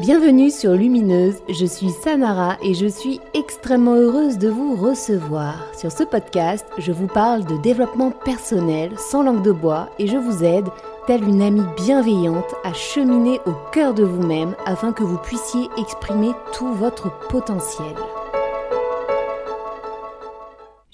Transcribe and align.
Bienvenue 0.00 0.52
sur 0.52 0.74
Lumineuse, 0.74 1.42
je 1.48 1.66
suis 1.66 1.90
Samara 1.90 2.56
et 2.62 2.72
je 2.72 2.86
suis 2.86 3.20
extrêmement 3.34 3.96
heureuse 3.96 4.38
de 4.38 4.48
vous 4.48 4.76
recevoir. 4.76 5.66
Sur 5.76 5.90
ce 5.90 6.04
podcast, 6.04 6.64
je 6.78 6.92
vous 6.92 7.08
parle 7.08 7.44
de 7.44 7.60
développement 7.62 8.12
personnel 8.12 8.92
sans 8.96 9.24
langue 9.24 9.42
de 9.42 9.50
bois 9.50 9.90
et 9.98 10.06
je 10.06 10.16
vous 10.16 10.44
aide, 10.44 10.68
telle 11.08 11.24
une 11.24 11.42
amie 11.42 11.66
bienveillante, 11.76 12.54
à 12.62 12.72
cheminer 12.74 13.40
au 13.44 13.52
cœur 13.72 13.92
de 13.92 14.04
vous-même 14.04 14.54
afin 14.66 14.92
que 14.92 15.02
vous 15.02 15.18
puissiez 15.18 15.68
exprimer 15.76 16.30
tout 16.52 16.72
votre 16.74 17.10
potentiel. 17.26 17.96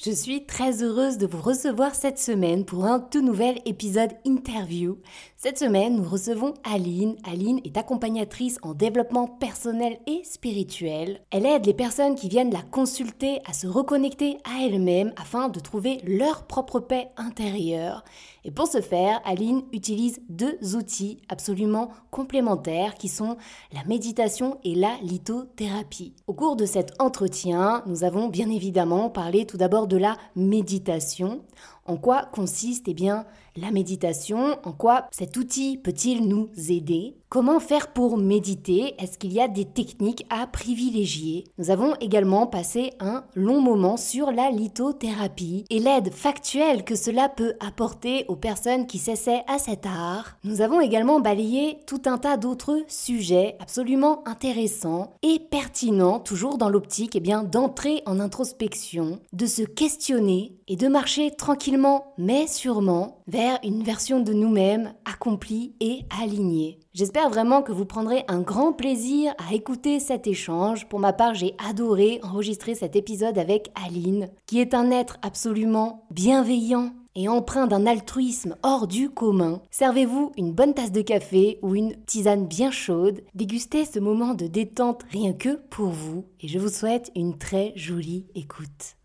Je 0.05 0.11
suis 0.11 0.45
très 0.45 0.83
heureuse 0.83 1.17
de 1.17 1.27
vous 1.27 1.41
recevoir 1.41 1.95
cette 1.95 2.19
semaine 2.19 2.67
pour 2.67 2.85
un 2.85 3.01
tout 3.01 3.23
nouvel 3.23 3.59
épisode 3.65 4.11
interview. 4.27 4.99
Cette 5.39 5.59
semaine, 5.59 5.97
nous 5.97 6.07
recevons 6.07 6.53
Aline. 6.63 7.17
Aline 7.25 7.63
est 7.65 7.79
accompagnatrice 7.79 8.59
en 8.61 8.75
développement 8.75 9.27
personnel 9.27 9.99
et 10.07 10.23
spirituel. 10.23 11.23
Elle 11.31 11.47
aide 11.47 11.65
les 11.65 11.73
personnes 11.73 12.17
qui 12.17 12.29
viennent 12.29 12.53
la 12.53 12.61
consulter 12.61 13.41
à 13.47 13.55
se 13.55 13.67
reconnecter 13.67 14.37
à 14.45 14.67
elles-mêmes 14.67 15.15
afin 15.17 15.49
de 15.49 15.59
trouver 15.59 16.03
leur 16.05 16.47
propre 16.47 16.81
paix 16.81 17.09
intérieure. 17.17 18.05
Et 18.45 18.51
pour 18.51 18.69
ce 18.69 18.83
faire, 18.83 19.21
Aline 19.25 19.63
utilise 19.73 20.21
deux 20.29 20.77
outils 20.77 21.19
absolument 21.31 21.89
complémentaires 22.11 22.95
qui 22.95 23.09
sont 23.09 23.39
la 23.73 23.83
méditation 23.85 24.59
et 24.65 24.75
la 24.75 24.97
lithothérapie. 25.03 26.15
Au 26.27 26.35
cours 26.35 26.57
de 26.57 26.67
cet 26.67 26.93
entretien, 27.01 27.83
nous 27.87 28.05
avons 28.05 28.29
bien 28.29 28.51
évidemment 28.51 29.09
parlé 29.09 29.47
tout 29.47 29.57
d'abord 29.57 29.87
de 29.87 29.97
la 29.97 30.19
méditation. 30.37 31.43
En 31.87 31.97
quoi 31.97 32.27
consiste 32.33 32.87
eh 32.87 32.95
bien, 32.95 33.25
la 33.57 33.71
méditation 33.71 34.59
En 34.65 34.73
quoi 34.73 35.07
cet 35.11 35.37
outil 35.37 35.79
peut-il 35.79 36.27
nous 36.27 36.49
aider? 36.69 37.17
Comment 37.29 37.59
faire 37.59 37.93
pour 37.93 38.17
méditer? 38.17 38.95
Est-ce 38.99 39.19
qu'il 39.19 39.33
y 39.33 39.41
a 39.41 39.49
des 39.49 39.65
techniques 39.65 40.25
à 40.31 40.47
privilégier? 40.47 41.45
Nous 41.59 41.71
avons 41.71 41.95
également 41.97 42.47
passé 42.47 42.93
un 43.01 43.25
long 43.35 43.61
moment 43.61 43.97
sur 43.97 44.31
la 44.31 44.51
lithothérapie 44.51 45.65
et 45.69 45.81
l'aide 45.81 46.13
factuelle 46.13 46.85
que 46.85 46.95
cela 46.95 47.29
peut 47.29 47.55
apporter 47.59 48.25
aux 48.29 48.37
personnes 48.37 48.87
qui 48.87 48.99
s'essaient 48.99 49.43
à 49.49 49.59
cet 49.59 49.85
art. 49.85 50.37
Nous 50.45 50.61
avons 50.61 50.81
également 50.81 51.19
balayé 51.19 51.79
tout 51.87 52.03
un 52.07 52.19
tas 52.19 52.37
d'autres 52.37 52.79
sujets 52.87 53.57
absolument 53.59 54.23
intéressants 54.29 55.13
et 55.23 55.41
pertinents, 55.41 56.21
toujours 56.21 56.57
dans 56.57 56.69
l'optique 56.69 57.17
eh 57.17 57.21
bien 57.21 57.43
d'entrer 57.43 58.03
en 58.07 58.21
introspection, 58.21 59.19
de 59.33 59.47
se 59.47 59.63
questionner 59.63 60.57
et 60.69 60.77
de 60.77 60.89
marcher 60.89 61.33
tranquillement 61.33 62.15
mais 62.17 62.47
sûrement 62.47 63.19
vers 63.27 63.44
une 63.63 63.83
version 63.83 64.21
de 64.21 64.33
nous-mêmes 64.33 64.95
accomplie 65.05 65.75
et 65.81 66.01
alignée. 66.23 66.79
J'espère 66.93 67.29
vraiment 67.29 67.63
que 67.63 67.73
vous 67.73 67.85
prendrez 67.85 68.25
un 68.29 68.41
grand 68.41 68.73
plaisir 68.73 69.35
à 69.39 69.55
écouter 69.55 70.01
cet 70.01 70.27
échange. 70.27 70.89
Pour 70.89 71.01
ma 71.01 71.13
part, 71.13 71.35
j'ai 71.35 71.55
adoré 71.59 72.21
enregistrer 72.23 72.75
cet 72.75 72.97
épisode 72.97 73.39
avec 73.39 73.71
Aline, 73.87 74.29
qui 74.47 74.61
est 74.61 74.75
un 74.75 74.91
être 74.91 75.19
absolument 75.23 76.07
bienveillant 76.11 76.93
et 77.17 77.29
empreint 77.29 77.67
d'un 77.67 77.87
altruisme 77.87 78.57
hors 78.63 78.87
du 78.87 79.11
commun. 79.11 79.61
Servez-vous 79.71 80.33
une 80.37 80.53
bonne 80.53 80.75
tasse 80.75 80.93
de 80.93 81.03
café 81.03 81.59
ou 81.63 81.75
une 81.75 81.95
tisane 82.07 82.47
bien 82.47 82.71
chaude, 82.71 83.21
dégustez 83.35 83.85
ce 83.85 84.01
moment 84.01 84.35
de 84.35 84.47
détente 84.47 85.05
rien 85.11 85.33
que 85.33 85.57
pour 85.71 85.91
vous 85.91 86.25
et 86.41 86.49
je 86.49 86.59
vous 86.59 86.69
souhaite 86.69 87.11
une 87.15 87.39
très 87.39 87.73
jolie 87.77 88.27
écoute. 88.35 88.97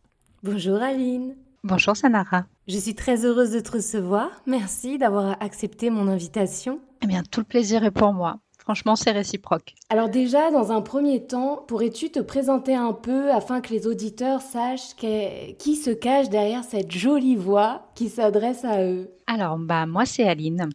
Bonjour 0.44 0.78
Aline 0.78 1.36
Bonjour 1.66 1.98
Sanara. 1.98 2.46
Je 2.70 2.78
suis 2.78 2.96
très 2.96 3.26
heureuse 3.26 3.52
de 3.52 3.60
te 3.60 3.72
recevoir. 3.74 4.30
Merci 4.46 4.98
d'avoir 4.98 5.36
accepté 5.42 5.90
mon 5.90 6.08
invitation. 6.08 6.80
Eh 7.02 7.08
bien, 7.08 7.22
tout 7.30 7.42
le 7.42 7.46
plaisir 7.46 7.84
est 7.84 7.92
pour 7.92 8.14
moi. 8.14 8.40
Franchement, 8.58 8.96
c'est 8.96 9.12
réciproque. 9.12 9.74
Alors 9.90 10.08
déjà, 10.08 10.52
dans 10.52 10.72
un 10.72 10.82
premier 10.82 11.26
temps, 11.26 11.66
pourrais-tu 11.68 12.12
te 12.12 12.20
présenter 12.20 12.76
un 12.76 12.94
peu 12.94 13.32
afin 13.32 13.60
que 13.60 13.74
les 13.74 13.88
auditeurs 13.88 14.42
sachent 14.42 14.96
qui 14.96 15.76
se 15.76 15.90
cache 15.90 16.30
derrière 16.30 16.64
cette 16.64 16.92
jolie 16.92 17.36
voix 17.36 17.90
qui 17.94 18.08
s'adresse 18.08 18.64
à 18.64 18.84
eux? 18.84 19.10
Alors, 19.28 19.58
bah, 19.58 19.86
moi, 19.86 20.06
c'est 20.06 20.24
Aline. 20.24 20.70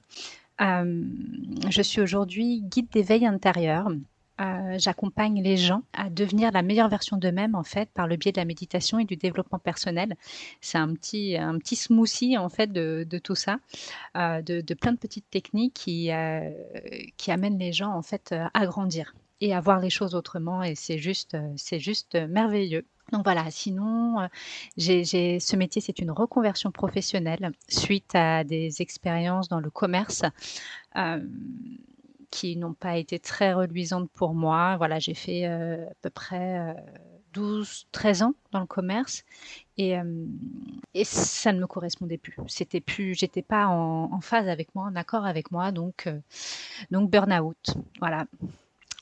Euh, 0.60 1.02
je 1.70 1.82
suis 1.82 2.02
aujourd'hui 2.02 2.62
guide 2.62 2.90
d'éveil 2.90 3.26
intérieur. 3.26 3.88
Euh, 4.40 4.76
j'accompagne 4.78 5.40
les 5.42 5.56
gens 5.56 5.82
à 5.92 6.10
devenir 6.10 6.50
la 6.50 6.62
meilleure 6.62 6.88
version 6.88 7.16
d'eux-mêmes 7.16 7.54
en 7.54 7.62
fait 7.62 7.88
par 7.90 8.08
le 8.08 8.16
biais 8.16 8.32
de 8.32 8.40
la 8.40 8.44
méditation 8.44 8.98
et 8.98 9.04
du 9.04 9.16
développement 9.16 9.60
personnel. 9.60 10.16
C'est 10.60 10.78
un 10.78 10.92
petit 10.92 11.36
un 11.36 11.56
petit 11.58 11.76
smoothie 11.76 12.36
en 12.36 12.48
fait 12.48 12.72
de, 12.72 13.06
tout 13.22 13.36
ça, 13.36 13.58
euh, 14.16 14.42
de, 14.42 14.60
de, 14.60 14.74
plein 14.74 14.90
de 14.90 14.98
petites 14.98 15.30
techniques 15.30 15.74
qui 15.74 16.10
euh, 16.10 16.50
qui 17.16 17.30
amènent 17.30 17.58
les 17.60 17.72
gens 17.72 17.92
en 17.92 18.02
fait 18.02 18.34
à 18.54 18.66
grandir 18.66 19.14
et 19.40 19.54
à 19.54 19.60
voir 19.60 19.78
les 19.78 19.90
choses 19.90 20.16
autrement 20.16 20.64
et 20.64 20.74
c'est 20.74 20.98
juste 20.98 21.36
c'est 21.56 21.78
juste 21.78 22.16
merveilleux. 22.16 22.84
Donc 23.12 23.22
voilà, 23.24 23.50
sinon, 23.50 24.28
j'ai 24.78 25.04
ce 25.04 25.56
métier, 25.56 25.82
c'est 25.82 25.98
une 25.98 26.10
reconversion 26.10 26.72
professionnelle 26.72 27.52
suite 27.68 28.14
à 28.14 28.44
des 28.44 28.80
expériences 28.80 29.48
dans 29.48 29.60
le 29.60 29.70
commerce 29.70 30.22
qui 32.34 32.56
n'ont 32.56 32.74
pas 32.74 32.96
été 32.96 33.20
très 33.20 33.52
reluisantes 33.52 34.10
pour 34.10 34.34
moi. 34.34 34.76
Voilà, 34.76 34.98
j'ai 34.98 35.14
fait 35.14 35.46
euh, 35.46 35.86
à 35.86 35.94
peu 36.02 36.10
près 36.10 36.74
12, 37.32 37.86
euh, 37.86 37.88
13 37.92 38.22
ans 38.22 38.34
dans 38.50 38.58
le 38.58 38.66
commerce 38.66 39.22
et, 39.78 39.96
euh, 39.96 40.26
et 40.94 41.04
ça 41.04 41.52
ne 41.52 41.60
me 41.60 41.68
correspondait 41.68 42.18
plus. 42.18 42.34
C'était 42.48 42.80
plus, 42.80 43.14
j'étais 43.14 43.42
pas 43.42 43.68
en, 43.68 44.20
phase 44.20 44.48
avec 44.48 44.74
moi, 44.74 44.86
en 44.86 44.96
accord 44.96 45.24
avec 45.24 45.52
moi, 45.52 45.70
donc 45.70 46.08
burn-out. 46.90 47.76
Voilà. 48.00 48.26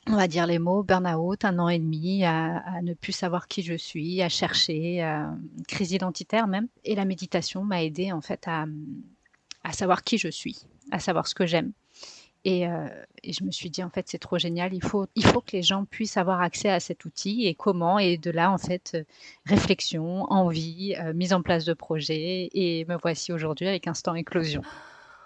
On 0.09 0.17
va 0.17 0.29
dire 0.29 0.47
les 0.47 0.59
mots, 0.59 0.83
burn-out, 0.83 1.47
un 1.47 1.59
an 1.59 1.71
et 1.71 1.79
demi 1.79 2.27
à, 2.27 2.83
ne 2.83 2.93
plus 2.93 3.13
savoir 3.13 3.49
qui 3.49 3.63
je 3.63 3.75
suis, 3.75 4.21
à 4.21 4.29
chercher, 4.29 5.09
crise 5.69 5.93
identitaire 5.93 6.49
même. 6.49 6.69
Et 6.85 6.95
la 6.97 7.07
méditation 7.07 7.65
m'a 7.65 7.83
aidé 7.83 8.13
en 8.13 8.21
fait 8.21 8.47
à 8.47 9.73
savoir 9.73 10.03
qui 10.03 10.19
je 10.19 10.29
suis, 10.29 10.67
à 10.91 10.99
savoir 10.99 11.29
ce 11.29 11.35
que 11.35 11.47
j'aime, 11.47 11.73
euh, 12.47 12.89
et, 13.23 13.33
je 13.33 13.45
me 13.45 13.51
suis 13.51 13.71
dit, 13.71 13.83
en 13.83 13.91
fait, 13.91 14.09
c'est 14.09 14.19
trop 14.19 14.39
génial. 14.39 14.75
Il 14.75 14.83
faut, 14.83 15.07
il 15.15 15.25
faut 15.25 15.41
que 15.41 15.53
les 15.53 15.63
gens 15.63 15.85
puissent 15.85 16.17
avoir 16.17 16.41
accès 16.41 16.69
à 16.69 16.81
cet 16.81 17.05
outil 17.05 17.47
et 17.47 17.55
comment. 17.55 17.99
Et 17.99 18.17
de 18.17 18.31
là, 18.31 18.51
en 18.51 18.59
fait, 18.59 18.93
euh, 18.95 19.05
réflexion, 19.47 20.25
envie, 20.31 20.95
euh, 20.99 21.13
mise 21.13 21.33
en 21.33 21.43
place 21.43 21.65
de 21.65 21.75
projet. 21.75 22.49
Et 22.53 22.85
me 22.87 22.97
voici 22.97 23.33
aujourd'hui 23.33 23.69
avec 23.69 23.87
Instant 23.87 24.15
Éclosion. 24.15 24.63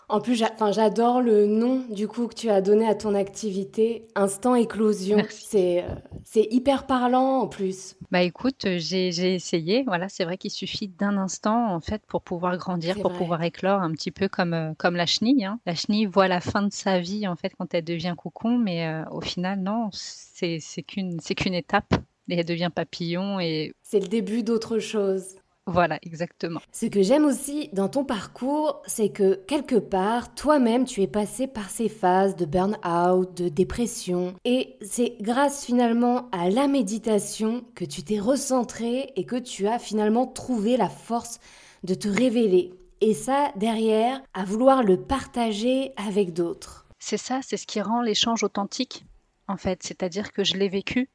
En 0.09 0.21
plus, 0.21 0.37
j'adore 0.37 1.21
le 1.21 1.47
nom 1.47 1.85
du 1.91 2.07
coup 2.07 2.29
que 2.29 2.35
tu 2.35 2.49
as 2.49 2.61
donné 2.61 2.87
à 2.87 2.95
ton 2.95 3.15
activité, 3.15 4.07
Instant 4.15 4.55
Éclosion. 4.55 5.19
C'est 5.31 5.83
euh, 5.83 5.95
c'est 6.23 6.47
hyper 6.51 6.87
parlant 6.87 7.41
en 7.41 7.49
plus. 7.49 7.97
Bah 8.13 8.23
écoute, 8.23 8.67
j'ai 8.77 9.35
essayé. 9.35 9.83
Voilà, 9.85 10.09
c'est 10.09 10.25
vrai 10.25 10.39
qu'il 10.39 10.53
suffit 10.53 10.87
d'un 10.87 11.17
instant 11.17 11.75
en 11.75 11.81
fait 11.81 12.03
pour 12.07 12.23
pouvoir 12.23 12.57
grandir, 12.57 12.95
pour 13.01 13.13
pouvoir 13.13 13.43
éclore 13.43 13.81
un 13.81 13.91
petit 13.93 14.13
peu 14.13 14.29
comme 14.29 14.55
euh, 14.55 14.75
comme 14.79 14.95
la 14.95 15.07
chenille. 15.07 15.45
Hein. 15.45 15.59
La 15.67 15.75
chenille 15.75 16.07
voit 16.07 16.29
la 16.29 16.41
fin 16.41 16.63
de 16.63 16.73
sa 16.73 17.01
vie 17.01 17.27
en 17.27 17.35
fait 17.35 17.53
quand 17.59 17.75
elle 17.75 17.85
devient 17.85 18.15
cocon, 18.17 18.59
mais 18.59 18.87
euh, 18.87 19.03
au 19.11 19.21
final 19.21 19.61
non, 19.61 19.89
c'est 19.93 20.61
qu'une 20.87 21.19
c'est 21.21 21.35
qu'une 21.35 21.55
étape. 21.55 21.95
Et 22.29 22.39
elle 22.39 22.45
devient 22.45 22.71
papillon 22.75 23.39
et 23.39 23.73
c'est 23.83 24.01
le 24.01 24.09
début 24.09 24.43
d'autre 24.43 24.81
chose. 24.81 25.37
Voilà, 25.69 25.99
exactement. 26.03 26.61
Ce 26.71 26.87
que 26.87 27.03
j'aime 27.03 27.25
aussi 27.25 27.71
dans 27.73 27.89
ton 27.89 28.05
parcours, 28.05 28.83
c'est 28.87 29.09
que 29.09 29.35
quelque 29.47 29.75
part, 29.75 30.33
toi-même, 30.37 30.85
tu 30.85 31.03
es 31.03 31.09
passé 31.09 31.49
par 31.49 31.71
ces 31.71 31.89
phases 31.89 32.37
de 32.37 32.45
burn-out, 32.45 33.37
de 33.37 33.49
dépression. 33.49 34.35
Et 34.45 34.77
c'est 34.81 35.17
grâce 35.21 35.65
finalement 35.65 36.29
à 36.31 36.51
la 36.51 36.69
méditation 36.69 37.65
que 37.75 37.85
tu 37.85 38.05
t'es 38.05 38.21
recentré 38.21 39.13
et 39.17 39.25
que 39.25 39.37
tu 39.37 39.67
as 39.67 39.81
finalement 39.81 40.29
trouvé 40.29 40.77
la 40.77 40.89
force 40.89 41.41
de 41.83 41.95
te 41.95 42.09
révéler. 42.09 42.73
Et 43.01 43.13
ça, 43.13 43.53
derrière, 43.57 44.23
à 44.35 44.45
vouloir 44.45 44.85
le 44.85 44.97
partager 44.97 45.93
avec 45.97 46.33
d'autres. 46.33 46.87
C'est 47.01 47.19
ça, 47.19 47.41
c'est 47.43 47.57
ce 47.57 47.67
qui 47.67 47.81
rend 47.81 48.03
l'échange 48.03 48.45
authentique, 48.45 49.05
en 49.49 49.57
fait. 49.57 49.83
C'est-à-dire 49.83 50.33
que 50.33 50.45
je 50.45 50.57
l'ai 50.57 50.69
vécu, 50.69 51.11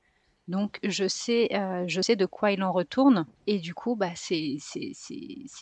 donc 0.51 0.79
je 0.83 1.07
sais, 1.07 1.47
euh, 1.53 1.85
je 1.87 2.01
sais 2.01 2.15
de 2.15 2.25
quoi 2.25 2.51
il 2.51 2.61
en 2.61 2.71
retourne. 2.71 3.25
Et 3.47 3.57
du 3.57 3.73
coup, 3.73 3.95
bah, 3.95 4.11
c'est, 4.15 4.57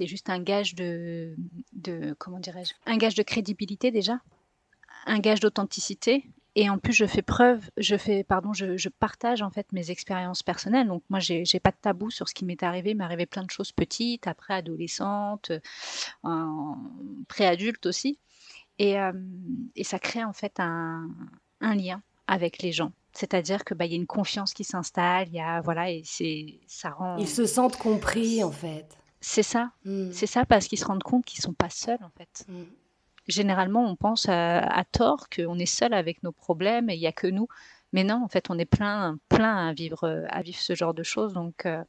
juste 0.02 0.30
un 0.30 0.40
gage 0.40 0.76
de, 0.76 1.36
de 1.74 2.16
comment 2.18 2.40
dirais-je, 2.40 2.74
un 2.86 2.98
gage 2.98 3.16
de 3.16 3.24
crédibilité 3.24 3.92
déjà, 3.92 4.20
un 5.06 5.20
gage 5.20 5.40
d'authenticité. 5.40 6.26
Et 6.56 6.70
en 6.70 6.80
plus, 6.80 6.94
je 6.94 7.06
fais 7.06 7.22
preuve, 7.22 7.70
je 7.78 7.96
fais, 7.96 8.24
pardon, 8.24 8.52
je, 8.54 8.90
partage 8.90 9.44
en 9.44 9.52
fait 9.52 9.72
mes 9.72 9.92
expériences 9.92 10.42
personnelles. 10.42 10.88
Donc 10.88 11.04
moi, 11.10 11.20
j'ai, 11.20 11.46
pas 11.62 11.72
de 11.72 11.78
tabou 11.80 12.10
sur 12.10 12.28
ce 12.28 12.34
qui 12.34 12.44
m'est 12.44 12.64
arrivé. 12.64 12.90
Il 12.90 12.98
m'est 12.98 13.04
arrivé 13.04 13.28
plein 13.28 13.44
de 13.44 13.52
choses 13.52 13.72
petites, 13.72 14.26
après 14.26 14.56
adolescente, 14.56 15.52
en 16.24 16.76
préadulte 17.28 17.86
aussi. 17.86 18.18
Et, 18.80 19.00
euh, 19.00 19.14
et 19.76 19.84
ça 19.84 20.00
crée 20.00 20.24
en 20.24 20.34
fait 20.34 20.60
un 20.60 21.08
lien 21.62 22.02
avec 22.28 22.62
les 22.64 22.72
gens. 22.72 22.92
C'est-à-dire 23.20 23.66
que 23.66 23.74
bah, 23.74 23.86
y 23.86 23.92
a 23.92 23.98
une 23.98 24.08
confiance 24.08 24.54
qui 24.54 24.64
s'installe, 24.64 25.28
il 25.28 25.34
y 25.34 25.42
a 25.42 25.60
voilà 25.60 25.92
et 25.92 26.04
c'est 26.06 26.62
ça 26.68 26.92
rend. 26.92 27.18
Ils 27.18 27.28
se 27.28 27.46
sentent 27.46 27.76
compris 27.76 28.46
en 28.46 28.52
fait. 28.52 28.98
C'est 29.20 29.44
ça, 29.44 29.72
hmm. 29.84 30.14
c'est 30.14 30.26
ça 30.26 30.46
parce 30.46 30.70
qu'ils 30.70 30.80
se 30.80 30.86
rendent 30.86 31.04
compte 31.04 31.26
qu'ils 31.26 31.42
sont 31.42 31.52
pas 31.52 31.70
seuls 31.70 32.02
en 32.02 32.12
fait. 32.18 32.46
Hmm. 32.48 32.64
généralement, 33.28 33.84
on 33.84 33.98
pense 33.98 34.30
à, 34.30 34.84
tort 34.94 35.28
qu'on 35.28 35.60
est 35.60 35.66
seul 35.66 35.94
avec 35.94 36.24
nos 36.24 36.32
problèmes 36.32 36.90
et 36.90 36.96
il 36.96 37.00
n'y 37.02 37.08
a 37.08 37.12
que 37.12 37.28
nous. 37.28 37.50
Mais 37.92 38.06
non, 38.06 38.24
en 38.24 38.30
fait, 38.30 38.50
on 38.50 38.58
est 38.58 38.66
plein, 38.66 39.18
plein 39.28 39.68
à 39.68 39.74
vivre, 39.74 40.26
à 40.30 40.42
vivre 40.42 40.60
ce 40.60 40.74
genre 40.74 40.94
de 40.94 41.04
choses. 41.04 41.34
Donc, 41.34 41.66
euh, 41.66 41.84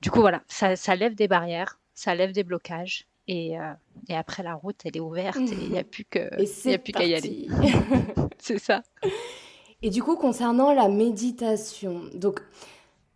du 0.00 0.12
coup, 0.12 0.20
voilà, 0.20 0.44
ça, 0.46 0.94
lève 0.94 1.16
des 1.16 1.26
barrières, 1.26 1.80
ça 1.94 2.14
lève 2.14 2.30
des 2.30 2.44
blocages. 2.44 3.08
Et, 3.26 3.58
euh, 3.58 3.72
et 4.08 4.14
après, 4.14 4.44
la 4.44 4.54
route, 4.54 4.76
elle 4.84 4.96
est 4.96 5.00
ouverte 5.00 5.38
et 5.38 5.54
il 5.60 5.70
n'y 5.70 5.78
a 5.78 5.84
plus 5.94 6.04
qu'à 6.04 6.28
y 7.04 7.14
aller. 7.14 7.48
c'est 8.38 8.58
ça. 8.58 8.82
Et 9.82 9.90
du 9.90 10.02
coup, 10.02 10.16
concernant 10.16 10.72
la 10.72 10.88
méditation, 10.88 12.02
donc 12.14 12.40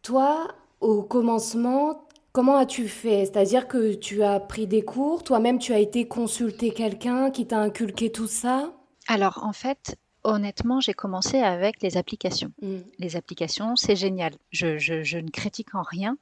toi, 0.02 0.48
au 0.80 1.02
commencement, 1.02 2.06
Comment 2.36 2.58
as-tu 2.58 2.86
fait? 2.86 3.24
C'est-à-dire 3.24 3.66
que 3.66 3.94
tu 3.94 4.22
as 4.22 4.40
pris 4.40 4.66
des 4.66 4.82
cours, 4.82 5.24
toi-même 5.24 5.58
tu 5.58 5.72
as 5.72 5.78
été 5.78 6.06
consulter 6.06 6.70
quelqu'un 6.70 7.30
qui 7.30 7.46
t'a 7.46 7.58
inculqué 7.58 8.12
tout 8.12 8.26
ça? 8.26 8.74
Alors 9.08 9.42
en 9.42 9.54
fait, 9.54 9.96
honnêtement, 10.22 10.80
j'ai 10.80 10.92
commencé 10.92 11.38
avec 11.38 11.80
les 11.80 11.96
applications. 11.96 12.52
Mm. 12.60 12.76
Les 12.98 13.16
applications, 13.16 13.74
c'est 13.74 13.96
génial. 13.96 14.34
Je, 14.50 14.76
je, 14.76 15.16
ne 15.16 15.30
critique 15.30 15.74
en 15.74 15.80
rien. 15.80 16.18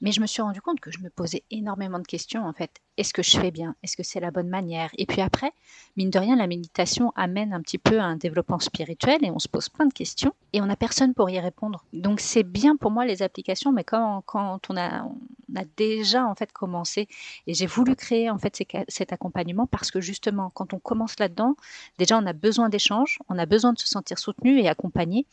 Mais 0.00 0.12
je 0.12 0.20
me 0.20 0.26
suis 0.26 0.42
rendu 0.42 0.60
compte 0.60 0.80
que 0.80 0.90
je 0.90 1.00
me 1.00 1.10
posais 1.10 1.42
énormément 1.50 1.98
de 1.98 2.06
questions 2.06 2.46
en 2.46 2.52
fait. 2.52 2.70
Est-ce 2.98 3.12
que 3.12 3.22
je 3.22 3.38
fais 3.38 3.52
bien? 3.52 3.76
Est-ce 3.84 3.96
que 3.96 4.02
c'est 4.02 4.18
la 4.18 4.32
bonne 4.32 4.48
manière? 4.48 4.90
Et 4.98 5.06
puis 5.06 5.20
après, 5.20 5.52
mine 5.96 6.10
de 6.10 6.18
rien, 6.18 6.34
la 6.34 6.48
méditation 6.48 7.12
amène 7.14 7.52
un 7.52 7.60
petit 7.62 7.78
peu 7.78 8.00
à 8.00 8.04
un 8.04 8.16
développement 8.16 8.58
spirituel 8.58 9.24
et 9.24 9.30
on 9.30 9.38
se 9.38 9.48
pose 9.48 9.68
plein 9.68 9.86
de 9.86 9.92
questions 9.92 10.34
et 10.52 10.60
on 10.60 10.66
n'a 10.66 10.74
personne 10.74 11.14
pour 11.14 11.30
y 11.30 11.38
répondre. 11.38 11.84
Donc 11.92 12.18
c'est 12.18 12.42
bien 12.42 12.76
pour 12.76 12.90
moi 12.90 13.06
les 13.06 13.22
applications, 13.22 13.70
mais 13.70 13.84
quand, 13.84 14.22
quand 14.26 14.58
on, 14.68 14.76
a, 14.76 15.04
on 15.04 15.56
a 15.56 15.64
déjà 15.76 16.26
en 16.26 16.34
fait 16.34 16.52
commencé 16.52 17.06
et 17.46 17.54
j'ai 17.54 17.66
voulu 17.66 17.94
créer 17.94 18.30
en 18.30 18.38
fait 18.38 18.60
cet 18.88 19.12
accompagnement 19.12 19.66
parce 19.66 19.92
que 19.92 20.00
justement 20.00 20.50
quand 20.50 20.74
on 20.74 20.80
commence 20.80 21.18
là-dedans, 21.20 21.54
déjà 21.98 22.18
on 22.18 22.26
a 22.26 22.32
besoin 22.32 22.68
d'échanges, 22.68 23.20
on 23.28 23.38
a 23.38 23.46
besoin 23.46 23.72
de 23.72 23.78
se 23.78 23.86
sentir 23.86 24.18
soutenu 24.18 24.58
et 24.58 24.68
accompagné 24.68 25.24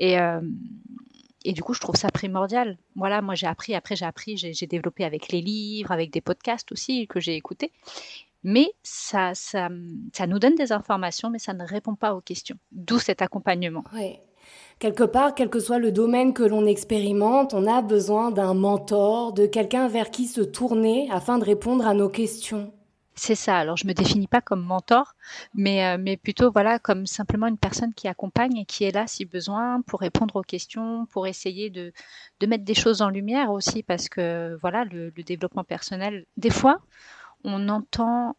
et 0.00 0.18
euh, 0.18 0.40
et 1.44 1.52
du 1.52 1.62
coup, 1.62 1.74
je 1.74 1.80
trouve 1.80 1.96
ça 1.96 2.08
primordial. 2.08 2.78
Voilà, 2.96 3.22
moi 3.22 3.34
j'ai 3.34 3.46
appris, 3.46 3.74
après 3.74 3.96
j'ai 3.96 4.06
appris, 4.06 4.36
j'ai 4.36 4.66
développé 4.66 5.04
avec 5.04 5.30
les 5.30 5.40
livres, 5.40 5.92
avec 5.92 6.10
des 6.10 6.20
podcasts 6.20 6.72
aussi 6.72 7.06
que 7.06 7.20
j'ai 7.20 7.34
écoutés. 7.34 7.70
Mais 8.42 8.72
ça, 8.82 9.34
ça, 9.34 9.68
ça, 10.12 10.26
nous 10.26 10.38
donne 10.38 10.54
des 10.54 10.72
informations, 10.72 11.30
mais 11.30 11.38
ça 11.38 11.54
ne 11.54 11.64
répond 11.64 11.94
pas 11.94 12.14
aux 12.14 12.20
questions. 12.20 12.56
D'où 12.72 12.98
cet 12.98 13.22
accompagnement. 13.22 13.84
Oui. 13.94 14.18
Quelque 14.78 15.04
part, 15.04 15.34
quel 15.34 15.48
que 15.48 15.60
soit 15.60 15.78
le 15.78 15.92
domaine 15.92 16.34
que 16.34 16.42
l'on 16.42 16.66
expérimente, 16.66 17.54
on 17.54 17.66
a 17.66 17.80
besoin 17.80 18.30
d'un 18.30 18.52
mentor, 18.52 19.32
de 19.32 19.46
quelqu'un 19.46 19.88
vers 19.88 20.10
qui 20.10 20.26
se 20.26 20.42
tourner 20.42 21.08
afin 21.10 21.38
de 21.38 21.44
répondre 21.44 21.86
à 21.86 21.94
nos 21.94 22.10
questions. 22.10 22.72
C'est 23.16 23.36
ça. 23.36 23.58
Alors, 23.58 23.76
je 23.76 23.86
me 23.86 23.94
définis 23.94 24.26
pas 24.26 24.40
comme 24.40 24.62
mentor, 24.62 25.14
mais, 25.54 25.86
euh, 25.86 25.98
mais 26.00 26.16
plutôt 26.16 26.50
voilà 26.50 26.78
comme 26.80 27.06
simplement 27.06 27.46
une 27.46 27.58
personne 27.58 27.94
qui 27.94 28.08
accompagne 28.08 28.56
et 28.58 28.64
qui 28.64 28.84
est 28.84 28.90
là 28.90 29.06
si 29.06 29.24
besoin 29.24 29.82
pour 29.82 30.00
répondre 30.00 30.36
aux 30.36 30.42
questions, 30.42 31.06
pour 31.06 31.26
essayer 31.28 31.70
de, 31.70 31.92
de 32.40 32.46
mettre 32.46 32.64
des 32.64 32.74
choses 32.74 33.02
en 33.02 33.10
lumière 33.10 33.52
aussi, 33.52 33.82
parce 33.84 34.08
que 34.08 34.58
voilà, 34.60 34.84
le, 34.84 35.12
développement 35.12 35.64
personnel, 35.64 36.26
des 36.36 36.50
fois, 36.50 36.80
on 37.44 37.68
entend 37.68 38.36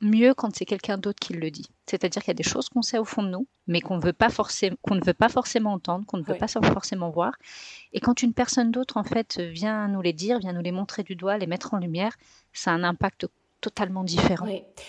mieux 0.00 0.34
quand 0.34 0.54
c'est 0.54 0.64
quelqu'un 0.64 0.98
d'autre 0.98 1.18
qui 1.20 1.34
le 1.34 1.50
dit. 1.50 1.66
C'est-à-dire 1.86 2.22
qu'il 2.22 2.30
y 2.30 2.32
a 2.32 2.34
des 2.34 2.42
choses 2.42 2.68
qu'on 2.68 2.82
sait 2.82 2.98
au 2.98 3.04
fond 3.04 3.22
de 3.22 3.28
nous, 3.30 3.46
mais 3.66 3.80
qu'on 3.80 3.98
veut 3.98 4.12
pas 4.12 4.30
forcément, 4.30 4.76
qu'on 4.82 4.94
ne 4.96 5.04
veut 5.04 5.14
pas 5.14 5.28
forcément 5.28 5.72
entendre, 5.72 6.06
qu'on 6.06 6.18
ne 6.18 6.24
veut 6.24 6.36
pas 6.36 6.48
forcément 6.48 7.10
voir. 7.10 7.32
Et 7.92 8.00
quand 8.00 8.22
une 8.22 8.34
personne 8.34 8.70
d'autre 8.72 8.96
en 8.96 9.04
fait 9.04 9.40
vient 9.40 9.88
nous 9.88 10.02
les 10.02 10.12
dire, 10.12 10.38
vient 10.38 10.52
nous 10.52 10.62
les 10.62 10.72
montrer 10.72 11.02
du 11.04 11.14
doigt, 11.16 11.38
les 11.38 11.46
mettre 11.46 11.74
en 11.74 11.78
lumière, 11.78 12.16
ça 12.52 12.72
a 12.72 12.74
un 12.74 12.84
impact 12.84 13.26
totalement 13.60 14.04
différent. 14.04 14.46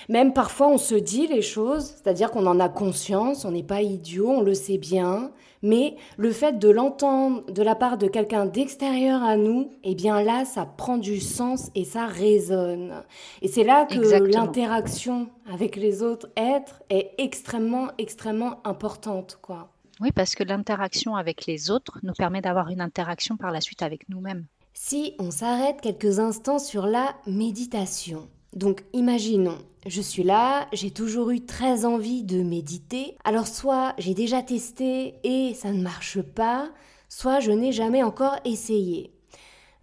Même 0.09 0.33
parfois, 0.33 0.67
on 0.67 0.77
se 0.77 0.95
dit 0.95 1.27
les 1.27 1.41
choses, 1.41 1.85
c'est-à-dire 1.85 2.31
qu'on 2.31 2.45
en 2.45 2.59
a 2.59 2.69
conscience, 2.69 3.45
on 3.45 3.51
n'est 3.51 3.63
pas 3.63 3.81
idiot, 3.81 4.29
on 4.29 4.41
le 4.41 4.53
sait 4.53 4.77
bien, 4.77 5.31
mais 5.61 5.95
le 6.17 6.31
fait 6.31 6.57
de 6.59 6.69
l'entendre 6.69 7.43
de 7.51 7.63
la 7.63 7.75
part 7.75 7.97
de 7.97 8.07
quelqu'un 8.07 8.45
d'extérieur 8.45 9.23
à 9.23 9.37
nous, 9.37 9.71
eh 9.83 9.95
bien 9.95 10.21
là, 10.21 10.45
ça 10.45 10.65
prend 10.65 10.97
du 10.97 11.19
sens 11.19 11.69
et 11.75 11.83
ça 11.83 12.05
résonne. 12.05 13.03
Et 13.41 13.47
c'est 13.47 13.63
là 13.63 13.85
que 13.85 13.99
l'interaction 13.99 15.29
avec 15.51 15.75
les 15.75 16.03
autres 16.03 16.29
êtres 16.35 16.81
est 16.89 17.11
extrêmement, 17.17 17.87
extrêmement 17.97 18.65
importante, 18.65 19.39
quoi. 19.41 19.69
Oui, 19.99 20.11
parce 20.13 20.33
que 20.35 20.43
l'interaction 20.43 21.17
avec 21.17 21.45
les 21.45 21.71
autres 21.71 21.99
nous 22.03 22.13
permet 22.13 22.41
d'avoir 22.41 22.69
une 22.69 22.79
interaction 22.79 23.35
par 23.35 23.51
la 23.51 23.59
suite 23.59 23.81
avec 23.81 24.07
nous-mêmes. 24.07 24.45
Si 24.73 25.13
on 25.19 25.29
s'arrête 25.29 25.81
quelques 25.81 26.19
instants 26.19 26.59
sur 26.59 26.85
la 26.85 27.15
méditation, 27.27 28.29
donc 28.55 28.83
imaginons, 28.93 29.59
je 29.85 30.01
suis 30.01 30.23
là, 30.23 30.67
j'ai 30.73 30.91
toujours 30.91 31.29
eu 31.31 31.45
très 31.45 31.85
envie 31.85 32.23
de 32.23 32.41
méditer, 32.43 33.15
alors 33.23 33.47
soit 33.47 33.93
j'ai 33.97 34.13
déjà 34.13 34.41
testé 34.41 35.15
et 35.23 35.53
ça 35.53 35.71
ne 35.71 35.81
marche 35.81 36.21
pas, 36.21 36.69
soit 37.07 37.39
je 37.39 37.51
n'ai 37.51 37.71
jamais 37.71 38.03
encore 38.03 38.37
essayé. 38.45 39.13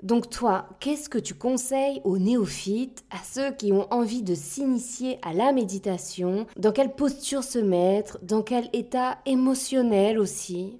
Donc 0.02 0.28
toi, 0.28 0.68
qu'est-ce 0.78 1.08
que 1.08 1.18
tu 1.18 1.34
conseilles 1.34 2.02
aux 2.04 2.18
néophytes, 2.18 3.04
à 3.10 3.16
ceux 3.24 3.52
qui 3.52 3.72
ont 3.72 3.90
envie 3.92 4.22
de 4.22 4.34
s'initier 4.34 5.18
à 5.22 5.32
la 5.32 5.52
méditation? 5.52 6.46
Dans 6.58 6.72
quelle 6.72 6.94
posture 6.94 7.42
se 7.42 7.58
mettre? 7.58 8.18
Dans 8.22 8.42
quel 8.42 8.68
état 8.74 9.18
émotionnel 9.24 10.18
aussi? 10.18 10.78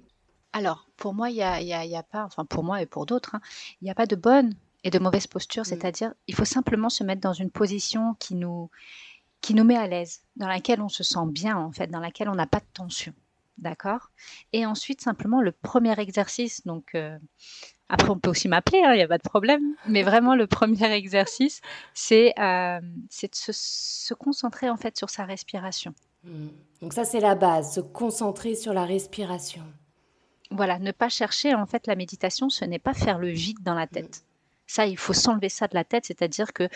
Alors, 0.53 0.87
pour 0.97 1.15
moi, 1.15 1.31
il 1.31 1.35
y 1.35 1.41
a, 1.41 2.03
pas, 2.03 2.25
enfin 2.25 2.45
pour 2.45 2.63
moi 2.63 2.81
et 2.81 2.85
pour 2.85 3.07
d'autres, 3.07 3.35
hein, 3.35 3.41
il 3.81 3.85
n'y 3.85 3.91
a 3.91 3.95
pas 3.95 4.05
de 4.05 4.15
bonne 4.15 4.53
et 4.87 4.89
de 4.89 4.99
mauvaise 4.99 5.27
posture, 5.27 5.63
mm. 5.63 5.65
c'est-à-dire 5.65 6.13
il 6.27 6.33
faut 6.33 6.45
simplement 6.45 6.89
se 6.89 7.03
mettre 7.03 7.21
dans 7.21 7.33
une 7.33 7.51
position 7.51 8.15
qui 8.19 8.35
nous, 8.35 8.69
qui 9.41 9.53
nous 9.53 9.65
met 9.65 9.75
à 9.75 9.85
l'aise, 9.85 10.21
dans 10.37 10.47
laquelle 10.47 10.81
on 10.81 10.87
se 10.87 11.03
sent 11.03 11.27
bien 11.27 11.57
en 11.57 11.73
fait, 11.73 11.87
dans 11.87 11.99
laquelle 11.99 12.29
on 12.29 12.35
n'a 12.35 12.47
pas 12.47 12.59
de 12.59 12.65
tension. 12.73 13.13
D'accord? 13.57 14.11
Et 14.53 14.65
ensuite, 14.65 15.01
simplement, 15.01 15.41
le 15.41 15.51
premier 15.51 15.99
exercice, 15.99 16.65
donc 16.65 16.91
euh, 16.93 17.17
après 17.89 18.09
on 18.09 18.19
peut 18.19 18.29
aussi 18.29 18.47
m'appeler, 18.47 18.81
hein, 18.83 18.93
il 18.93 18.97
n'y 18.97 19.03
a 19.03 19.07
pas 19.07 19.17
de 19.17 19.23
problème, 19.23 19.75
mais 19.87 20.03
vraiment 20.03 20.35
le 20.35 20.47
premier 20.47 20.91
exercice, 20.93 21.59
c'est 21.93 22.33
euh, 22.39 22.79
de 22.79 23.29
se, 23.33 23.51
se, 23.51 24.13
concentrer 24.13 24.69
en 24.69 24.77
fait 24.77 24.95
sur 24.95 25.09
sa 25.09 25.25
respiration. 25.25 25.93
Mm. 26.23 26.47
Donc 26.81 26.93
ça, 26.93 27.03
c'est 27.03 27.19
la 27.19 27.35
base, 27.35 27.75
se 27.75 27.81
concentrer 27.81 28.55
sur 28.55 28.73
la 28.73 28.85
respiration. 28.85 29.63
Voilà, 30.51 30.79
ne 30.79 30.91
pas 30.91 31.09
chercher 31.09 31.55
en 31.55 31.65
fait 31.65 31.87
la 31.87 31.95
méditation, 31.95 32.47
ce 32.49 32.63
n'est 32.63 32.79
pas 32.79 32.93
faire 32.93 33.17
le 33.17 33.29
vide 33.29 33.63
dans 33.63 33.73
la 33.73 33.87
tête. 33.87 34.23
Ça, 34.67 34.85
il 34.85 34.97
faut 34.97 35.13
s'enlever 35.13 35.49
ça 35.49 35.67
de 35.67 35.75
la 35.75 35.83
tête, 35.83 36.05
c'est-à-dire 36.05 36.53
que 36.53 36.67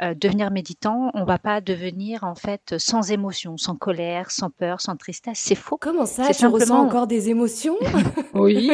euh, 0.00 0.14
devenir 0.14 0.50
méditant, 0.50 1.10
on 1.14 1.24
va 1.24 1.38
pas 1.38 1.60
devenir 1.60 2.24
en 2.24 2.34
fait 2.34 2.78
sans 2.78 3.10
émotion, 3.10 3.56
sans 3.56 3.76
colère, 3.76 4.30
sans 4.30 4.50
peur, 4.50 4.80
sans 4.80 4.96
tristesse. 4.96 5.38
C'est 5.38 5.56
faux. 5.56 5.76
Comment 5.78 6.06
ça 6.06 6.28
Tu 6.28 6.34
simplement... 6.34 6.54
ressens 6.54 6.78
encore 6.78 7.06
des 7.06 7.28
émotions? 7.28 7.76
Oui. 8.34 8.70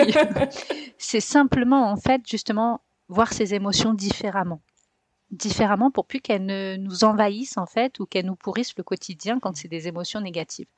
c'est 0.98 1.20
simplement 1.20 1.90
en 1.90 1.96
fait 1.96 2.20
justement 2.28 2.82
voir 3.08 3.32
ces 3.32 3.54
émotions 3.54 3.94
différemment 3.94 4.60
différemment 5.30 5.90
pour 5.90 6.06
plus 6.06 6.20
qu'elles 6.20 6.46
ne 6.46 6.76
nous 6.76 7.04
envahissent 7.04 7.58
en 7.58 7.66
fait 7.66 7.98
ou 7.98 8.06
qu'elles 8.06 8.26
nous 8.26 8.36
pourrissent 8.36 8.76
le 8.76 8.84
quotidien 8.84 9.40
quand 9.40 9.56
c'est 9.56 9.68
des 9.68 9.88
émotions 9.88 10.20
négatives. 10.20 10.68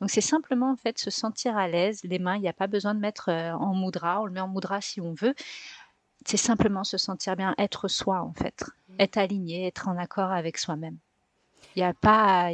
Donc 0.00 0.10
c'est 0.10 0.20
simplement 0.20 0.70
en 0.72 0.76
fait 0.76 0.98
se 0.98 1.10
sentir 1.10 1.56
à 1.56 1.68
l'aise, 1.68 2.00
les 2.04 2.18
mains, 2.18 2.36
il 2.36 2.40
n'y 2.40 2.48
a 2.48 2.54
pas 2.54 2.66
besoin 2.66 2.94
de 2.94 3.00
mettre 3.00 3.28
euh, 3.28 3.52
en 3.52 3.74
mudra, 3.74 4.20
on 4.22 4.24
le 4.24 4.32
met 4.32 4.40
en 4.40 4.48
mudra 4.48 4.80
si 4.80 5.00
on 5.00 5.12
veut, 5.12 5.34
c'est 6.26 6.36
simplement 6.36 6.84
se 6.84 6.98
sentir 6.98 7.36
bien, 7.36 7.54
être 7.58 7.88
soi 7.88 8.20
en 8.22 8.32
fait, 8.32 8.64
mm. 8.88 8.94
être 8.98 9.18
aligné, 9.18 9.66
être 9.66 9.88
en 9.88 9.96
accord 9.96 10.30
avec 10.30 10.58
soi-même. 10.58 10.98
Il 11.76 11.80
y 11.80 11.82
a 11.84 11.94
pas, 11.94 12.50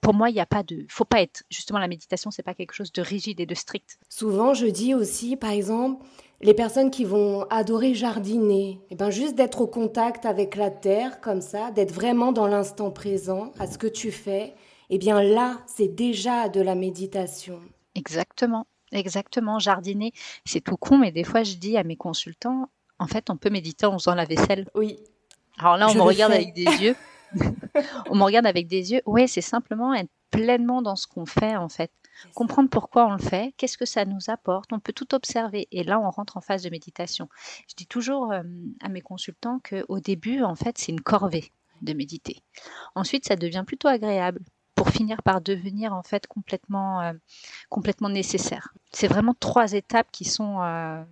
pour 0.00 0.14
moi, 0.14 0.30
il 0.30 0.34
n'y 0.34 0.40
a 0.40 0.46
pas 0.46 0.62
de, 0.62 0.84
faut 0.88 1.04
pas 1.04 1.20
être. 1.20 1.44
Justement, 1.50 1.78
la 1.78 1.86
méditation, 1.86 2.30
c'est 2.30 2.42
pas 2.42 2.54
quelque 2.54 2.72
chose 2.72 2.92
de 2.92 3.02
rigide 3.02 3.40
et 3.40 3.46
de 3.46 3.54
strict. 3.54 3.98
Souvent, 4.08 4.52
je 4.52 4.66
dis 4.66 4.94
aussi, 4.94 5.36
par 5.36 5.50
exemple, 5.50 6.04
les 6.40 6.54
personnes 6.54 6.90
qui 6.90 7.04
vont 7.04 7.44
adorer 7.50 7.94
jardiner, 7.94 8.70
et 8.70 8.78
eh 8.90 8.94
ben 8.96 9.10
juste 9.10 9.34
d'être 9.34 9.60
au 9.60 9.66
contact 9.66 10.24
avec 10.24 10.56
la 10.56 10.70
terre 10.70 11.20
comme 11.20 11.40
ça, 11.40 11.70
d'être 11.70 11.92
vraiment 11.92 12.32
dans 12.32 12.46
l'instant 12.46 12.90
présent 12.90 13.52
à 13.58 13.66
ce 13.66 13.78
que 13.78 13.86
tu 13.86 14.10
fais, 14.10 14.54
et 14.90 14.94
eh 14.94 14.98
bien 14.98 15.22
là, 15.22 15.58
c'est 15.66 15.88
déjà 15.88 16.48
de 16.48 16.60
la 16.60 16.74
méditation. 16.74 17.60
Exactement. 17.94 18.66
Exactement, 18.90 19.58
jardiner, 19.58 20.12
c'est 20.46 20.62
tout 20.62 20.78
con, 20.78 20.96
mais 20.96 21.12
des 21.12 21.24
fois 21.24 21.42
je 21.42 21.56
dis 21.56 21.76
à 21.76 21.84
mes 21.84 21.96
consultants, 21.96 22.70
en 22.98 23.06
fait, 23.06 23.30
on 23.30 23.36
peut 23.36 23.50
méditer 23.50 23.86
en 23.86 23.98
faisant 23.98 24.14
la 24.14 24.24
vaisselle. 24.24 24.68
Oui. 24.74 24.98
Alors 25.58 25.76
là, 25.76 25.88
on 25.88 25.94
me 25.94 26.02
regarde 26.02 26.32
avec 26.32 26.54
des 26.54 26.64
yeux. 26.64 26.96
on 28.10 28.16
me 28.16 28.22
regarde 28.22 28.46
avec 28.46 28.66
des 28.68 28.92
yeux. 28.92 29.02
Oui, 29.06 29.28
c'est 29.28 29.40
simplement 29.40 29.94
être 29.94 30.10
pleinement 30.30 30.82
dans 30.82 30.96
ce 30.96 31.06
qu'on 31.06 31.26
fait, 31.26 31.56
en 31.56 31.68
fait. 31.68 31.90
Comprendre 32.34 32.68
pourquoi 32.68 33.06
on 33.06 33.12
le 33.12 33.18
fait, 33.18 33.54
qu'est-ce 33.56 33.78
que 33.78 33.84
ça 33.84 34.04
nous 34.04 34.28
apporte. 34.28 34.72
On 34.72 34.80
peut 34.80 34.92
tout 34.92 35.14
observer. 35.14 35.68
Et 35.70 35.84
là, 35.84 36.00
on 36.00 36.10
rentre 36.10 36.36
en 36.36 36.40
phase 36.40 36.62
de 36.62 36.70
méditation. 36.70 37.28
Je 37.68 37.74
dis 37.76 37.86
toujours 37.86 38.32
euh, 38.32 38.42
à 38.80 38.88
mes 38.88 39.00
consultants 39.00 39.60
qu'au 39.68 40.00
début, 40.00 40.42
en 40.42 40.56
fait, 40.56 40.78
c'est 40.78 40.90
une 40.90 41.00
corvée 41.00 41.52
de 41.82 41.92
méditer. 41.92 42.42
Ensuite, 42.96 43.24
ça 43.26 43.36
devient 43.36 43.62
plutôt 43.64 43.88
agréable 43.88 44.40
pour 44.74 44.90
finir 44.90 45.22
par 45.22 45.40
devenir 45.40 45.92
en 45.92 46.02
fait 46.02 46.26
complètement, 46.26 47.00
euh, 47.02 47.12
complètement 47.68 48.08
nécessaire. 48.08 48.72
C'est 48.92 49.08
vraiment 49.08 49.34
trois 49.38 49.72
étapes 49.72 50.08
qui 50.12 50.24
sont 50.24 50.60
euh, 50.60 51.02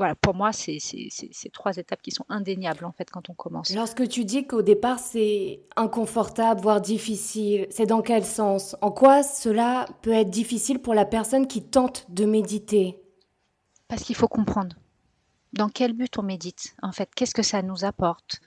voilà, 0.00 0.14
pour 0.14 0.32
moi, 0.32 0.50
c'est 0.54 0.78
ces 0.80 1.50
trois 1.52 1.76
étapes 1.76 2.00
qui 2.00 2.10
sont 2.10 2.24
indéniables 2.30 2.86
en 2.86 2.92
fait 2.92 3.10
quand 3.10 3.28
on 3.28 3.34
commence. 3.34 3.68
Lorsque 3.74 4.08
tu 4.08 4.24
dis 4.24 4.46
qu'au 4.46 4.62
départ 4.62 4.98
c'est 4.98 5.60
inconfortable, 5.76 6.62
voire 6.62 6.80
difficile, 6.80 7.66
c'est 7.68 7.84
dans 7.84 8.00
quel 8.00 8.24
sens? 8.24 8.76
En 8.80 8.92
quoi 8.92 9.22
cela 9.22 9.84
peut 10.00 10.12
être 10.12 10.30
difficile 10.30 10.78
pour 10.78 10.94
la 10.94 11.04
personne 11.04 11.46
qui 11.46 11.62
tente 11.62 12.10
de 12.10 12.24
méditer? 12.24 13.02
Parce 13.88 14.02
qu'il 14.02 14.16
faut 14.16 14.26
comprendre. 14.26 14.74
Dans 15.52 15.68
quel 15.68 15.92
but 15.92 16.16
on 16.16 16.22
médite 16.22 16.74
En 16.80 16.92
fait, 16.92 17.14
qu'est-ce 17.14 17.34
que 17.34 17.42
ça 17.42 17.60
nous 17.60 17.84
apporte? 17.84 18.40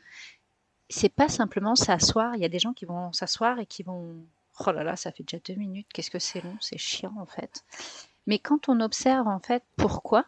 C'est 0.89 1.13
pas 1.13 1.29
simplement 1.29 1.75
s'asseoir. 1.75 2.36
Il 2.36 2.41
y 2.41 2.45
a 2.45 2.50
des 2.50 2.57
gens 2.57 2.74
qui 2.74 2.86
vont 2.86 3.13
s'asseoir 3.13 3.60
et 3.60 3.67
qui 3.67 3.83
vont. 3.83 4.25
Oh 4.65 4.72
là 4.72 4.83
là, 4.83 4.95
ça 4.95 5.12
fait 5.12 5.22
déjà 5.22 5.39
deux 5.45 5.53
minutes. 5.53 5.88
Qu'est-ce 5.93 6.10
que 6.10 6.17
c'est 6.17 6.41
long 6.41 6.57
C'est 6.62 6.79
chiant 6.79 7.13
en 7.19 7.27
fait. 7.27 7.63
Mais 8.25 8.39
quand 8.39 8.69
on 8.69 8.79
observe 8.79 9.27
en 9.27 9.39
fait 9.39 9.62
pourquoi, 9.77 10.25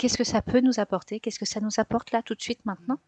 qu'est-ce 0.00 0.16
que 0.16 0.24
ça 0.24 0.40
peut 0.40 0.60
nous 0.60 0.80
apporter 0.80 1.20
Qu'est-ce 1.20 1.38
que 1.38 1.44
ça 1.44 1.60
nous 1.60 1.78
apporte 1.78 2.10
là 2.10 2.22
tout 2.22 2.34
de 2.34 2.40
suite 2.40 2.64
maintenant 2.64 2.98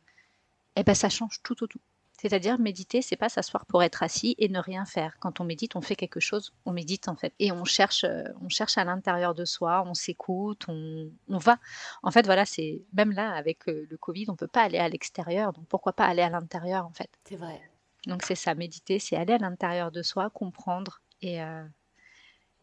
Eh 0.76 0.82
ben 0.84 0.94
ça 0.94 1.08
change 1.08 1.40
tout 1.42 1.64
au 1.64 1.66
tout. 1.66 1.80
C'est-à-dire 2.20 2.58
méditer, 2.58 3.00
c'est 3.00 3.16
pas 3.16 3.30
s'asseoir 3.30 3.64
pour 3.64 3.82
être 3.82 4.02
assis 4.02 4.34
et 4.38 4.50
ne 4.50 4.60
rien 4.60 4.84
faire. 4.84 5.18
Quand 5.18 5.40
on 5.40 5.44
médite, 5.44 5.74
on 5.74 5.80
fait 5.80 5.96
quelque 5.96 6.20
chose, 6.20 6.52
on 6.66 6.72
médite 6.72 7.08
en 7.08 7.16
fait, 7.16 7.32
et 7.38 7.50
on 7.50 7.64
cherche, 7.64 8.04
euh, 8.04 8.24
on 8.42 8.50
cherche 8.50 8.76
à 8.76 8.84
l'intérieur 8.84 9.34
de 9.34 9.46
soi, 9.46 9.82
on 9.86 9.94
s'écoute, 9.94 10.66
on, 10.68 11.10
va. 11.28 11.56
En 12.02 12.10
fait, 12.10 12.26
voilà, 12.26 12.44
c'est 12.44 12.82
même 12.92 13.12
là 13.12 13.32
avec 13.32 13.66
euh, 13.68 13.86
le 13.90 13.96
Covid, 13.96 14.26
on 14.28 14.36
peut 14.36 14.46
pas 14.46 14.62
aller 14.62 14.78
à 14.78 14.88
l'extérieur, 14.88 15.54
donc 15.54 15.66
pourquoi 15.68 15.94
pas 15.94 16.04
aller 16.04 16.22
à 16.22 16.28
l'intérieur 16.28 16.84
en 16.84 16.92
fait? 16.92 17.10
C'est 17.24 17.36
vrai. 17.36 17.58
Donc 18.06 18.22
c'est 18.22 18.34
ça, 18.34 18.54
méditer, 18.54 18.98
c'est 18.98 19.16
aller 19.16 19.32
à 19.32 19.38
l'intérieur 19.38 19.90
de 19.90 20.02
soi, 20.02 20.28
comprendre 20.28 21.00
et, 21.22 21.42
euh, 21.42 21.64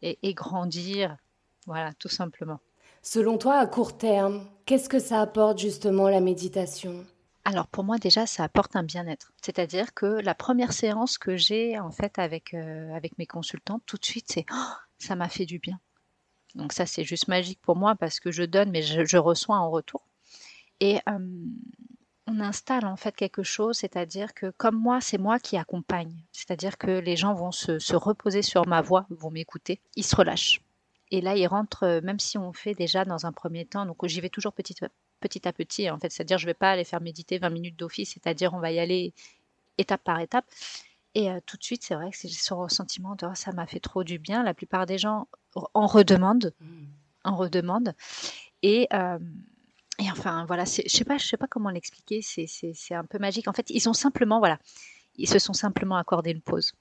et 0.03 0.33
grandir, 0.35 1.17
voilà, 1.65 1.93
tout 1.93 2.09
simplement. 2.09 2.59
Selon 3.01 3.37
toi, 3.37 3.57
à 3.57 3.67
court 3.67 3.97
terme, 3.97 4.45
qu'est-ce 4.65 4.89
que 4.89 4.99
ça 4.99 5.21
apporte 5.21 5.59
justement 5.59 6.09
la 6.09 6.19
méditation? 6.19 7.05
Alors 7.45 7.67
pour 7.67 7.83
moi 7.83 7.97
déjà 7.97 8.25
ça 8.27 8.43
apporte 8.43 8.75
un 8.75 8.83
bien-être. 8.83 9.31
C'est-à-dire 9.41 9.93
que 9.93 10.05
la 10.05 10.35
première 10.35 10.73
séance 10.73 11.17
que 11.17 11.35
j'ai 11.35 11.79
en 11.79 11.89
fait 11.89 12.19
avec, 12.19 12.53
euh, 12.53 12.93
avec 12.93 13.17
mes 13.17 13.25
consultantes, 13.25 13.81
tout 13.85 13.97
de 13.97 14.05
suite 14.05 14.25
c'est 14.29 14.45
oh, 14.51 14.73
ça 14.99 15.15
m'a 15.15 15.29
fait 15.29 15.45
du 15.45 15.57
bien. 15.57 15.79
Donc 16.53 16.73
ça 16.73 16.85
c'est 16.85 17.03
juste 17.03 17.27
magique 17.27 17.59
pour 17.61 17.75
moi 17.75 17.95
parce 17.95 18.19
que 18.19 18.29
je 18.31 18.43
donne 18.43 18.69
mais 18.69 18.83
je, 18.83 19.17
reçois 19.17 19.57
en 19.57 19.71
retour. 19.71 20.05
Et 20.79 20.99
on 21.07 22.39
installe 22.39 22.85
en 22.85 22.95
fait 22.95 23.15
quelque 23.15 23.41
chose, 23.41 23.77
c'est-à-dire 23.77 24.33
que 24.33 24.51
comme 24.51 24.75
moi 24.75 25.01
c'est 25.01 25.17
moi 25.17 25.39
qui 25.39 25.57
accompagne. 25.57 26.13
C'est-à-dire 26.31 26.77
que 26.77 26.99
les 26.99 27.15
gens 27.15 27.33
vont 27.33 27.51
se, 27.51 27.79
se 27.79 27.95
reposer 27.95 28.43
sur 28.43 28.67
ma 28.67 28.81
voix, 28.81 29.07
vont 29.09 29.31
m'écouter, 29.31 29.81
ils 29.95 30.05
se 30.05 30.15
relâchent. 30.15 30.61
Et 31.11 31.21
là, 31.21 31.35
ils 31.35 31.47
rentrent, 31.47 31.83
euh, 31.83 32.01
même 32.01 32.19
si 32.19 32.37
on 32.37 32.53
fait 32.53 32.73
déjà 32.73 33.05
dans 33.05 33.25
un 33.25 33.31
premier 33.31 33.65
temps, 33.65 33.85
donc 33.85 34.05
j'y 34.05 34.21
vais 34.21 34.29
toujours 34.29 34.53
petit, 34.53 34.75
petit 35.19 35.47
à 35.47 35.53
petit, 35.53 35.89
en 35.89 35.99
fait, 35.99 36.11
c'est-à-dire 36.11 36.37
je 36.37 36.45
ne 36.45 36.51
vais 36.51 36.55
pas 36.55 36.71
aller 36.71 36.83
faire 36.83 37.01
méditer 37.01 37.39
20 37.39 37.49
minutes 37.49 37.77
d'office, 37.77 38.11
c'est-à-dire 38.13 38.53
on 38.53 38.59
va 38.59 38.71
y 38.71 38.79
aller 38.79 39.13
étape 39.77 40.03
par 40.03 40.19
étape. 40.19 40.45
Et 41.15 41.31
euh, 41.31 41.39
tout 41.45 41.57
de 41.57 41.63
suite, 41.63 41.83
c'est 41.83 41.95
vrai 41.95 42.11
que 42.11 42.17
c'est 42.17 42.27
ce 42.27 42.53
ressentiment 42.53 43.15
de 43.15 43.25
oh, 43.25 43.33
ça 43.33 43.51
m'a 43.51 43.65
fait 43.65 43.79
trop 43.79 44.03
du 44.03 44.19
bien. 44.19 44.43
La 44.43 44.53
plupart 44.53 44.85
des 44.85 44.97
gens 44.99 45.27
en 45.73 45.87
redemandent, 45.87 46.53
mmh. 46.59 46.85
en 47.23 47.35
redemandent. 47.35 47.95
Et, 48.61 48.87
euh, 48.93 49.17
et 49.97 50.11
enfin, 50.11 50.45
voilà, 50.45 50.65
je 50.65 50.83
sais 50.87 51.05
pas, 51.05 51.17
je 51.17 51.25
sais 51.25 51.37
pas 51.37 51.47
comment 51.47 51.71
l'expliquer. 51.71 52.21
C'est 52.21 52.93
un 52.93 53.05
peu 53.05 53.17
magique. 53.17 53.47
En 53.47 53.53
fait, 53.53 53.69
ils 53.71 53.89
ont 53.89 53.93
simplement, 53.93 54.37
voilà, 54.37 54.59
ils 55.17 55.27
se 55.27 55.39
sont 55.39 55.53
simplement 55.53 55.97
accordé 55.97 56.31
une 56.31 56.41
pause. 56.41 56.73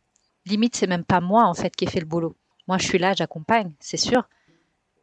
Limite, 0.46 0.76
c'est 0.76 0.86
même 0.86 1.04
pas 1.04 1.20
moi 1.20 1.44
en 1.44 1.54
fait 1.54 1.74
qui 1.74 1.84
ai 1.84 1.88
fait 1.88 2.00
le 2.00 2.06
boulot. 2.06 2.36
Moi, 2.68 2.76
je 2.78 2.86
suis 2.86 2.98
là, 2.98 3.14
j'accompagne, 3.14 3.72
c'est 3.80 3.96
sûr. 3.96 4.28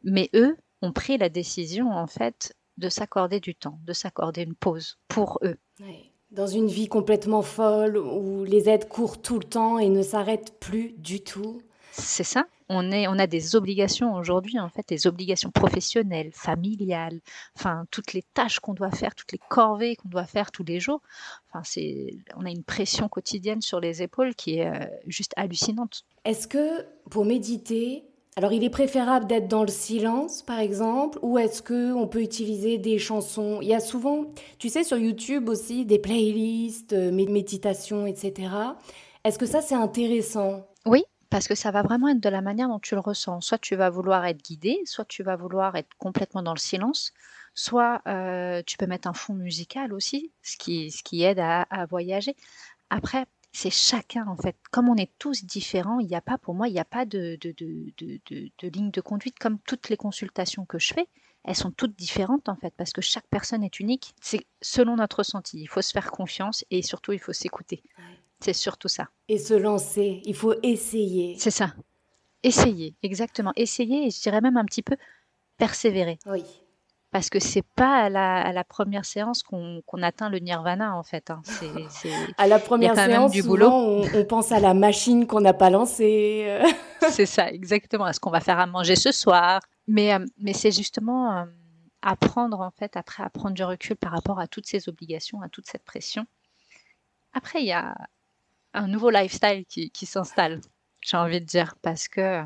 Mais 0.04 0.30
eux 0.34 0.56
ont 0.82 0.92
pris 0.92 1.18
la 1.18 1.28
décision, 1.28 1.90
en 1.90 2.06
fait, 2.06 2.56
de 2.78 2.88
s'accorder 2.88 3.40
du 3.40 3.56
temps, 3.56 3.80
de 3.84 3.92
s'accorder 3.92 4.42
une 4.42 4.54
pause 4.54 4.98
pour 5.08 5.40
eux. 5.42 5.56
Dans 6.30 6.46
une 6.46 6.68
vie 6.68 6.86
complètement 6.86 7.42
folle 7.42 7.98
où 7.98 8.44
les 8.44 8.68
aides 8.68 8.88
courent 8.88 9.20
tout 9.20 9.38
le 9.38 9.44
temps 9.44 9.78
et 9.78 9.88
ne 9.88 10.02
s'arrêtent 10.02 10.58
plus 10.60 10.92
du 10.92 11.22
tout. 11.22 11.60
C'est 11.90 12.24
ça 12.24 12.46
on, 12.68 12.90
est, 12.90 13.06
on 13.06 13.18
a 13.18 13.26
des 13.26 13.54
obligations 13.56 14.14
aujourd'hui, 14.14 14.58
en 14.58 14.68
fait, 14.68 14.88
des 14.88 15.06
obligations 15.06 15.50
professionnelles, 15.50 16.30
familiales, 16.32 17.20
enfin, 17.56 17.84
toutes 17.90 18.12
les 18.12 18.22
tâches 18.34 18.60
qu'on 18.60 18.74
doit 18.74 18.90
faire, 18.90 19.14
toutes 19.14 19.32
les 19.32 19.40
corvées 19.48 19.96
qu'on 19.96 20.08
doit 20.08 20.26
faire 20.26 20.50
tous 20.50 20.64
les 20.64 20.80
jours. 20.80 21.00
Enfin, 21.48 21.62
c'est, 21.64 22.08
on 22.36 22.44
a 22.44 22.50
une 22.50 22.64
pression 22.64 23.08
quotidienne 23.08 23.60
sur 23.60 23.80
les 23.80 24.02
épaules 24.02 24.34
qui 24.34 24.58
est 24.58 24.66
euh, 24.66 24.86
juste 25.06 25.32
hallucinante. 25.36 26.04
Est-ce 26.24 26.48
que 26.48 26.84
pour 27.08 27.24
méditer, 27.24 28.04
alors 28.34 28.52
il 28.52 28.64
est 28.64 28.70
préférable 28.70 29.26
d'être 29.26 29.48
dans 29.48 29.62
le 29.62 29.68
silence, 29.68 30.42
par 30.42 30.58
exemple, 30.58 31.18
ou 31.22 31.38
est-ce 31.38 31.62
que 31.62 31.92
on 31.92 32.08
peut 32.08 32.22
utiliser 32.22 32.78
des 32.78 32.98
chansons? 32.98 33.60
Il 33.62 33.68
y 33.68 33.74
a 33.74 33.80
souvent, 33.80 34.26
tu 34.58 34.68
sais, 34.68 34.82
sur 34.82 34.98
YouTube 34.98 35.48
aussi 35.48 35.84
des 35.84 36.00
playlists, 36.00 36.94
euh, 36.94 37.12
méditation, 37.12 38.06
etc. 38.06 38.48
Est-ce 39.24 39.38
que 39.38 39.46
ça 39.46 39.62
c'est 39.62 39.74
intéressant? 39.74 40.66
Oui, 40.84 41.04
parce 41.36 41.48
que 41.48 41.54
ça 41.54 41.70
va 41.70 41.82
vraiment 41.82 42.08
être 42.08 42.20
de 42.20 42.30
la 42.30 42.40
manière 42.40 42.66
dont 42.66 42.78
tu 42.78 42.94
le 42.94 43.02
ressens. 43.02 43.42
Soit 43.42 43.58
tu 43.58 43.76
vas 43.76 43.90
vouloir 43.90 44.24
être 44.24 44.42
guidé, 44.42 44.80
soit 44.86 45.04
tu 45.04 45.22
vas 45.22 45.36
vouloir 45.36 45.76
être 45.76 45.94
complètement 45.98 46.42
dans 46.42 46.54
le 46.54 46.58
silence, 46.58 47.12
soit 47.52 48.00
euh, 48.08 48.62
tu 48.66 48.78
peux 48.78 48.86
mettre 48.86 49.06
un 49.06 49.12
fond 49.12 49.34
musical 49.34 49.92
aussi, 49.92 50.32
ce 50.40 50.56
qui, 50.56 51.22
aide 51.22 51.38
à, 51.38 51.66
voyager. 51.90 52.34
Après, 52.88 53.26
c'est 53.52 53.68
chacun 53.68 54.26
en 54.28 54.36
fait. 54.38 54.56
Comme 54.70 54.88
on 54.88 54.96
est 54.96 55.12
tous 55.18 55.44
différents, 55.44 56.00
il 56.00 56.06
n'y 56.06 56.16
a 56.16 56.22
pas 56.22 56.38
pour 56.38 56.54
moi, 56.54 56.68
il 56.68 56.72
n'y 56.72 56.80
a 56.80 56.86
pas 56.86 57.04
de, 57.04 57.36
de, 57.38 58.66
ligne 58.68 58.90
de 58.90 59.00
conduite 59.02 59.38
comme 59.38 59.58
toutes 59.58 59.90
les 59.90 59.98
consultations 59.98 60.64
que 60.64 60.78
je 60.78 60.94
fais. 60.94 61.06
Elles 61.44 61.54
sont 61.54 61.70
toutes 61.70 61.96
différentes 61.96 62.48
en 62.48 62.56
fait 62.56 62.72
parce 62.78 62.94
que 62.94 63.02
chaque 63.02 63.26
personne 63.28 63.62
est 63.62 63.78
unique. 63.78 64.14
C'est 64.22 64.46
selon 64.62 64.96
notre 64.96 65.18
ressenti. 65.18 65.60
Il 65.60 65.66
faut 65.68 65.82
se 65.82 65.92
faire 65.92 66.10
confiance 66.10 66.64
et 66.70 66.80
surtout 66.80 67.12
il 67.12 67.20
faut 67.20 67.34
s'écouter. 67.34 67.82
C'est 68.40 68.52
surtout 68.52 68.88
ça. 68.88 69.08
Et 69.28 69.38
se 69.38 69.54
lancer, 69.54 70.20
il 70.24 70.34
faut 70.34 70.54
essayer. 70.62 71.36
C'est 71.38 71.50
ça. 71.50 71.74
Essayer, 72.42 72.94
exactement. 73.02 73.52
Essayer 73.56 74.06
et 74.06 74.10
je 74.10 74.20
dirais 74.20 74.40
même 74.40 74.56
un 74.56 74.64
petit 74.64 74.82
peu 74.82 74.96
persévérer. 75.56 76.18
Oui. 76.26 76.44
Parce 77.10 77.30
que 77.30 77.40
c'est 77.40 77.64
pas 77.76 78.04
à 78.04 78.52
la, 78.52 78.64
première 78.64 79.04
séance 79.04 79.42
qu'on 79.42 80.02
atteint 80.02 80.28
le 80.28 80.38
nirvana 80.38 80.96
en 80.96 81.02
fait. 81.02 81.30
Hein. 81.30 81.40
à 82.36 82.46
la 82.46 82.58
première 82.58 82.94
séance, 82.94 83.30
du 83.30 83.42
boulot. 83.42 83.70
On, 83.70 84.04
on, 84.14 84.24
pense 84.24 84.52
à 84.52 84.60
la 84.60 84.74
machine 84.74 85.26
qu'on 85.26 85.40
n'a 85.40 85.54
pas 85.54 85.70
lancée. 85.70 86.60
c'est 87.10 87.24
ça, 87.24 87.48
exactement. 87.48 88.06
Est-ce 88.06 88.20
qu'on 88.20 88.30
va 88.30 88.40
faire 88.40 88.58
à 88.58 88.66
manger 88.66 88.96
ce 88.96 89.12
soir? 89.12 89.62
Mais, 89.86 90.12
euh, 90.12 90.24
mais 90.38 90.52
c'est 90.52 90.72
justement 90.72 91.32
euh, 91.32 91.44
apprendre 92.02 92.60
en 92.60 92.70
fait, 92.70 92.96
après 92.96 93.22
à 93.22 93.30
prendre 93.30 93.54
du 93.54 93.64
recul 93.64 93.96
par 93.96 94.12
rapport 94.12 94.38
à 94.38 94.46
toutes 94.46 94.66
ces 94.66 94.88
obligations, 94.88 95.40
à 95.42 95.48
toute 95.48 95.66
cette 95.66 95.84
pression. 95.84 96.26
Après, 97.32 97.60
il 97.60 97.66
y 97.66 97.72
a 97.72 97.94
un 98.76 98.86
nouveau 98.86 99.10
lifestyle 99.10 99.64
qui, 99.66 100.06
s'installe, 100.06 100.60
j'ai 101.00 101.16
envie 101.16 101.40
de 101.40 101.46
dire, 101.46 101.74
parce 101.82 102.08
que 102.08 102.42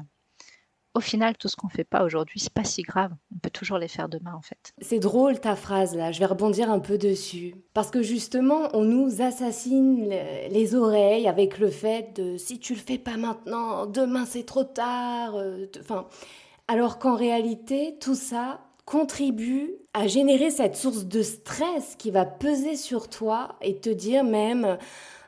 au 0.94 1.00
final, 1.00 1.36
tout 1.36 1.46
ce 1.46 1.54
qu'on 1.54 1.68
fait 1.68 1.84
pas 1.84 2.02
aujourd'hui, 2.02 2.40
c'est 2.40 2.52
pas 2.52 2.64
si 2.64 2.82
grave. 2.82 3.12
On 3.32 3.38
peut 3.38 3.50
toujours 3.50 3.78
les 3.78 3.86
faire 3.86 4.08
demain, 4.08 4.34
en 4.34 4.42
fait. 4.42 4.72
C'est 4.80 4.98
drôle 4.98 5.38
ta 5.38 5.54
phrase 5.54 5.94
là. 5.94 6.10
Je 6.10 6.18
vais 6.18 6.26
rebondir 6.26 6.68
un 6.68 6.80
peu 6.80 6.98
dessus, 6.98 7.54
parce 7.74 7.90
que 7.92 8.02
justement, 8.02 8.68
on 8.72 8.82
nous 8.82 9.22
assassine 9.22 10.08
les 10.08 10.74
oreilles 10.74 11.28
avec 11.28 11.58
le 11.58 11.70
fait 11.70 12.16
de 12.16 12.36
si 12.36 12.58
tu 12.58 12.74
le 12.74 12.80
fais 12.80 12.98
pas 12.98 13.16
maintenant, 13.16 13.86
demain 13.86 14.26
c'est 14.26 14.44
trop 14.44 14.64
tard. 14.64 15.36
Euh, 15.36 15.66
enfin, 15.80 16.08
alors 16.66 16.98
qu'en 16.98 17.14
réalité, 17.14 17.96
tout 18.00 18.16
ça 18.16 18.60
contribue 18.84 19.70
à 19.94 20.08
générer 20.08 20.50
cette 20.50 20.74
source 20.74 21.04
de 21.04 21.22
stress 21.22 21.94
qui 21.96 22.10
va 22.10 22.24
peser 22.24 22.74
sur 22.74 23.08
toi 23.08 23.56
et 23.62 23.78
te 23.78 23.90
dire 23.90 24.24
même 24.24 24.76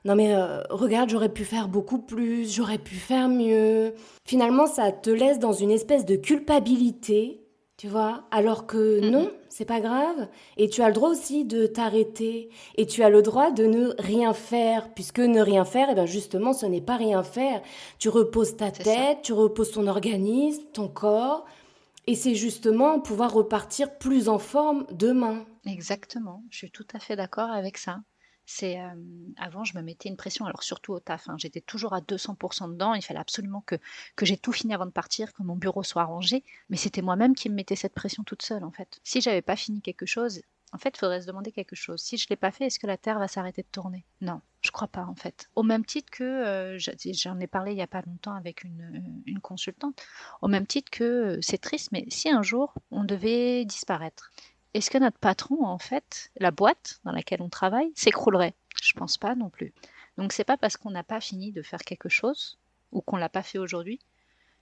non 0.05 0.17
mais 0.17 0.35
euh, 0.35 0.63
regarde, 0.71 1.11
j'aurais 1.11 1.29
pu 1.29 1.45
faire 1.45 1.69
beaucoup 1.69 1.99
plus, 1.99 2.53
j'aurais 2.53 2.79
pu 2.79 2.97
faire 2.97 3.29
mieux. 3.29 3.95
Finalement, 4.25 4.67
ça 4.67 4.91
te 4.91 5.11
laisse 5.11 5.39
dans 5.39 5.53
une 5.53 5.71
espèce 5.71 6.05
de 6.05 6.17
culpabilité, 6.17 7.43
tu 7.77 7.89
vois, 7.89 8.25
alors 8.31 8.67
que 8.67 9.01
non, 9.01 9.31
c'est 9.49 9.65
pas 9.65 9.81
grave. 9.81 10.29
Et 10.57 10.69
tu 10.69 10.83
as 10.83 10.89
le 10.89 10.95
droit 10.95 11.11
aussi 11.11 11.45
de 11.45 11.67
t'arrêter. 11.67 12.49
Et 12.77 12.87
tu 12.87 13.03
as 13.03 13.11
le 13.11 13.23
droit 13.23 13.51
de 13.51 13.65
ne 13.65 13.93
rien 13.99 14.33
faire, 14.35 14.93
puisque 14.95 15.21
ne 15.21 15.41
rien 15.41 15.65
faire, 15.65 15.89
et 15.89 15.93
eh 15.93 15.95
bien 15.95 16.07
justement, 16.07 16.53
ce 16.53 16.67
n'est 16.67 16.81
pas 16.81 16.97
rien 16.97 17.23
faire. 17.23 17.63
Tu 17.99 18.09
reposes 18.09 18.57
ta 18.57 18.71
tête, 18.71 19.23
tu 19.23 19.33
reposes 19.33 19.73
ton 19.73 19.87
organisme, 19.87 20.63
ton 20.73 20.89
corps. 20.89 21.45
Et 22.09 22.17
c'est 22.17 22.35
justement 22.35 22.99
pouvoir 22.99 23.33
repartir 23.33 23.97
plus 23.99 24.29
en 24.29 24.39
forme 24.39 24.85
demain. 24.91 25.45
Exactement, 25.65 26.43
je 26.51 26.59
suis 26.59 26.71
tout 26.73 26.87
à 26.93 26.99
fait 26.99 27.15
d'accord 27.15 27.51
avec 27.51 27.79
ça. 27.79 28.01
C'est 28.45 28.79
avant, 29.37 29.65
je 29.65 29.77
me 29.77 29.83
mettais 29.83 30.09
une 30.09 30.17
pression, 30.17 30.45
alors 30.47 30.63
surtout 30.63 30.93
au 30.93 31.01
taf. 31.01 31.29
Hein. 31.29 31.37
J'étais 31.39 31.61
toujours 31.61 31.95
à 31.95 32.01
200% 32.01 32.73
dedans. 32.73 32.95
Il 32.95 33.03
fallait 33.03 33.21
absolument 33.21 33.63
que, 33.63 33.77
que 34.17 34.27
j'ai 34.27 34.37
tout 34.37 34.53
fini 34.53 34.75
avant 34.75 34.87
de 34.87 34.91
partir, 34.91 35.33
que 35.33 35.43
mon 35.43 35.57
bureau 35.57 35.83
soit 35.83 36.05
rangé. 36.05 36.45
Mais 36.69 36.77
c'était 36.77 37.03
moi-même 37.03 37.35
qui 37.35 37.49
me 37.49 37.55
mettais 37.55 37.77
cette 37.77 37.95
pression 37.95 38.25
toute 38.25 38.43
seule, 38.43 38.65
en 38.65 38.73
fait. 38.73 39.01
Si 39.05 39.21
j'avais 39.21 39.43
pas 39.43 39.57
fini 39.57 39.81
quelque 39.81 40.07
chose, 40.07 40.43
en 40.73 40.79
fait, 40.79 40.95
il 40.97 40.99
faudrait 40.99 41.21
se 41.21 41.27
demander 41.27 41.53
quelque 41.53 41.77
chose. 41.77 42.01
Si 42.01 42.17
je 42.17 42.27
l'ai 42.31 42.37
pas 42.37 42.51
fait, 42.51 42.67
est-ce 42.67 42.79
que 42.79 42.87
la 42.87 42.97
Terre 42.97 43.19
va 43.19 43.29
s'arrêter 43.29 43.63
de 43.63 43.69
tourner? 43.71 44.07
Non, 44.23 44.41
je 44.63 44.71
crois 44.71 44.89
pas, 44.89 45.05
en 45.05 45.15
fait. 45.15 45.51
Au 45.55 45.63
même 45.63 45.85
titre 45.85 46.11
que 46.11 46.77
j'en 46.79 47.39
ai 47.41 47.47
parlé 47.47 47.73
il 47.73 47.79
y 47.79 47.83
a 47.83 47.87
pas 47.87 48.03
longtemps 48.07 48.35
avec 48.35 48.65
une, 48.65 49.23
une 49.27 49.41
consultante. 49.41 50.03
Au 50.41 50.49
même 50.49 50.67
titre 50.67 50.91
que 50.91 51.39
c'est 51.43 51.59
triste, 51.59 51.93
mais 51.93 52.07
si 52.09 52.31
un 52.31 52.43
jour 52.43 52.75
on 52.91 53.05
devait 53.05 53.67
disparaître 53.67 54.31
est-ce 54.75 54.91
que 54.91 54.99
notre 54.99 55.19
patron, 55.19 55.65
en 55.65 55.79
fait, 55.79 56.31
la 56.37 56.51
boîte 56.51 57.01
dans 57.05 57.13
laquelle 57.13 57.43
on 57.43 57.49
travaille, 57.49 57.93
s'écroulerait? 57.95 58.55
Je 58.83 58.93
pense 58.95 59.19
pas 59.19 59.35
non 59.35 59.51
plus. 59.51 59.73
Donc 60.17 60.33
c'est 60.33 60.45
pas 60.45 60.57
parce 60.57 60.77
qu'on 60.77 60.91
n'a 60.91 61.05
pas 61.05 61.21
fini 61.21 61.53
de 61.53 61.63
faire 61.63 61.81
quelque 61.81 62.09
chose 62.09 62.59
ou 62.91 63.01
qu'on 63.01 63.17
l'a 63.17 63.29
pas 63.29 63.43
fait 63.43 63.59
aujourd'hui 63.59 64.01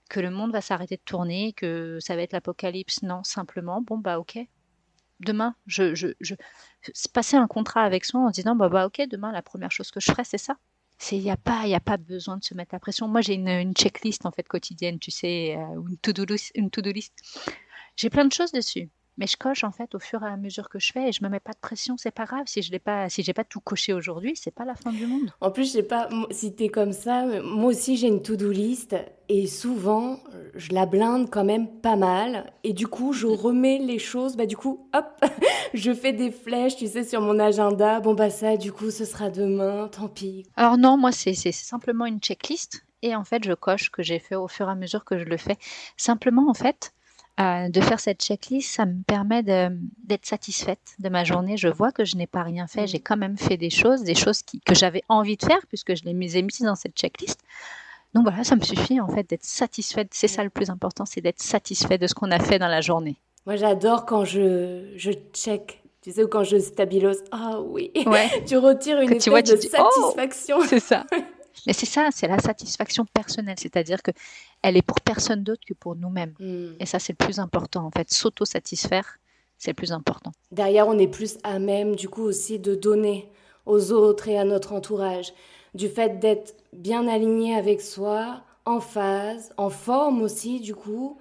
que 0.09 0.21
le 0.21 0.31
monde 0.31 0.53
va 0.53 0.61
s'arrêter 0.61 0.97
de 0.97 1.03
tourner, 1.03 1.53
que 1.53 1.99
ça 2.01 2.17
va 2.17 2.23
être 2.23 2.33
l'apocalypse. 2.33 3.03
Non, 3.03 3.23
simplement, 3.23 3.81
bon 3.81 3.99
bah 3.99 4.19
ok. 4.19 4.39
Demain, 5.21 5.55
je, 5.67 5.95
je, 5.95 6.09
je 6.21 6.35
passer 7.13 7.37
un 7.37 7.47
contrat 7.47 7.83
avec 7.83 8.05
soi 8.05 8.21
en 8.21 8.31
disant 8.31 8.57
bah 8.57 8.69
bah 8.69 8.87
ok, 8.87 9.03
demain 9.09 9.33
la 9.33 9.43
première 9.43 9.71
chose 9.71 9.91
que 9.91 10.01
je 10.01 10.11
ferai 10.11 10.25
c'est 10.25 10.39
ça. 10.39 10.57
C'est 10.99 11.17
il 11.17 11.23
y 11.23 11.31
a 11.31 11.37
pas 11.37 11.67
il 11.67 11.75
a 11.75 11.81
pas 11.81 11.97
besoin 11.97 12.37
de 12.39 12.45
se 12.45 12.55
mettre 12.55 12.75
la 12.75 12.81
pression. 12.81 13.07
Moi 13.07 13.21
j'ai 13.21 13.35
une, 13.35 13.73
checklist 13.75 14.27
en 14.27 14.33
fait 14.33 14.49
quotidienne, 14.49 14.99
tu 14.99 15.11
sais, 15.11 15.57
euh, 15.57 15.83
une 15.89 15.97
to-do 15.99 16.25
list, 16.25 16.51
une 16.57 16.71
to-do 16.71 16.91
list. 16.91 17.15
J'ai 17.97 18.11
plein 18.11 18.25
de 18.25 18.33
choses 18.33 18.53
dessus 18.53 18.91
mais 19.21 19.27
je 19.27 19.37
coche 19.37 19.65
en 19.65 19.71
fait 19.71 19.95
au 19.95 19.99
fur 19.99 20.23
et 20.23 20.27
à 20.27 20.37
mesure 20.39 20.71
que 20.71 20.79
je 20.79 20.93
fais 20.93 21.11
et 21.11 21.13
je 21.13 21.23
me 21.23 21.29
mets 21.29 21.41
pas 21.41 21.53
de 21.53 21.59
pression, 21.59 21.97
c'est 21.99 22.11
pas 22.11 22.25
grave 22.25 22.45
si 22.47 22.63
je 22.63 22.73
l'ai 22.73 22.79
pas 22.79 23.11
si 23.11 23.23
j'ai 23.23 23.35
pas 23.35 23.45
tout 23.45 23.61
coché 23.61 23.93
aujourd'hui, 23.93 24.33
c'est 24.35 24.51
pas 24.51 24.65
la 24.65 24.75
fin 24.75 24.93
du 24.93 25.07
monde. 25.07 25.31
En 25.43 25.51
plus, 25.51 25.67
je 25.67 25.73
sais 25.73 25.83
pas 25.83 26.09
si 26.31 26.57
tu 26.57 26.65
es 26.65 26.69
comme 26.69 26.93
ça, 26.93 27.27
moi 27.43 27.67
aussi 27.67 27.99
j'ai 27.99 28.09
une 28.09 28.23
to-do 28.23 28.51
list 28.51 28.97
et 29.29 29.47
souvent 29.47 30.19
je 30.55 30.73
la 30.73 30.87
blinde 30.87 31.29
quand 31.31 31.45
même 31.45 31.69
pas 31.69 31.97
mal 31.97 32.53
et 32.65 32.73
du 32.73 32.87
coup, 32.89 33.13
je 33.13 33.27
remets 33.27 33.79
les 33.79 33.99
choses 33.99 34.37
bah 34.37 34.47
du 34.47 34.57
coup, 34.57 34.89
hop, 34.95 35.25
je 35.75 35.93
fais 35.93 36.15
des 36.15 36.31
flèches, 36.31 36.77
tu 36.77 36.87
sais 36.87 37.05
sur 37.05 37.21
mon 37.21 37.39
agenda, 37.39 38.01
bon 38.01 38.15
bah 38.15 38.31
ça 38.31 38.57
du 38.57 38.73
coup, 38.73 38.91
ce 38.91 39.05
sera 39.05 39.29
demain, 39.29 39.89
tant 39.89 40.09
pis. 40.09 40.47
Alors 40.57 40.79
non, 40.79 40.97
moi 40.97 41.13
c'est 41.13 41.35
simplement 41.35 42.07
une 42.07 42.21
checklist 42.21 42.87
et 43.03 43.15
en 43.15 43.25
fait, 43.25 43.45
je 43.45 43.53
coche 43.53 43.91
que 43.91 44.03
j'ai 44.03 44.19
fait 44.19 44.37
au 44.37 44.49
fur 44.49 44.69
et 44.69 44.73
à 44.73 44.75
mesure 44.75 45.05
que 45.05 45.19
je 45.19 45.25
le 45.25 45.37
fais. 45.37 45.57
Simplement 45.97 46.51
en 46.51 46.55
fait, 46.55 46.93
de 47.41 47.81
faire 47.81 48.01
cette 48.01 48.23
checklist, 48.23 48.71
ça 48.71 48.87
me 48.87 49.03
permet 49.03 49.43
d'être 49.43 50.27
satisfaite 50.27 50.95
de 50.99 51.09
ma 51.09 51.25
journée. 51.25 51.57
Je 51.57 51.69
vois 51.69 51.93
que 51.93 52.05
je 52.05 52.17
n'ai 52.17 52.27
pas 52.27 52.43
rien 52.43 52.67
fait, 52.67 52.87
j'ai 52.87 53.01
quand 53.01 53.17
même 53.17 53.39
fait 53.39 53.57
des 53.57 53.71
choses, 53.71 54.03
des 54.03 54.15
choses 54.15 54.43
que 54.43 54.75
j'avais 54.75 55.03
envie 55.09 55.37
de 55.37 55.45
faire 55.45 55.61
puisque 55.69 55.95
je 55.95 56.05
les 56.05 56.39
ai 56.39 56.43
mises 56.43 56.61
dans 56.61 56.75
cette 56.75 56.97
checklist. 56.97 57.41
Donc 58.15 58.25
voilà, 58.25 58.45
ça 58.45 58.57
me 58.57 58.63
suffit 58.63 59.01
en 59.01 59.09
fait 59.09 59.29
d'être 59.29 59.45
satisfaite. 59.45 60.09
C'est 60.13 60.29
ça 60.29 60.43
le 60.43 60.51
plus 60.51 60.71
important, 60.71 61.05
c'est 61.07 61.21
d'être 61.21 61.41
satisfaite 61.41 62.01
de 62.01 62.07
ce 62.07 62.15
qu'on 62.15 62.31
a 62.31 62.41
fait 62.41 62.59
dans 62.59 62.69
la 62.69 62.81
journée. 62.81 63.17
Moi, 63.47 63.57
j'adore 63.57 64.05
quand 64.05 64.25
je, 64.25 64.93
je 64.97 65.13
check. 65.33 65.83
Tu 66.03 66.13
sais, 66.13 66.25
ou 66.25 66.29
quand 66.29 66.45
je 66.45 66.59
stabilose, 66.59 67.23
ah 67.31 67.61
oui, 67.61 67.91
ouais. 68.07 68.45
tu 68.47 68.57
retires 68.57 69.01
une 69.01 69.13
espèce 69.13 69.51
de 69.51 69.59
oh, 69.79 70.13
satisfaction. 70.13 70.61
c'est 70.63 70.81
ça. 70.81 71.05
Mais 71.67 71.73
c'est 71.73 71.87
ça, 71.87 72.09
c'est 72.13 72.29
la 72.29 72.39
satisfaction 72.39 73.05
personnelle, 73.13 73.57
c'est-à-dire 73.59 74.03
que 74.03 74.11
elle 74.63 74.77
est 74.77 74.83
pour 74.83 75.01
personne 75.01 75.43
d'autre 75.43 75.63
que 75.67 75.75
pour 75.75 75.97
nous-mêmes. 75.97 76.35
Hmm. 76.39 76.75
Et 76.79 76.87
ça, 76.87 76.99
c'est 76.99 77.13
le 77.19 77.25
plus 77.25 77.39
important, 77.39 77.85
en 77.85 77.91
fait. 77.91 78.13
S'auto-satisfaire, 78.13 79.19
c'est 79.59 79.71
le 79.71 79.75
plus 79.75 79.93
important. 79.93 80.33
Derrière, 80.53 80.89
on 80.89 80.99
est 80.99 81.09
plus 81.09 81.39
à 81.43 81.59
même, 81.59 81.97
du 81.97 82.09
coup, 82.09 82.23
aussi 82.23 82.59
de 82.59 82.75
donner 82.75 83.31
aux 83.67 83.93
autres 83.93 84.29
et 84.29 84.39
à 84.39 84.45
notre 84.45 84.73
entourage. 84.73 85.33
Du 85.75 85.89
fait 85.89 86.19
d'être 86.19 86.55
bien 86.73 87.07
aligné 87.07 87.55
avec 87.55 87.81
soi, 87.81 88.43
en 88.65 88.81
phase, 88.81 89.53
en 89.57 89.71
forme 89.71 90.23
aussi, 90.23 90.61
du 90.61 90.75
coup. 90.75 91.19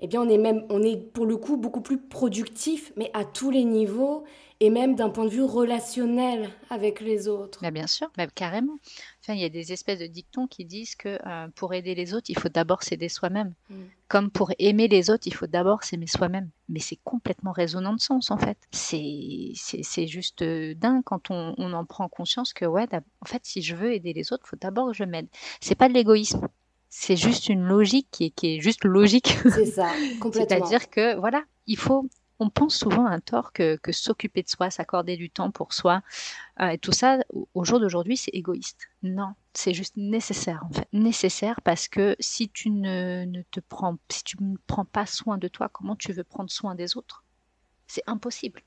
Eh 0.00 0.06
bien, 0.06 0.22
on 0.22 0.28
est 0.28 0.38
même, 0.38 0.64
on 0.70 0.82
est 0.82 0.96
pour 0.96 1.26
le 1.26 1.36
coup 1.36 1.56
beaucoup 1.56 1.80
plus 1.80 1.98
productif, 1.98 2.92
mais 2.96 3.10
à 3.14 3.24
tous 3.24 3.50
les 3.50 3.64
niveaux 3.64 4.24
et 4.60 4.70
même 4.70 4.96
d'un 4.96 5.08
point 5.08 5.24
de 5.24 5.30
vue 5.30 5.44
relationnel 5.44 6.50
avec 6.68 7.00
les 7.00 7.28
autres. 7.28 7.60
bien 7.70 7.86
sûr, 7.86 8.10
carrément. 8.34 8.76
Enfin, 9.22 9.34
il 9.34 9.40
y 9.40 9.44
a 9.44 9.48
des 9.48 9.72
espèces 9.72 10.00
de 10.00 10.06
dictons 10.06 10.48
qui 10.48 10.64
disent 10.64 10.96
que 10.96 11.18
euh, 11.26 11.48
pour 11.54 11.74
aider 11.74 11.94
les 11.94 12.12
autres, 12.12 12.26
il 12.28 12.38
faut 12.38 12.48
d'abord 12.48 12.82
s'aider 12.82 13.08
soi-même. 13.08 13.54
Mm. 13.70 13.74
Comme 14.08 14.30
pour 14.30 14.50
aimer 14.58 14.88
les 14.88 15.10
autres, 15.10 15.26
il 15.26 15.34
faut 15.34 15.46
d'abord 15.46 15.84
s'aimer 15.84 16.08
soi-même. 16.08 16.50
Mais 16.68 16.80
c'est 16.80 16.98
complètement 17.04 17.52
résonnant 17.52 17.92
de 17.92 18.00
sens, 18.00 18.32
en 18.32 18.38
fait. 18.38 18.58
C'est 18.72 19.52
juste 20.06 20.42
euh, 20.42 20.74
dingue 20.74 21.02
quand 21.04 21.30
on, 21.30 21.54
on, 21.56 21.72
en 21.72 21.84
prend 21.84 22.08
conscience 22.08 22.52
que, 22.52 22.64
ouais, 22.64 22.86
en 22.92 23.26
fait, 23.26 23.42
si 23.44 23.62
je 23.62 23.76
veux 23.76 23.92
aider 23.92 24.12
les 24.12 24.32
autres, 24.32 24.42
il 24.46 24.50
faut 24.50 24.56
d'abord 24.60 24.88
que 24.88 24.94
je 24.94 25.04
m'aide. 25.04 25.28
C'est 25.60 25.76
pas 25.76 25.88
de 25.88 25.94
l'égoïsme 25.94 26.48
c'est 26.90 27.16
juste 27.16 27.48
une 27.48 27.64
logique 27.64 28.08
qui 28.10 28.24
est, 28.24 28.30
qui 28.30 28.56
est 28.56 28.60
juste 28.60 28.84
logique. 28.84 29.36
C'est 29.50 29.66
ça, 29.66 29.90
complètement. 30.20 30.32
C'est-à-dire 30.32 30.88
que 30.88 31.16
voilà, 31.16 31.42
il 31.66 31.76
faut 31.76 32.08
on 32.40 32.50
pense 32.50 32.76
souvent 32.76 33.06
à 33.06 33.10
un 33.10 33.20
tort 33.20 33.52
que, 33.52 33.78
s'occuper 33.90 34.42
de 34.42 34.48
soi, 34.48 34.70
s'accorder 34.70 35.16
du 35.16 35.30
temps 35.30 35.50
pour 35.50 35.72
soi, 35.72 36.02
euh, 36.60 36.68
et 36.68 36.78
tout 36.78 36.92
ça, 36.92 37.18
au 37.54 37.64
jour 37.64 37.80
d'aujourd'hui, 37.80 38.16
c'est 38.16 38.30
égoïste. 38.32 38.88
Non, 39.02 39.34
c'est 39.52 39.74
juste 39.74 39.96
nécessaire 39.96 40.64
en 40.68 40.72
fait. 40.72 40.88
Nécessaire 40.92 41.60
parce 41.62 41.88
que 41.88 42.16
si 42.20 42.48
tu 42.48 42.70
ne, 42.70 43.42
te 43.50 43.60
prends, 43.60 43.96
si 44.08 44.24
tu 44.24 44.36
ne 44.42 44.56
prends 44.66 44.84
pas 44.84 45.06
soin 45.06 45.38
de 45.38 45.48
toi, 45.48 45.68
comment 45.68 45.96
tu 45.96 46.12
veux 46.12 46.24
prendre 46.24 46.50
soin 46.50 46.74
des 46.74 46.96
autres? 46.96 47.24
C'est 47.86 48.04
impossible. 48.06 48.62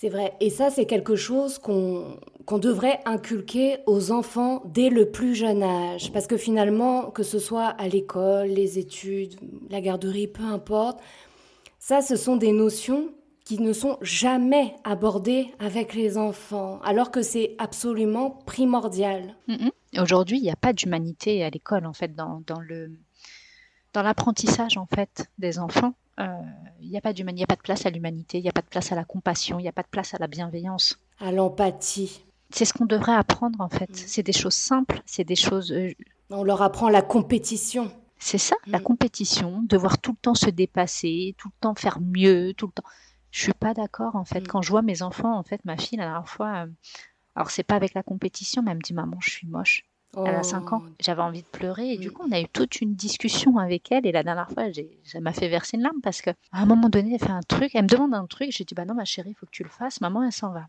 C'est 0.00 0.10
vrai. 0.10 0.34
Et 0.38 0.48
ça, 0.48 0.70
c'est 0.70 0.86
quelque 0.86 1.16
chose 1.16 1.58
qu'on 1.58 2.58
devrait 2.58 3.00
inculquer 3.04 3.78
aux 3.86 4.12
enfants 4.12 4.62
dès 4.66 4.90
le 4.90 5.10
plus 5.10 5.34
jeune 5.34 5.64
âge. 5.64 6.12
Parce 6.12 6.28
que 6.28 6.36
finalement, 6.36 7.10
que 7.10 7.24
ce 7.24 7.40
soit 7.40 7.66
à 7.66 7.88
l'école, 7.88 8.46
les 8.46 8.78
études, 8.78 9.34
la 9.70 9.80
garderie, 9.80 10.28
peu 10.28 10.44
importe, 10.44 11.00
ça, 11.88 12.02
ce 12.02 12.16
sont 12.16 12.36
des 12.36 12.52
notions 12.52 13.08
qui 13.46 13.58
ne 13.60 13.72
sont 13.72 13.96
jamais 14.02 14.74
abordées 14.84 15.54
avec 15.58 15.94
les 15.94 16.18
enfants, 16.18 16.80
alors 16.84 17.10
que 17.10 17.22
c'est 17.22 17.54
absolument 17.56 18.42
primordial. 18.44 19.34
Aujourd'hui, 19.98 20.36
il 20.36 20.42
n'y 20.42 20.50
a 20.50 20.56
pas 20.56 20.74
d'humanité 20.74 21.42
à 21.42 21.48
l'école, 21.48 21.86
en 21.86 21.94
fait, 21.94 22.14
dans, 22.14 22.42
le 22.60 22.92
dans 23.94 24.02
l'apprentissage 24.02 24.76
en 24.76 24.84
fait 24.84 25.30
des 25.38 25.58
enfants. 25.58 25.94
Euh, 26.20 26.26
il 26.82 26.90
n'y 26.90 26.98
a 26.98 27.00
pas 27.00 27.12
il 27.12 27.24
n'y 27.24 27.42
a 27.42 27.46
pas 27.46 27.56
de 27.56 27.62
place 27.62 27.86
à 27.86 27.90
l'humanité, 27.90 28.36
il 28.36 28.42
n'y 28.42 28.50
a 28.50 28.52
pas 28.52 28.60
de 28.60 28.66
place 28.66 28.92
à 28.92 28.94
la 28.94 29.04
compassion, 29.04 29.58
il 29.58 29.62
n'y 29.62 29.68
a 29.68 29.72
pas 29.72 29.82
de 29.82 29.88
place 29.88 30.12
à 30.12 30.18
la 30.18 30.26
bienveillance. 30.26 30.98
À 31.20 31.32
l'empathie. 31.32 32.22
C'est 32.50 32.66
ce 32.66 32.74
qu'on 32.74 32.84
devrait 32.84 33.14
apprendre 33.14 33.62
en 33.62 33.70
fait. 33.70 33.88
Mm. 33.88 33.94
C'est 33.94 34.22
des 34.22 34.34
choses 34.34 34.52
simples, 34.52 35.00
c'est 35.06 35.24
des 35.24 35.36
choses. 35.36 35.72
Euh, 35.72 35.94
On 36.28 36.44
leur 36.44 36.60
apprend 36.60 36.90
la 36.90 37.00
compétition. 37.00 37.90
C'est 38.18 38.38
ça, 38.38 38.56
la 38.66 38.80
mm. 38.80 38.82
compétition, 38.82 39.62
devoir 39.62 39.98
tout 39.98 40.12
le 40.12 40.18
temps 40.18 40.34
se 40.34 40.50
dépasser, 40.50 41.34
tout 41.38 41.48
le 41.48 41.60
temps 41.60 41.74
faire 41.74 42.00
mieux, 42.00 42.52
tout 42.54 42.66
le 42.66 42.72
temps. 42.72 42.88
Je 43.30 43.42
suis 43.42 43.52
pas 43.52 43.74
d'accord 43.74 44.16
en 44.16 44.24
fait. 44.24 44.40
Mm. 44.40 44.46
Quand 44.46 44.62
je 44.62 44.70
vois 44.70 44.82
mes 44.82 45.02
enfants, 45.02 45.36
en 45.36 45.42
fait, 45.42 45.64
ma 45.64 45.76
fille 45.76 45.98
la 45.98 46.04
dernière 46.04 46.28
fois, 46.28 46.64
euh, 46.64 46.66
alors 47.34 47.50
c'est 47.50 47.62
pas 47.62 47.76
avec 47.76 47.94
la 47.94 48.02
compétition, 48.02 48.62
mais 48.62 48.72
elle 48.72 48.78
me 48.78 48.82
dit 48.82 48.94
maman, 48.94 49.18
je 49.20 49.30
suis 49.30 49.46
moche. 49.46 49.84
Elle 50.16 50.34
a 50.34 50.42
5 50.42 50.72
ans. 50.72 50.82
Oh. 50.84 50.90
J'avais 51.00 51.20
envie 51.20 51.42
de 51.42 51.46
pleurer 51.46 51.92
et 51.92 51.98
du 51.98 52.08
mm. 52.08 52.12
coup, 52.12 52.22
on 52.28 52.32
a 52.32 52.40
eu 52.40 52.48
toute 52.48 52.80
une 52.80 52.94
discussion 52.94 53.58
avec 53.58 53.92
elle. 53.92 54.06
Et 54.06 54.10
la 54.10 54.22
dernière 54.22 54.50
fois, 54.50 54.64
ça 55.04 55.20
m'a 55.20 55.32
fait 55.32 55.48
verser 55.48 55.76
une 55.76 55.82
larme 55.82 56.00
parce 56.02 56.22
qu'à 56.22 56.34
un 56.50 56.66
moment 56.66 56.88
donné, 56.88 57.14
elle 57.14 57.20
fait 57.20 57.30
un 57.30 57.42
truc. 57.42 57.72
Elle 57.74 57.82
me 57.82 57.88
demande 57.88 58.14
un 58.14 58.26
truc. 58.26 58.48
J'ai 58.50 58.64
dit 58.64 58.74
bah 58.74 58.86
non, 58.86 58.94
ma 58.94 59.04
chérie, 59.04 59.30
il 59.30 59.34
faut 59.34 59.46
que 59.46 59.52
tu 59.52 59.62
le 59.62 59.68
fasses. 59.68 60.00
Maman, 60.00 60.24
elle 60.24 60.32
s'en 60.32 60.50
va. 60.50 60.66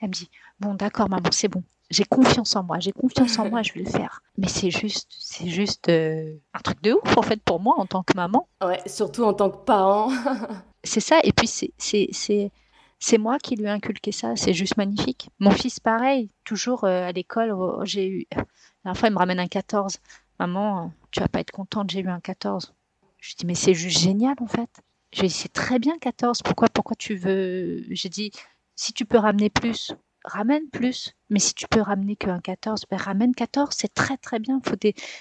Elle 0.00 0.08
me 0.08 0.14
dit 0.14 0.30
bon, 0.60 0.74
d'accord, 0.74 1.08
maman, 1.08 1.28
c'est 1.30 1.48
bon 1.48 1.62
j'ai 1.90 2.04
confiance 2.04 2.56
en 2.56 2.62
moi, 2.62 2.78
j'ai 2.80 2.92
confiance 2.92 3.38
en 3.38 3.48
moi, 3.48 3.62
je 3.62 3.72
vais 3.74 3.80
le 3.80 3.90
faire. 3.90 4.20
Mais 4.38 4.48
c'est 4.48 4.70
juste, 4.70 5.12
c'est 5.18 5.48
juste 5.48 5.88
euh, 5.88 6.36
un 6.52 6.60
truc 6.60 6.82
de 6.82 6.92
ouf 6.92 7.16
en 7.16 7.22
fait 7.22 7.42
pour 7.42 7.60
moi 7.60 7.74
en 7.78 7.86
tant 7.86 8.02
que 8.02 8.14
maman. 8.16 8.48
Ouais, 8.64 8.80
surtout 8.86 9.24
en 9.24 9.34
tant 9.34 9.50
que 9.50 9.64
parent. 9.64 10.10
c'est 10.84 11.00
ça. 11.00 11.20
Et 11.24 11.32
puis 11.32 11.46
c'est, 11.46 11.72
c'est, 11.78 12.08
c'est, 12.12 12.50
c'est 12.98 13.18
moi 13.18 13.38
qui 13.38 13.56
lui 13.56 13.64
ai 13.64 13.70
inculqué 13.70 14.12
ça. 14.12 14.36
C'est 14.36 14.54
juste 14.54 14.76
magnifique. 14.76 15.28
Mon 15.38 15.50
fils, 15.50 15.80
pareil, 15.80 16.30
toujours 16.44 16.84
euh, 16.84 17.08
à 17.08 17.12
l'école, 17.12 17.52
oh, 17.52 17.80
j'ai 17.84 18.08
eu. 18.08 18.26
La 18.34 18.44
dernière 18.84 19.00
fois, 19.00 19.08
il 19.08 19.12
me 19.14 19.18
ramène 19.18 19.40
un 19.40 19.48
14. 19.48 19.98
Maman, 20.40 20.92
tu 21.10 21.20
vas 21.20 21.28
pas 21.28 21.40
être 21.40 21.52
contente, 21.52 21.90
j'ai 21.90 22.00
eu 22.00 22.08
un 22.08 22.20
14. 22.20 22.74
Je 23.18 23.34
dis 23.36 23.46
mais 23.46 23.54
c'est 23.54 23.72
juste 23.72 24.00
génial 24.00 24.34
en 24.40 24.46
fait. 24.46 24.68
Je 25.12 25.22
lui 25.22 25.30
c'est 25.30 25.48
très 25.48 25.78
bien 25.78 25.96
14. 25.98 26.42
Pourquoi, 26.42 26.68
pourquoi 26.68 26.96
tu 26.96 27.14
veux 27.14 27.82
J'ai 27.90 28.08
dit 28.08 28.32
si 28.76 28.92
tu 28.92 29.06
peux 29.06 29.16
ramener 29.16 29.48
plus, 29.48 29.94
ramène 30.24 30.68
plus. 30.70 31.14
Mais 31.30 31.38
si 31.38 31.54
tu 31.54 31.66
peux 31.68 31.80
ramener 31.80 32.16
qu'un 32.16 32.40
14, 32.40 32.84
ben 32.90 32.96
ramène 32.96 33.34
14, 33.34 33.74
c'est 33.76 33.92
très 33.92 34.16
très 34.16 34.38
bien. 34.38 34.60
Faut 34.64 34.76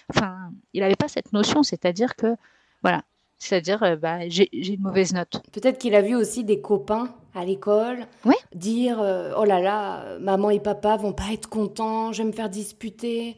enfin, 0.09 0.51
il 0.73 0.81
n'avait 0.81 0.95
pas 0.95 1.07
cette 1.07 1.33
notion, 1.33 1.63
c'est-à-dire 1.63 2.15
que, 2.15 2.35
voilà, 2.81 3.03
c'est-à-dire, 3.43 3.83
euh, 3.83 3.95
bah, 3.97 4.27
j'ai 4.29 4.49
une 4.53 4.81
mauvaise 4.81 5.13
note. 5.13 5.41
Peut-être 5.51 5.77
qu'il 5.77 5.95
a 5.95 6.01
vu 6.01 6.15
aussi 6.15 6.43
des 6.43 6.61
copains 6.61 7.13
à 7.35 7.43
l'école 7.43 8.07
dire 8.55 9.01
euh, 9.01 9.33
Oh 9.37 9.43
là 9.43 9.59
là, 9.59 10.17
maman 10.19 10.49
et 10.49 10.59
papa 10.59 10.95
vont 10.97 11.13
pas 11.13 11.33
être 11.33 11.49
contents, 11.49 12.13
je 12.13 12.23
vais 12.23 12.27
me 12.27 12.33
faire 12.33 12.49
disputer. 12.49 13.35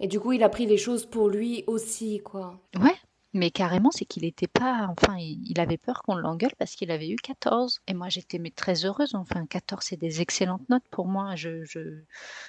Et 0.00 0.06
du 0.06 0.20
coup, 0.20 0.32
il 0.32 0.44
a 0.44 0.48
pris 0.48 0.66
les 0.66 0.76
choses 0.76 1.06
pour 1.06 1.28
lui 1.28 1.64
aussi, 1.66 2.20
quoi. 2.20 2.60
Ouais, 2.80 2.94
mais 3.34 3.50
carrément, 3.50 3.90
c'est 3.90 4.06
qu'il 4.06 4.22
n'était 4.22 4.46
pas. 4.46 4.88
Enfin, 4.88 5.16
il, 5.18 5.60
avait 5.60 5.76
peur 5.76 6.02
qu'on 6.02 6.14
l'engueule 6.14 6.54
parce 6.58 6.74
qu'il 6.74 6.90
avait 6.90 7.10
eu 7.10 7.16
14. 7.16 7.80
Et 7.86 7.94
moi, 7.94 8.08
j'étais 8.08 8.38
très 8.50 8.86
heureuse. 8.86 9.14
Enfin, 9.14 9.44
14, 9.46 9.84
c'est 9.84 9.96
des 9.96 10.20
excellentes 10.20 10.66
notes 10.70 10.86
pour 10.90 11.06
moi. 11.06 11.36
Je, 11.36 11.64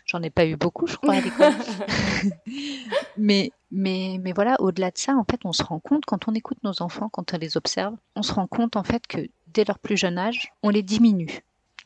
j'en 0.05 0.23
ai 0.23 0.29
pas 0.29 0.45
eu 0.45 0.55
beaucoup, 0.55 0.87
je 0.87 0.95
crois, 0.95 1.15
à 1.15 1.21
l'école. 1.21 1.53
mais, 3.17 3.51
mais, 3.71 4.19
mais 4.21 4.31
voilà, 4.31 4.55
au-delà 4.59 4.91
de 4.91 4.97
ça, 4.97 5.15
en 5.15 5.25
fait, 5.29 5.41
on 5.43 5.51
se 5.51 5.63
rend 5.63 5.79
compte, 5.79 6.05
quand 6.05 6.27
on 6.29 6.33
écoute 6.33 6.59
nos 6.63 6.81
enfants, 6.81 7.09
quand 7.09 7.33
on 7.33 7.37
les 7.37 7.57
observe, 7.57 7.95
on 8.15 8.23
se 8.23 8.33
rend 8.33 8.47
compte, 8.47 8.77
en 8.77 8.83
fait, 8.83 9.05
que 9.05 9.27
dès 9.47 9.65
leur 9.65 9.79
plus 9.79 9.97
jeune 9.97 10.17
âge, 10.17 10.53
on 10.63 10.69
les 10.69 10.83
diminue 10.83 11.41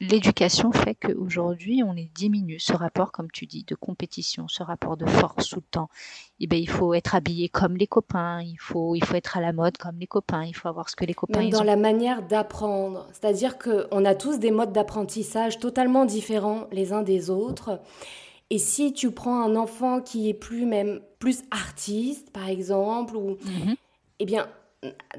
l'éducation 0.09 0.71
fait 0.71 0.95
qu'aujourd'hui, 0.95 1.83
on 1.83 1.93
les 1.93 2.09
diminue. 2.13 2.59
Ce 2.59 2.73
rapport, 2.73 3.11
comme 3.11 3.31
tu 3.31 3.45
dis, 3.45 3.63
de 3.63 3.75
compétition, 3.75 4.47
ce 4.47 4.63
rapport 4.63 4.97
de 4.97 5.05
force 5.05 5.49
tout 5.49 5.57
le 5.59 5.69
temps. 5.71 5.89
Eh 6.39 6.47
ben, 6.47 6.59
il 6.59 6.69
faut 6.69 6.93
être 6.93 7.15
habillé 7.15 7.49
comme 7.49 7.77
les 7.77 7.87
copains, 7.87 8.41
il 8.41 8.57
faut, 8.57 8.95
il 8.95 9.03
faut 9.03 9.15
être 9.15 9.37
à 9.37 9.41
la 9.41 9.53
mode 9.53 9.77
comme 9.77 9.97
les 9.99 10.07
copains, 10.07 10.43
il 10.43 10.55
faut 10.55 10.67
avoir 10.67 10.89
ce 10.89 10.95
que 10.95 11.05
les 11.05 11.13
copains 11.13 11.39
Même 11.39 11.49
dans 11.49 11.63
la 11.63 11.75
manière 11.75 12.21
d'apprendre. 12.23 13.07
C'est-à-dire 13.11 13.57
qu'on 13.57 14.05
a 14.05 14.15
tous 14.15 14.39
des 14.39 14.51
modes 14.51 14.71
d'apprentissage 14.71 15.59
totalement 15.59 16.05
différents 16.05 16.67
les 16.71 16.93
uns 16.93 17.03
des 17.03 17.29
autres. 17.29 17.79
Et 18.49 18.59
si 18.59 18.93
tu 18.93 19.11
prends 19.11 19.41
un 19.41 19.55
enfant 19.55 20.01
qui 20.01 20.29
est 20.29 20.33
plus 20.33 20.65
même 20.65 21.01
plus 21.19 21.43
artiste, 21.51 22.31
par 22.31 22.49
exemple, 22.49 23.15
ou 23.15 23.37
mhm. 23.45 23.75
eh 24.19 24.25
bien 24.25 24.47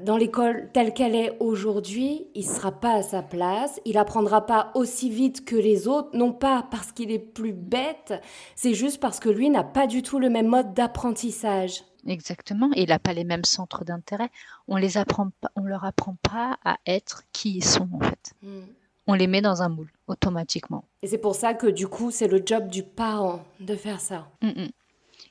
dans 0.01 0.17
l'école 0.17 0.69
telle 0.73 0.93
qu'elle 0.93 1.15
est 1.15 1.37
aujourd'hui, 1.39 2.27
il 2.35 2.47
ne 2.47 2.53
sera 2.53 2.71
pas 2.71 2.95
à 2.95 3.03
sa 3.03 3.21
place, 3.21 3.79
il 3.85 3.97
apprendra 3.97 4.45
pas 4.45 4.71
aussi 4.75 5.09
vite 5.09 5.45
que 5.45 5.55
les 5.55 5.87
autres, 5.87 6.09
non 6.13 6.33
pas 6.33 6.67
parce 6.69 6.91
qu'il 6.91 7.11
est 7.11 7.19
plus 7.19 7.53
bête, 7.53 8.13
c'est 8.55 8.73
juste 8.73 8.99
parce 8.99 9.19
que 9.19 9.29
lui 9.29 9.49
n'a 9.49 9.63
pas 9.63 9.87
du 9.87 10.03
tout 10.03 10.19
le 10.19 10.29
même 10.29 10.47
mode 10.47 10.73
d'apprentissage. 10.73 11.83
Exactement, 12.07 12.69
il 12.75 12.89
n'a 12.89 12.99
pas 12.99 13.13
les 13.13 13.23
mêmes 13.23 13.45
centres 13.45 13.83
d'intérêt. 13.83 14.29
On 14.67 14.75
les 14.75 14.97
apprend 14.97 15.29
pas, 15.41 15.49
on 15.55 15.63
leur 15.63 15.85
apprend 15.85 16.15
pas 16.21 16.57
à 16.63 16.77
être 16.85 17.23
qui 17.33 17.57
ils 17.57 17.65
sont 17.65 17.89
en 17.93 17.99
fait. 17.99 18.33
Hmm. 18.43 18.65
On 19.07 19.13
les 19.13 19.27
met 19.27 19.41
dans 19.41 19.61
un 19.61 19.69
moule 19.69 19.91
automatiquement. 20.07 20.85
Et 21.01 21.07
c'est 21.07 21.17
pour 21.17 21.35
ça 21.35 21.53
que 21.53 21.67
du 21.67 21.87
coup, 21.87 22.11
c'est 22.11 22.27
le 22.27 22.41
job 22.43 22.67
du 22.67 22.83
parent 22.83 23.43
de 23.59 23.75
faire 23.75 23.99
ça. 23.99 24.27
Mm, 24.41 24.47
mm. 24.47 24.69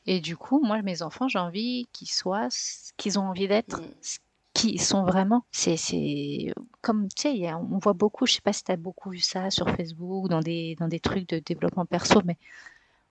Et 0.07 0.21
du 0.21 0.37
coup, 0.37 0.61
moi, 0.65 0.81
mes 0.83 1.03
enfants, 1.03 1.27
j'ai 1.27 1.41
envie 1.41 1.89
qu'ils 1.93 2.11
soient 2.11 2.49
ce 2.51 2.93
qu'ils 2.97 3.19
ont 3.19 3.23
envie 3.23 3.49
d'être, 3.49 3.81
mm 3.81 3.95
qui 4.55 4.79
sont 4.79 5.05
vraiment. 5.05 5.45
C'est, 5.53 5.77
c'est 5.77 6.55
comme, 6.81 7.09
tu 7.09 7.23
sais, 7.23 7.53
on 7.55 7.79
voit 7.79 7.93
beaucoup, 7.93 8.25
je 8.27 8.35
sais 8.35 8.41
pas 8.41 8.53
si 8.53 8.65
tu 8.65 8.73
as 8.73 8.77
beaucoup 8.77 9.11
vu 9.11 9.19
ça 9.19 9.51
sur 9.51 9.69
Facebook, 9.69 10.29
dans 10.29 10.41
des, 10.41 10.77
dans 10.79 10.89
des 10.89 11.01
trucs 11.01 11.29
de 11.29 11.41
développement 11.41 11.85
perso, 11.85 12.23
mais 12.25 12.39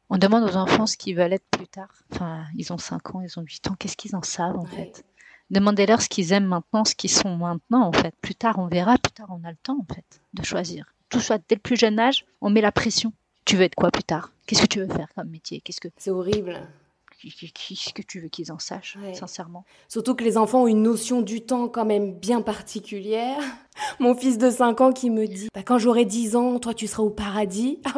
on 0.09 0.17
demande 0.17 0.43
aux 0.43 0.55
enfants 0.55 0.87
ce 0.87 0.97
qu'ils 0.97 1.15
veulent 1.15 1.33
être 1.33 1.45
plus 1.51 1.67
tard. 1.67 1.89
Enfin, 2.11 2.45
ils 2.55 2.71
ont 2.73 2.77
5 2.77 3.15
ans, 3.15 3.21
ils 3.21 3.39
ont 3.39 3.43
8 3.43 3.67
ans, 3.67 3.75
qu'est-ce 3.77 3.97
qu'ils 3.97 4.15
en 4.15 4.23
savent 4.23 4.57
en 4.57 4.65
fait? 4.65 5.03
Demandez-leur 5.51 6.01
ce 6.01 6.09
qu'ils 6.09 6.31
aiment 6.31 6.45
maintenant, 6.45 6.85
ce 6.85 6.95
qu'ils 6.95 7.11
sont 7.11 7.35
maintenant 7.35 7.83
en 7.83 7.91
fait. 7.91 8.15
Plus 8.21 8.35
tard, 8.35 8.57
on 8.57 8.67
verra, 8.67 8.97
plus 8.97 9.11
tard, 9.11 9.27
on 9.29 9.43
a 9.43 9.51
le 9.51 9.57
temps 9.57 9.77
en 9.79 9.93
fait 9.93 10.21
de 10.33 10.43
choisir. 10.43 10.93
Tout 11.09 11.19
soit 11.19 11.41
dès 11.47 11.55
le 11.55 11.61
plus 11.61 11.75
jeune 11.75 11.99
âge, 11.99 12.25
on 12.41 12.49
met 12.49 12.61
la 12.61 12.71
pression. 12.71 13.13
Tu 13.45 13.57
veux 13.57 13.63
être 13.63 13.75
quoi 13.75 13.91
plus 13.91 14.03
tard? 14.03 14.31
Qu'est-ce 14.45 14.61
que 14.61 14.67
tu 14.67 14.79
veux 14.79 14.87
faire 14.87 15.09
comme 15.13 15.29
métier? 15.29 15.59
Qu'est-ce 15.61 15.81
que 15.81 15.89
C'est 15.97 16.11
horrible 16.11 16.61
qu'est-ce 17.31 17.93
que 17.93 18.01
tu 18.01 18.19
veux 18.19 18.27
qu'ils 18.27 18.51
en 18.51 18.59
sachent, 18.59 18.97
sincèrement 19.13 19.65
Surtout 19.87 20.15
que 20.15 20.23
les 20.23 20.37
enfants 20.37 20.63
ont 20.63 20.67
une 20.67 20.83
notion 20.83 21.21
du 21.21 21.41
temps 21.41 21.67
quand 21.67 21.85
même 21.85 22.13
bien 22.13 22.41
particulière. 22.41 23.39
Mon 23.99 24.15
fils 24.15 24.37
de 24.37 24.49
5 24.49 24.81
ans 24.81 24.91
qui 24.91 25.09
me 25.09 25.27
dit 25.27 25.49
bah, 25.53 25.63
Quand 25.63 25.77
j'aurai 25.77 26.05
10 26.05 26.35
ans, 26.35 26.59
toi, 26.59 26.73
tu 26.73 26.87
seras 26.87 27.03
au 27.03 27.09
paradis. 27.09 27.79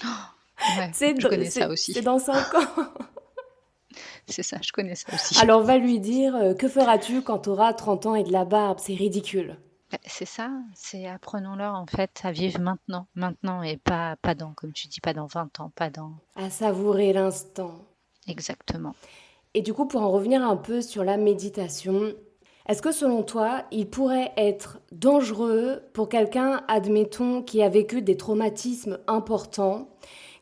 Ah 0.00 0.34
bon 0.76 0.80
ouais, 0.80 1.14
Je 1.18 1.26
connais 1.26 1.50
ça 1.50 1.68
aussi. 1.68 1.92
C'est 1.92 2.02
dans 2.02 2.20
5 2.20 2.54
ans. 2.54 2.68
c'est 4.28 4.44
ça, 4.44 4.58
je 4.62 4.70
connais 4.70 4.94
ça 4.94 5.12
aussi. 5.12 5.36
Alors, 5.40 5.62
va 5.62 5.76
lui 5.76 5.98
dire 5.98 6.36
euh, 6.36 6.54
Que 6.54 6.68
feras-tu 6.68 7.22
quand 7.22 7.40
tu 7.40 7.48
auras 7.48 7.72
30 7.72 8.06
ans 8.06 8.14
et 8.14 8.22
de 8.22 8.30
la 8.30 8.44
barbe? 8.44 8.78
C'est 8.80 8.94
ridicule. 8.94 9.58
Bah, 9.90 9.98
c'est 10.04 10.26
ça, 10.26 10.50
c'est 10.74 11.06
apprenons-leur 11.06 11.74
en 11.74 11.86
fait 11.86 12.20
à 12.22 12.30
vivre 12.30 12.60
maintenant, 12.60 13.06
maintenant 13.14 13.62
et 13.62 13.78
pas, 13.78 14.16
pas 14.16 14.34
dans, 14.34 14.52
comme 14.52 14.72
tu 14.72 14.86
dis, 14.86 15.00
pas 15.00 15.14
dans 15.14 15.26
20 15.26 15.60
ans, 15.60 15.72
pas 15.74 15.88
dans... 15.88 16.12
À 16.36 16.50
savourer 16.50 17.14
l'instant. 17.14 17.87
Exactement. 18.28 18.94
Et 19.54 19.62
du 19.62 19.72
coup, 19.72 19.86
pour 19.86 20.02
en 20.02 20.10
revenir 20.10 20.42
un 20.42 20.56
peu 20.56 20.82
sur 20.82 21.02
la 21.04 21.16
méditation, 21.16 22.12
est-ce 22.68 22.82
que 22.82 22.92
selon 22.92 23.22
toi, 23.22 23.64
il 23.70 23.88
pourrait 23.88 24.32
être 24.36 24.78
dangereux 24.92 25.80
pour 25.94 26.08
quelqu'un, 26.08 26.62
admettons, 26.68 27.42
qui 27.42 27.62
a 27.62 27.68
vécu 27.68 28.02
des 28.02 28.16
traumatismes 28.16 28.98
importants, 29.06 29.88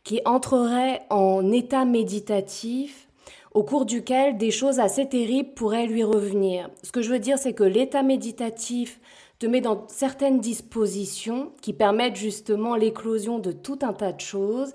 qui 0.03 0.21
entrerait 0.25 1.03
en 1.09 1.53
état 1.53 1.85
méditatif, 1.85 3.09
au 3.55 3.63
cours 3.63 3.87
duquel 3.87 4.37
des 4.37 4.51
choses 4.51 4.81
assez 4.81 5.09
terribles 5.09 5.55
pourraient 5.55 5.87
lui 5.87 6.03
revenir? 6.03 6.69
Ce 6.83 6.93
que 6.93 7.01
je 7.01 7.11
veux 7.11 7.21
dire, 7.21 7.39
c'est 7.39 7.55
que 7.55 7.65
l'état 7.65 8.03
méditatif 8.03 9.01
te 9.39 9.47
met 9.47 9.61
dans 9.61 9.85
certaines 9.89 10.41
dispositions 10.41 11.53
qui 11.63 11.73
permettent 11.73 12.17
justement 12.17 12.75
l'éclosion 12.75 13.39
de 13.39 13.53
tout 13.53 13.79
un 13.83 13.93
tas 13.93 14.13
de 14.13 14.21
choses 14.21 14.73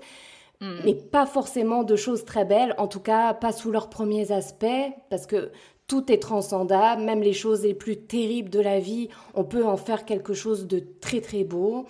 Mm. 0.62 0.76
mais 0.84 0.94
pas 0.94 1.26
forcément 1.26 1.82
de 1.82 1.96
choses 1.96 2.24
très 2.24 2.44
belles, 2.44 2.74
en 2.78 2.86
tout 2.86 3.00
cas 3.00 3.34
pas 3.34 3.50
sous 3.50 3.72
leurs 3.72 3.90
premiers 3.90 4.30
aspects, 4.30 4.92
parce 5.10 5.26
que 5.26 5.50
tout 5.88 6.10
est 6.12 6.22
transcendable, 6.22 7.02
même 7.02 7.20
les 7.20 7.32
choses 7.32 7.64
les 7.64 7.74
plus 7.74 7.96
terribles 7.96 8.48
de 8.48 8.60
la 8.60 8.78
vie, 8.78 9.08
on 9.34 9.42
peut 9.42 9.66
en 9.66 9.76
faire 9.76 10.04
quelque 10.04 10.34
chose 10.34 10.68
de 10.68 10.80
très 11.00 11.20
très 11.20 11.42
beau. 11.42 11.84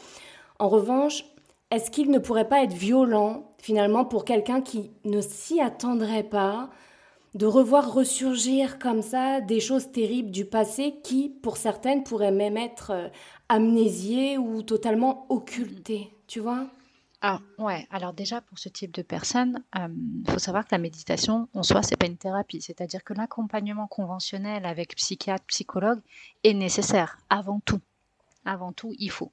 En 0.59 0.71
revanche, 0.71 1.27
est-ce 1.71 1.91
qu'il 1.91 2.11
ne 2.11 2.19
pourrait 2.19 2.49
pas 2.49 2.65
être 2.65 2.73
violent 2.73 3.53
finalement 3.59 4.07
pour 4.07 4.25
quelqu'un 4.25 4.63
qui 4.63 4.91
ne 5.05 5.21
s'y 5.21 5.61
attendrait 5.61 6.25
pas 6.25 6.71
de 7.35 7.47
revoir 7.47 7.93
ressurgir 7.93 8.79
comme 8.79 9.03
ça 9.03 9.43
des 9.43 9.61
choses 9.61 9.93
terribles 9.93 10.31
du 10.31 10.47
passé 10.47 10.95
qui, 11.03 11.29
pour 11.29 11.59
certaines, 11.59 12.05
pourraient 12.05 12.33
même 12.33 12.57
être 12.57 12.91
euh, 12.93 13.09
amnésiées 13.49 14.39
ou 14.39 14.63
totalement 14.63 15.27
occultées, 15.29 16.11
tu 16.27 16.41
vois? 16.41 16.67
Ah 17.25 17.39
ouais, 17.59 17.87
alors 17.93 18.13
déjà 18.13 18.41
pour 18.41 18.59
ce 18.59 18.69
type 18.69 18.93
de 18.93 19.03
personnes, 19.03 19.63
il 19.77 19.81
euh, 19.81 20.33
faut 20.33 20.41
savoir 20.41 20.65
que 20.65 20.75
la 20.75 20.79
méditation 20.79 21.49
en 21.55 21.63
soi, 21.63 21.85
c'est 21.85 21.97
pas 21.97 22.07
une 22.07 22.17
thérapie. 22.17 22.61
C'est-à-dire 22.61 23.05
que 23.05 23.15
l'accompagnement 23.15 23.87
conventionnel 23.87 24.67
avec 24.67 24.97
psychiatre, 24.97 25.45
psychologue 25.47 26.01
est 26.43 26.53
nécessaire 26.53 27.19
avant 27.31 27.61
tout. 27.61 27.81
Avant 28.45 28.73
tout, 28.73 28.93
il 28.99 29.13
faut. 29.13 29.31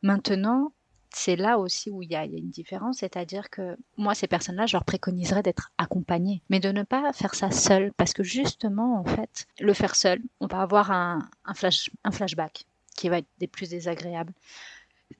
Maintenant, 0.00 0.72
c'est 1.10 1.36
là 1.36 1.58
aussi 1.58 1.90
où 1.90 2.00
il 2.02 2.10
y, 2.10 2.16
a, 2.16 2.24
une 2.24 2.48
différence, 2.48 2.98
c'est-à-dire 2.98 3.50
que 3.50 3.76
moi, 3.98 4.14
ces 4.14 4.26
personnes-là, 4.26 4.64
je 4.64 4.76
leur 4.76 4.84
préconiserais 4.86 5.42
d'être 5.42 5.72
accompagnées, 5.76 6.40
mais 6.48 6.58
de 6.58 6.72
ne 6.72 6.84
pas 6.84 7.12
faire 7.12 7.34
ça 7.34 7.50
seul, 7.50 7.92
parce 7.98 8.14
que 8.14 8.22
justement, 8.22 8.98
en 8.98 9.04
fait, 9.04 9.46
le 9.58 9.74
faire 9.74 9.94
seul, 9.94 10.22
on 10.40 10.46
va 10.46 10.62
avoir 10.62 10.90
un 10.90 11.28
flashback 11.54 12.64
qui 12.96 13.10
va 13.10 13.18
être 13.18 13.28
des 13.38 13.46
plus 13.46 13.68
désagréables 13.68 14.32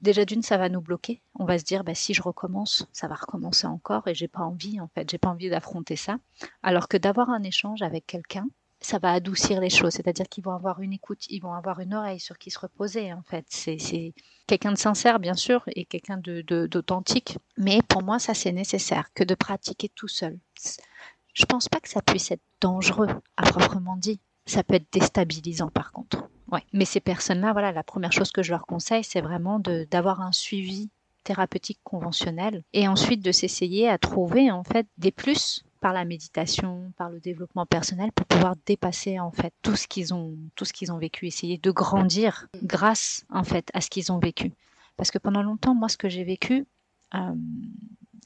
déjà 0.01 0.25
d'une, 0.25 0.43
ça 0.43 0.57
va 0.57 0.69
nous 0.69 0.81
bloquer. 0.81 1.21
On 1.39 1.45
va 1.45 1.59
se 1.59 1.65
dire, 1.65 1.85
bah, 1.85 1.95
si 1.95 2.15
je 2.15 2.23
recommence, 2.23 2.87
ça 2.93 3.09
va 3.09 3.15
recommencer 3.15 3.67
encore 3.67 4.09
et 4.09 4.15
j'ai 4.15 4.29
pas 4.29 4.43
envie, 4.43 4.81
en 4.81 4.89
fait, 4.89 5.11
j'ai 5.11 5.19
pas 5.19 5.29
envie 5.29 5.51
d'affronter 5.51 5.97
ça. 5.97 6.19
Alors 6.63 6.89
que 6.89 6.97
d'avoir 6.97 7.31
un 7.31 7.43
échange 7.43 7.83
avec 7.83 8.07
quelqu'un, 8.07 8.47
ça 8.81 8.99
va 8.99 9.13
adoucir 9.13 9.61
les 9.61 9.71
choses. 9.71 9.93
C'est-à-dire 9.93 10.27
qu'ils 10.29 10.45
vont 10.45 10.55
avoir 10.55 10.81
une 10.81 10.93
écoute, 10.93 11.27
ils 11.29 11.41
vont 11.41 11.53
avoir 11.53 11.81
une 11.81 11.95
oreille 11.95 12.21
sur 12.21 12.39
qui 12.39 12.51
se 12.51 12.59
reposer, 12.59 13.13
en 13.13 13.23
fait. 13.23 13.45
C'est 13.49 14.15
quelqu'un 14.47 14.73
de 14.73 14.79
sincère, 14.79 15.21
bien 15.21 15.35
sûr, 15.35 15.63
et 15.75 15.85
quelqu'un 15.85 16.17
d'authentique. 16.17 17.35
De, 17.35 17.63
Mais 17.63 17.81
pour 17.89 18.03
moi, 18.03 18.19
ça, 18.19 18.35
c'est 18.35 18.53
nécessaire 18.53 19.13
que 19.15 19.25
de 19.25 19.35
pratiquer 19.35 19.91
tout 19.91 20.09
seul. 20.09 20.39
Je 21.35 21.45
pense 21.45 21.69
pas 21.69 21.81
que 21.81 21.89
ça 21.89 22.03
puisse 22.03 22.31
être 22.31 22.43
dangereux, 22.61 23.09
à 23.37 23.43
proprement 23.43 23.97
dit. 23.97 24.21
Ça 24.47 24.65
peut 24.65 24.75
être 24.75 24.93
déstabilisant, 24.93 25.69
par 25.69 25.93
contre. 25.93 26.29
Mais 26.73 26.85
ces 26.85 27.01
personnes-là, 27.01 27.53
voilà, 27.53 27.73
la 27.73 27.83
première 27.83 28.13
chose 28.13 28.33
que 28.33 28.43
je 28.43 28.51
leur 28.51 28.67
conseille, 28.67 29.05
c'est 29.05 29.21
vraiment 29.21 29.61
d'avoir 29.91 30.21
un 30.21 30.33
suivi 30.33 30.89
thérapeutique 31.23 31.81
conventionnel 31.85 32.63
et 32.73 32.89
ensuite 32.89 33.23
de 33.23 33.31
s'essayer 33.31 33.89
à 33.89 33.99
trouver 33.99 34.51
en 34.51 34.65
fait 34.65 34.87
des 34.97 35.13
plus 35.13 35.65
par 35.81 35.93
la 35.93 36.05
méditation, 36.05 36.93
par 36.97 37.11
le 37.11 37.21
développement 37.21 37.67
personnel 37.67 38.11
pour 38.13 38.27
pouvoir 38.27 38.55
dépasser 38.67 39.21
en 39.21 39.31
fait 39.31 39.53
tout 39.63 39.77
ce 39.77 39.87
qu'ils 39.87 40.13
ont 40.15 40.37
tout 40.57 40.65
ce 40.65 40.73
qu'ils 40.73 40.93
ont 40.93 40.99
vécu, 40.99 41.27
essayer 41.27 41.59
de 41.59 41.71
grandir 41.71 42.49
grâce 42.63 43.25
en 43.31 43.45
fait 43.45 43.69
à 43.75 43.81
ce 43.81 43.91
qu'ils 43.91 44.11
ont 44.13 44.19
vécu. 44.19 44.53
Parce 45.01 45.11
que 45.11 45.17
pendant 45.17 45.43
longtemps, 45.43 45.75
moi, 45.75 45.89
ce 45.89 45.97
que 45.97 46.11
j'ai 46.11 46.25
vécu, 46.25 46.67
euh, 47.15 47.35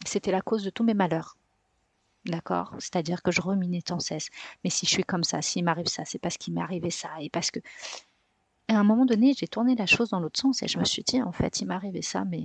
c'était 0.04 0.32
la 0.32 0.40
cause 0.40 0.64
de 0.64 0.70
tous 0.70 0.82
mes 0.82 0.92
malheurs. 0.92 1.36
D'accord? 2.24 2.74
C'est-à-dire 2.80 3.22
que 3.22 3.30
je 3.30 3.40
ruminais 3.40 3.82
sans 3.86 4.00
cesse. 4.00 4.28
Mais 4.64 4.70
si 4.70 4.84
je 4.84 4.90
suis 4.90 5.04
comme 5.04 5.22
ça, 5.22 5.40
s'il 5.40 5.64
m'arrive 5.64 5.86
ça, 5.86 6.04
c'est 6.04 6.18
parce 6.18 6.36
qu'il 6.36 6.52
m'est 6.52 6.60
arrivé 6.60 6.90
ça. 6.90 7.10
Et 7.20 7.30
parce 7.30 7.52
que 7.52 7.60
à 8.68 8.78
un 8.78 8.84
moment 8.84 9.04
donné, 9.04 9.34
j'ai 9.36 9.48
tourné 9.48 9.74
la 9.74 9.86
chose 9.86 10.10
dans 10.10 10.20
l'autre 10.20 10.40
sens 10.40 10.62
et 10.62 10.68
je 10.68 10.78
me 10.78 10.84
suis 10.84 11.02
dit, 11.02 11.22
en 11.22 11.32
fait, 11.32 11.60
il 11.60 11.66
m'est 11.66 11.74
arrivé 11.74 12.02
ça, 12.02 12.24
mais 12.24 12.44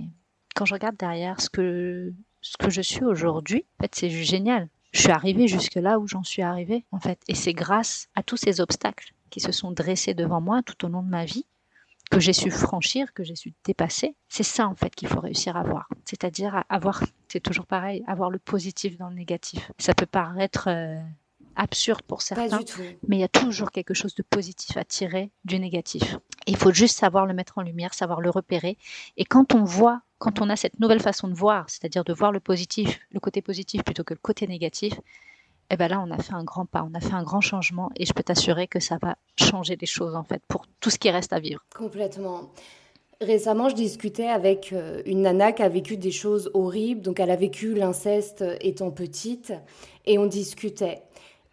quand 0.54 0.64
je 0.64 0.74
regarde 0.74 0.96
derrière 0.96 1.40
ce 1.40 1.48
que, 1.48 2.12
ce 2.40 2.56
que 2.56 2.70
je 2.70 2.82
suis 2.82 3.04
aujourd'hui, 3.04 3.64
en 3.78 3.84
fait, 3.84 3.94
c'est 3.94 4.10
génial. 4.10 4.68
Je 4.92 5.02
suis 5.02 5.10
arrivée 5.10 5.46
jusque 5.46 5.76
là 5.76 5.98
où 5.98 6.06
j'en 6.06 6.24
suis 6.24 6.42
arrivée, 6.42 6.84
en 6.90 6.98
fait. 6.98 7.20
Et 7.28 7.34
c'est 7.34 7.52
grâce 7.52 8.08
à 8.14 8.22
tous 8.22 8.36
ces 8.36 8.60
obstacles 8.60 9.14
qui 9.30 9.40
se 9.40 9.52
sont 9.52 9.70
dressés 9.70 10.14
devant 10.14 10.40
moi 10.40 10.62
tout 10.62 10.84
au 10.84 10.88
long 10.88 11.02
de 11.02 11.08
ma 11.08 11.24
vie 11.24 11.46
que 12.10 12.18
j'ai 12.18 12.32
su 12.32 12.50
franchir, 12.50 13.14
que 13.14 13.22
j'ai 13.22 13.36
su 13.36 13.54
dépasser. 13.64 14.16
C'est 14.28 14.42
ça, 14.42 14.66
en 14.66 14.74
fait, 14.74 14.92
qu'il 14.94 15.06
faut 15.06 15.20
réussir 15.20 15.56
à 15.56 15.62
voir. 15.62 15.88
C'est-à-dire 16.04 16.64
avoir, 16.68 17.04
c'est 17.28 17.40
toujours 17.40 17.66
pareil, 17.66 18.02
avoir 18.08 18.30
le 18.30 18.40
positif 18.40 18.98
dans 18.98 19.08
le 19.08 19.14
négatif. 19.14 19.70
Ça 19.78 19.94
peut 19.94 20.06
paraître 20.06 20.68
euh, 20.68 21.00
absurde 21.60 22.00
pour 22.02 22.22
certains, 22.22 22.60
mais 23.06 23.16
il 23.16 23.20
y 23.20 23.24
a 23.24 23.28
toujours 23.28 23.70
quelque 23.70 23.92
chose 23.92 24.14
de 24.14 24.22
positif 24.22 24.78
à 24.78 24.84
tirer 24.84 25.30
du 25.44 25.58
négatif. 25.58 26.16
il 26.46 26.56
faut 26.56 26.72
juste 26.72 26.98
savoir 26.98 27.26
le 27.26 27.34
mettre 27.34 27.58
en 27.58 27.62
lumière, 27.62 27.92
savoir 27.92 28.22
le 28.22 28.30
repérer. 28.30 28.78
Et 29.18 29.26
quand 29.26 29.54
on 29.54 29.62
voit, 29.62 30.00
quand 30.18 30.40
on 30.40 30.48
a 30.48 30.56
cette 30.56 30.80
nouvelle 30.80 31.00
façon 31.00 31.28
de 31.28 31.34
voir, 31.34 31.68
c'est-à-dire 31.68 32.02
de 32.02 32.14
voir 32.14 32.32
le 32.32 32.40
positif, 32.40 32.98
le 33.10 33.20
côté 33.20 33.42
positif 33.42 33.84
plutôt 33.84 34.04
que 34.04 34.14
le 34.14 34.20
côté 34.22 34.46
négatif, 34.46 34.94
eh 35.68 35.76
ben 35.76 35.88
là, 35.88 36.02
on 36.04 36.10
a 36.10 36.18
fait 36.18 36.32
un 36.32 36.44
grand 36.44 36.64
pas, 36.64 36.82
on 36.90 36.94
a 36.94 37.00
fait 37.00 37.12
un 37.12 37.22
grand 37.22 37.42
changement 37.42 37.90
et 37.94 38.06
je 38.06 38.12
peux 38.14 38.22
t'assurer 38.22 38.66
que 38.66 38.80
ça 38.80 38.96
va 39.00 39.16
changer 39.36 39.76
les 39.78 39.86
choses 39.86 40.16
en 40.16 40.24
fait 40.24 40.42
pour 40.48 40.64
tout 40.80 40.88
ce 40.88 40.98
qui 40.98 41.10
reste 41.10 41.34
à 41.34 41.40
vivre. 41.40 41.60
Complètement. 41.76 42.50
Récemment, 43.20 43.68
je 43.68 43.74
discutais 43.74 44.28
avec 44.28 44.72
euh, 44.72 45.02
une 45.04 45.20
nana 45.20 45.52
qui 45.52 45.62
a 45.62 45.68
vécu 45.68 45.98
des 45.98 46.10
choses 46.10 46.50
horribles. 46.54 47.02
Donc, 47.02 47.20
elle 47.20 47.30
a 47.30 47.36
vécu 47.36 47.74
l'inceste 47.74 48.42
étant 48.62 48.90
petite 48.90 49.52
et 50.06 50.16
on 50.16 50.24
discutait. 50.24 51.02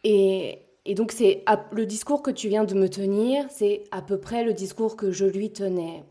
Et, 0.03 0.59
donc, 0.95 1.11
c'est 1.11 1.43
le 1.71 1.85
discours 1.85 2.21
que 2.21 2.31
tu 2.31 2.47
viens 2.47 2.63
de 2.63 2.73
me 2.73 2.89
tenir, 2.89 3.45
c'est 3.49 3.83
à 3.91 4.01
peu 4.01 4.17
près 4.19 4.43
le 4.43 4.53
discours 4.53 4.95
que 4.95 5.11
je 5.11 5.25
lui 5.25 5.51
tenais. 5.51 6.03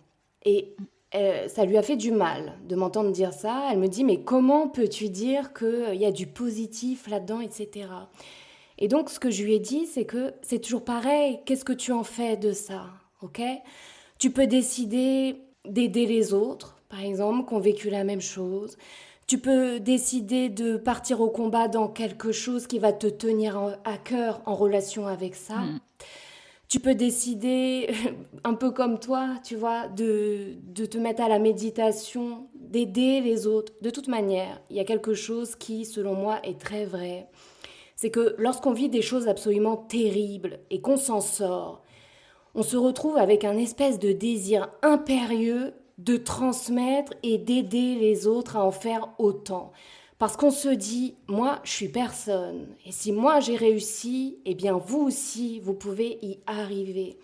Et 0.44 0.74
euh, 1.14 1.48
ça 1.48 1.64
lui 1.64 1.78
a 1.78 1.82
fait 1.82 1.96
du 1.96 2.10
mal 2.10 2.52
de 2.68 2.76
m'entendre 2.76 3.10
dire 3.10 3.32
ça. 3.32 3.68
Elle 3.72 3.78
me 3.78 3.88
dit, 3.88 4.04
mais 4.04 4.20
comment 4.20 4.68
peux-tu 4.68 5.08
dire 5.08 5.52
qu'il 5.54 5.94
y 5.94 6.04
a 6.04 6.12
du 6.12 6.26
positif 6.26 7.08
là-dedans, 7.08 7.40
etc. 7.40 7.88
Et 8.78 8.88
donc, 8.88 9.08
ce 9.08 9.18
que 9.18 9.30
je 9.30 9.42
lui 9.42 9.54
ai 9.54 9.58
dit, 9.58 9.86
c'est 9.86 10.04
que 10.04 10.34
c'est 10.42 10.60
toujours 10.60 10.84
pareil. 10.84 11.40
Qu'est-ce 11.46 11.64
que 11.64 11.72
tu 11.72 11.92
en 11.92 12.04
fais 12.04 12.36
de 12.36 12.52
ça? 12.52 12.84
Ok? 13.22 13.40
Tu 14.18 14.30
peux 14.30 14.46
décider 14.46 15.36
d'aider 15.64 16.06
les 16.06 16.32
autres, 16.32 16.76
par 16.88 17.00
exemple, 17.00 17.48
qui 17.48 17.54
ont 17.54 17.60
vécu 17.60 17.90
la 17.90 18.04
même 18.04 18.20
chose. 18.20 18.76
Tu 19.26 19.38
peux 19.38 19.80
décider 19.80 20.48
de 20.48 20.76
partir 20.76 21.20
au 21.20 21.28
combat 21.28 21.66
dans 21.66 21.88
quelque 21.88 22.30
chose 22.30 22.66
qui 22.66 22.78
va 22.78 22.92
te 22.92 23.08
tenir 23.08 23.76
à 23.84 23.98
cœur 23.98 24.40
en 24.46 24.54
relation 24.54 25.06
avec 25.06 25.34
ça. 25.34 25.56
Mm. 25.56 25.80
Tu 26.68 26.80
peux 26.80 26.94
décider, 26.94 27.90
un 28.44 28.54
peu 28.54 28.70
comme 28.70 28.98
toi, 28.98 29.30
tu 29.44 29.56
vois, 29.56 29.88
de, 29.88 30.54
de 30.68 30.84
te 30.84 30.98
mettre 30.98 31.22
à 31.22 31.28
la 31.28 31.38
méditation, 31.38 32.46
d'aider 32.54 33.20
les 33.20 33.46
autres. 33.46 33.72
De 33.82 33.90
toute 33.90 34.08
manière, 34.08 34.60
il 34.70 34.76
y 34.76 34.80
a 34.80 34.84
quelque 34.84 35.14
chose 35.14 35.56
qui, 35.56 35.84
selon 35.84 36.14
moi, 36.14 36.40
est 36.44 36.60
très 36.60 36.84
vrai. 36.84 37.28
C'est 37.96 38.10
que 38.10 38.34
lorsqu'on 38.38 38.72
vit 38.72 38.88
des 38.88 39.02
choses 39.02 39.26
absolument 39.26 39.76
terribles 39.76 40.58
et 40.70 40.80
qu'on 40.80 40.96
s'en 40.96 41.20
sort, 41.20 41.82
on 42.54 42.62
se 42.62 42.76
retrouve 42.76 43.16
avec 43.16 43.44
un 43.44 43.56
espèce 43.56 43.98
de 43.98 44.12
désir 44.12 44.68
impérieux 44.82 45.72
de 45.98 46.16
transmettre 46.16 47.14
et 47.22 47.38
d'aider 47.38 47.94
les 47.94 48.26
autres 48.26 48.56
à 48.56 48.64
en 48.64 48.70
faire 48.70 49.08
autant. 49.18 49.72
Parce 50.18 50.36
qu'on 50.36 50.50
se 50.50 50.68
dit, 50.68 51.14
moi, 51.28 51.60
je 51.62 51.72
suis 51.72 51.88
personne. 51.88 52.68
Et 52.86 52.92
si 52.92 53.12
moi, 53.12 53.40
j'ai 53.40 53.56
réussi, 53.56 54.38
eh 54.46 54.54
bien, 54.54 54.78
vous 54.78 55.00
aussi, 55.00 55.60
vous 55.60 55.74
pouvez 55.74 56.18
y 56.22 56.38
arriver. 56.46 57.18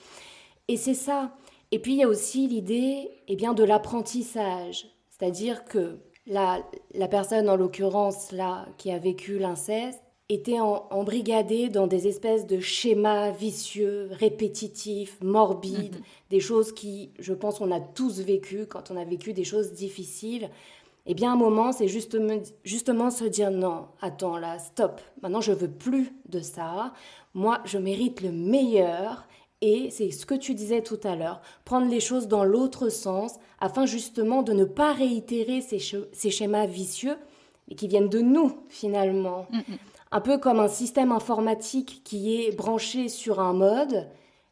Et 0.69 0.77
c'est 0.77 0.95
ça. 0.95 1.35
Et 1.71 1.79
puis, 1.79 1.93
il 1.93 1.99
y 1.99 2.05
a 2.05 2.09
aussi 2.09 2.47
l'idée, 2.47 3.11
eh 3.29 3.37
bien, 3.37 3.55
de 3.55 3.65
l'apprentissage. 3.65 4.89
C'est-à-dire 5.09 5.65
que 5.65 6.01
la, 6.27 6.63
la 6.95 7.09
personne, 7.09 7.49
en 7.49 7.57
l'occurrence, 7.57 8.31
là, 8.31 8.67
qui 8.77 8.91
a 8.91 8.99
vécu 8.99 9.39
l'inceste, 9.39 10.02
était 10.29 10.61
embrigadé 10.61 11.69
dans 11.69 11.87
des 11.87 12.09
espèces 12.09 12.47
de 12.47 12.61
schémas 12.61 13.31
vicieux, 13.31 14.09
répétitifs, 14.13 15.19
morbides, 15.21 15.97
mhm. 15.97 16.03
des 16.31 16.41
choses 16.41 16.73
qui, 16.73 17.11
je 17.19 17.35
pense, 17.35 17.61
on 17.61 17.71
a 17.71 17.81
tous 17.81 18.21
vécu 18.21 18.67
quand 18.67 18.91
on 18.91 18.97
a 18.97 19.05
vécu 19.05 19.33
des 19.33 19.45
choses 19.45 19.73
difficiles. 19.73 20.49
Eh 21.07 21.15
bien, 21.15 21.33
un 21.33 21.37
moment, 21.37 21.73
c'est 21.73 21.89
justement, 21.89 22.39
justement 22.65 23.11
se 23.11 23.25
dire 23.25 23.51
non, 23.51 23.87
attends 24.01 24.39
là, 24.39 24.59
stop, 24.59 25.01
maintenant 25.21 25.41
je 25.41 25.53
veux 25.53 25.71
plus 25.71 26.13
de 26.29 26.41
ça. 26.41 26.95
Moi, 27.35 27.61
je 27.65 27.79
mérite 27.79 28.21
le 28.21 28.33
meilleur. 28.33 29.27
Et 29.65 29.91
c'est 29.91 30.11
ce 30.11 30.27
que 30.27 30.35
tu 30.35 30.55
disais 30.55 30.83
tout 30.83 30.99
à 31.05 31.15
l'heure, 31.15 31.41
prendre 31.65 31.89
les 31.89 32.01
choses 32.01 32.27
dans 32.27 32.43
l'autre 32.43 32.89
sens 32.89 33.35
afin 33.61 33.87
justement 33.87 34.43
de 34.43 34.53
ne 34.53 34.65
pas 34.65 34.93
réitérer 34.93 35.61
ces, 35.61 35.79
ces 36.13 36.31
schémas 36.33 36.67
vicieux 36.67 37.17
et 37.69 37.77
qui 37.77 37.87
viennent 37.87 38.09
de 38.09 38.19
nous 38.19 38.59
finalement. 38.69 39.47
Un 40.13 40.21
peu 40.21 40.39
comme 40.39 40.61
un 40.61 40.69
système 40.69 41.11
informatique 41.11 42.03
qui 42.05 42.37
est 42.37 42.55
branché 42.55 43.09
sur 43.09 43.41
un 43.41 43.55
mode, 43.55 44.09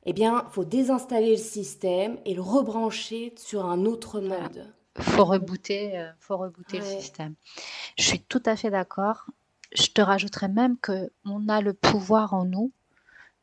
eh 0.07 0.13
bien, 0.13 0.47
faut 0.51 0.65
désinstaller 0.65 1.33
le 1.33 1.37
système 1.37 2.19
et 2.25 2.35
le 2.35 2.41
rebrancher 2.41 3.35
sur 3.37 3.67
un 3.67 3.85
autre 3.85 4.21
mode. 4.21 4.73
Faut 4.99 5.25
rebooter, 5.25 5.99
euh, 5.99 6.11
faut 6.19 6.39
rebooter 6.39 6.79
le 6.79 6.85
système. 6.85 7.35
Je 7.99 8.05
suis 8.05 8.21
tout 8.21 8.43
à 8.47 8.57
fait 8.57 8.71
d'accord. 8.71 9.27
Je 9.73 9.87
te 9.89 10.01
rajouterais 10.01 10.49
même 10.49 10.79
que 10.79 11.13
on 11.25 11.49
a 11.49 11.61
le 11.61 11.75
pouvoir 11.75 12.35
en 12.35 12.45
nous 12.45 12.73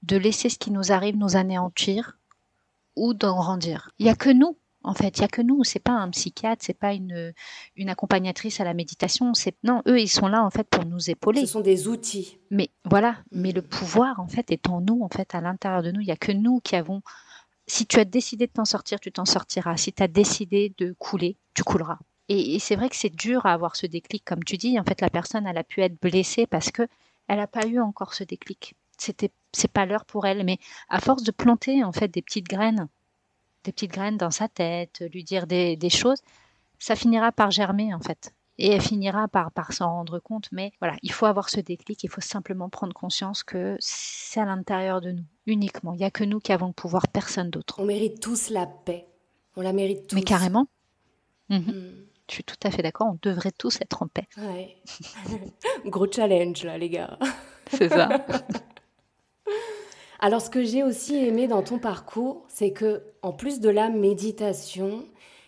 de 0.03 0.17
laisser 0.17 0.49
ce 0.49 0.58
qui 0.58 0.71
nous 0.71 0.91
arrive 0.91 1.15
nous 1.17 1.38
anéantir 1.38 2.17
ou 2.95 3.13
d'en 3.13 3.38
grandir. 3.38 3.91
Il 3.99 4.06
n'y 4.06 4.12
a 4.12 4.15
que 4.15 4.30
nous 4.30 4.58
en 4.88 4.93
fait, 4.93 5.17
il 5.17 5.21
y 5.21 5.26
a 5.26 5.28
que 5.28 5.41
nous. 5.41 5.63
C'est 5.65 5.80
pas 5.80 5.91
un 5.91 6.10
psychiatre, 6.10 6.63
c'est 6.65 6.78
pas 6.78 6.93
une, 6.93 7.34
une 7.76 7.89
accompagnatrice 7.89 8.62
à 8.62 8.63
la 8.63 8.73
méditation. 8.73 9.34
C'est 9.34 9.56
non, 9.63 9.82
eux, 9.86 10.00
ils 10.00 10.08
sont 10.08 10.28
là 10.28 10.43
en 10.43 10.50
fait 10.50 10.63
pour 10.63 10.86
nous 10.86 11.10
épauler. 11.10 11.41
Ce 11.41 11.47
sont 11.47 11.62
des 11.62 11.89
outils. 11.89 12.39
Mais 12.52 12.69
voilà, 12.86 13.17
mais 13.32 13.52
le 13.52 13.62
pouvoir 13.62 14.21
en 14.21 14.28
fait 14.28 14.50
est 14.50 14.69
en 14.69 14.80
nous, 14.80 15.02
en 15.04 15.10
fait, 15.10 15.36
à 15.36 15.41
l'intérieur 15.41 15.84
de 15.84 15.91
nous. 15.91 16.00
Il 16.00 16.08
y 16.08 16.12
a 16.12 16.15
que 16.15 16.32
nous 16.32 16.62
qui 16.62 16.78
avons. 16.78 17.02
Si 17.67 17.86
tu 17.86 18.00
as 18.00 18.06
décidé 18.06 18.47
de 18.47 18.52
t'en 18.54 18.63
sortir, 18.63 19.02
tu 19.02 19.12
t'en 19.12 19.26
sortiras. 19.26 19.76
Si 19.76 19.91
tu 19.91 20.02
as 20.02 20.08
décidé 20.08 20.73
de 20.78 20.95
couler, 20.97 21.36
tu 21.54 21.63
couleras. 21.63 22.00
Et, 22.30 22.58
c'est 22.60 22.78
vrai 22.78 22.88
que 22.88 22.95
c'est 22.95 23.13
dur 23.13 23.45
à 23.45 23.54
avoir 23.54 23.76
ce 23.76 23.88
déclic, 23.88 24.23
comme 24.23 24.43
tu 24.43 24.56
dis. 24.56 24.80
En 24.80 24.86
fait, 24.86 25.02
la 25.02 25.10
personne, 25.10 25.45
elle 25.45 25.58
a 25.58 25.65
pu 25.65 25.82
être 25.82 26.00
blessée 26.02 26.47
parce 26.47 26.71
que 26.71 26.88
elle 27.28 27.38
n'a 27.38 27.47
pas 27.47 27.67
eu 27.67 27.82
encore 27.82 28.13
ce 28.13 28.23
déclic. 28.23 28.76
C'était, 28.97 29.32
c'est 29.52 29.71
pas 29.71 29.86
l'heure 29.86 30.06
pour 30.06 30.26
elle. 30.26 30.45
Mais 30.45 30.60
à 30.88 31.02
force 31.02 31.23
de 31.23 31.32
planter 31.32 31.84
en 31.84 31.91
fait 31.91 32.08
des 32.08 32.21
petites 32.21 32.47
graines 32.47 32.88
des 33.67 33.73
petites 33.73 33.91
graines 33.91 34.17
dans 34.17 34.32
sa 34.32 34.47
tête, 34.47 35.03
lui 35.13 35.23
dire 35.23 35.45
des, 35.45 35.77
choses, 35.89 36.21
ça 36.80 36.95
finira 36.95 37.32
par 37.32 37.51
germer 37.51 37.93
en 37.93 37.99
fait. 37.99 38.34
Et 38.60 38.71
elle 38.71 38.82
finira 38.82 39.27
par, 39.27 39.51
par 39.51 39.73
s'en 39.73 39.91
rendre 39.91 40.19
compte. 40.19 40.47
Mais 40.51 40.71
voilà, 40.80 40.95
il 41.03 41.12
faut 41.12 41.27
avoir 41.27 41.49
ce 41.49 41.60
déclic, 41.60 42.03
il 42.03 42.10
faut 42.10 42.21
simplement 42.21 42.69
prendre 42.69 42.93
conscience 42.93 43.43
que 43.43 43.75
c'est 43.80 44.39
à 44.39 44.45
l'intérieur 44.45 44.99
de 44.99 45.12
nous, 45.12 45.25
uniquement. 45.45 45.93
Il 45.93 45.97
n'y 45.97 46.06
a 46.06 46.12
que 46.12 46.23
nous 46.23 46.39
qui 46.39 46.53
avons 46.53 46.67
le 46.67 46.73
pouvoir, 46.73 47.08
personne 47.08 47.51
d'autre. 47.51 47.75
On 47.80 47.86
mérite 47.86 48.19
tous 48.19 48.49
la 48.49 48.65
paix. 48.65 49.06
On 49.58 49.62
la 49.62 49.73
mérite 49.73 50.08
tous. 50.08 50.15
Mais 50.15 50.23
carrément. 50.23 50.67
Mhm. 51.49 51.60
Hmm. 51.60 52.06
Je 52.30 52.36
suis 52.36 52.43
tout 52.43 52.58
à 52.63 52.71
fait 52.71 52.82
d'accord, 52.82 53.08
on 53.08 53.19
devrait 53.21 53.51
tous 53.51 53.80
être 53.80 54.01
en 54.01 54.08
paix. 54.08 54.27
Ouais. 54.38 54.77
Gros 55.86 56.12
challenge 56.12 56.63
là, 56.63 56.77
les 56.77 56.89
gars. 56.89 57.17
C'est 57.71 57.89
ça. 57.89 58.25
Alors, 60.19 60.41
ce 60.41 60.49
que 60.49 60.63
j'ai 60.63 60.84
aussi 60.84 61.15
aimé 61.15 61.47
dans 61.47 61.62
ton 61.62 61.77
parcours, 61.77 62.43
c'est 62.47 62.71
que, 62.71 63.03
en 63.21 63.34
plus 63.34 63.60
de 63.60 63.69
la 63.69 63.89
méditation, 63.89 65.06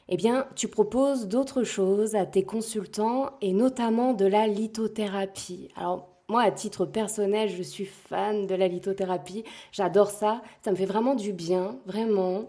eh 0.10 0.18
bien, 0.18 0.48
tu 0.56 0.68
proposes 0.68 1.28
d'autres 1.28 1.64
choses 1.64 2.16
à 2.16 2.26
tes 2.26 2.44
consultants 2.44 3.32
et 3.42 3.54
notamment 3.54 4.14
de 4.14 4.26
la 4.26 4.48
lithothérapie. 4.48 5.70
Alors, 5.76 6.10
moi, 6.28 6.44
à 6.44 6.52
titre 6.52 6.86
personnel, 6.86 7.50
je 7.50 7.64
suis 7.64 7.86
fan 7.86 8.46
de 8.46 8.54
la 8.54 8.68
lithothérapie. 8.68 9.44
J'adore 9.72 10.12
ça. 10.12 10.44
Ça 10.64 10.70
me 10.70 10.76
fait 10.76 10.86
vraiment 10.86 11.16
du 11.16 11.34
bien, 11.34 11.80
vraiment. 11.88 12.48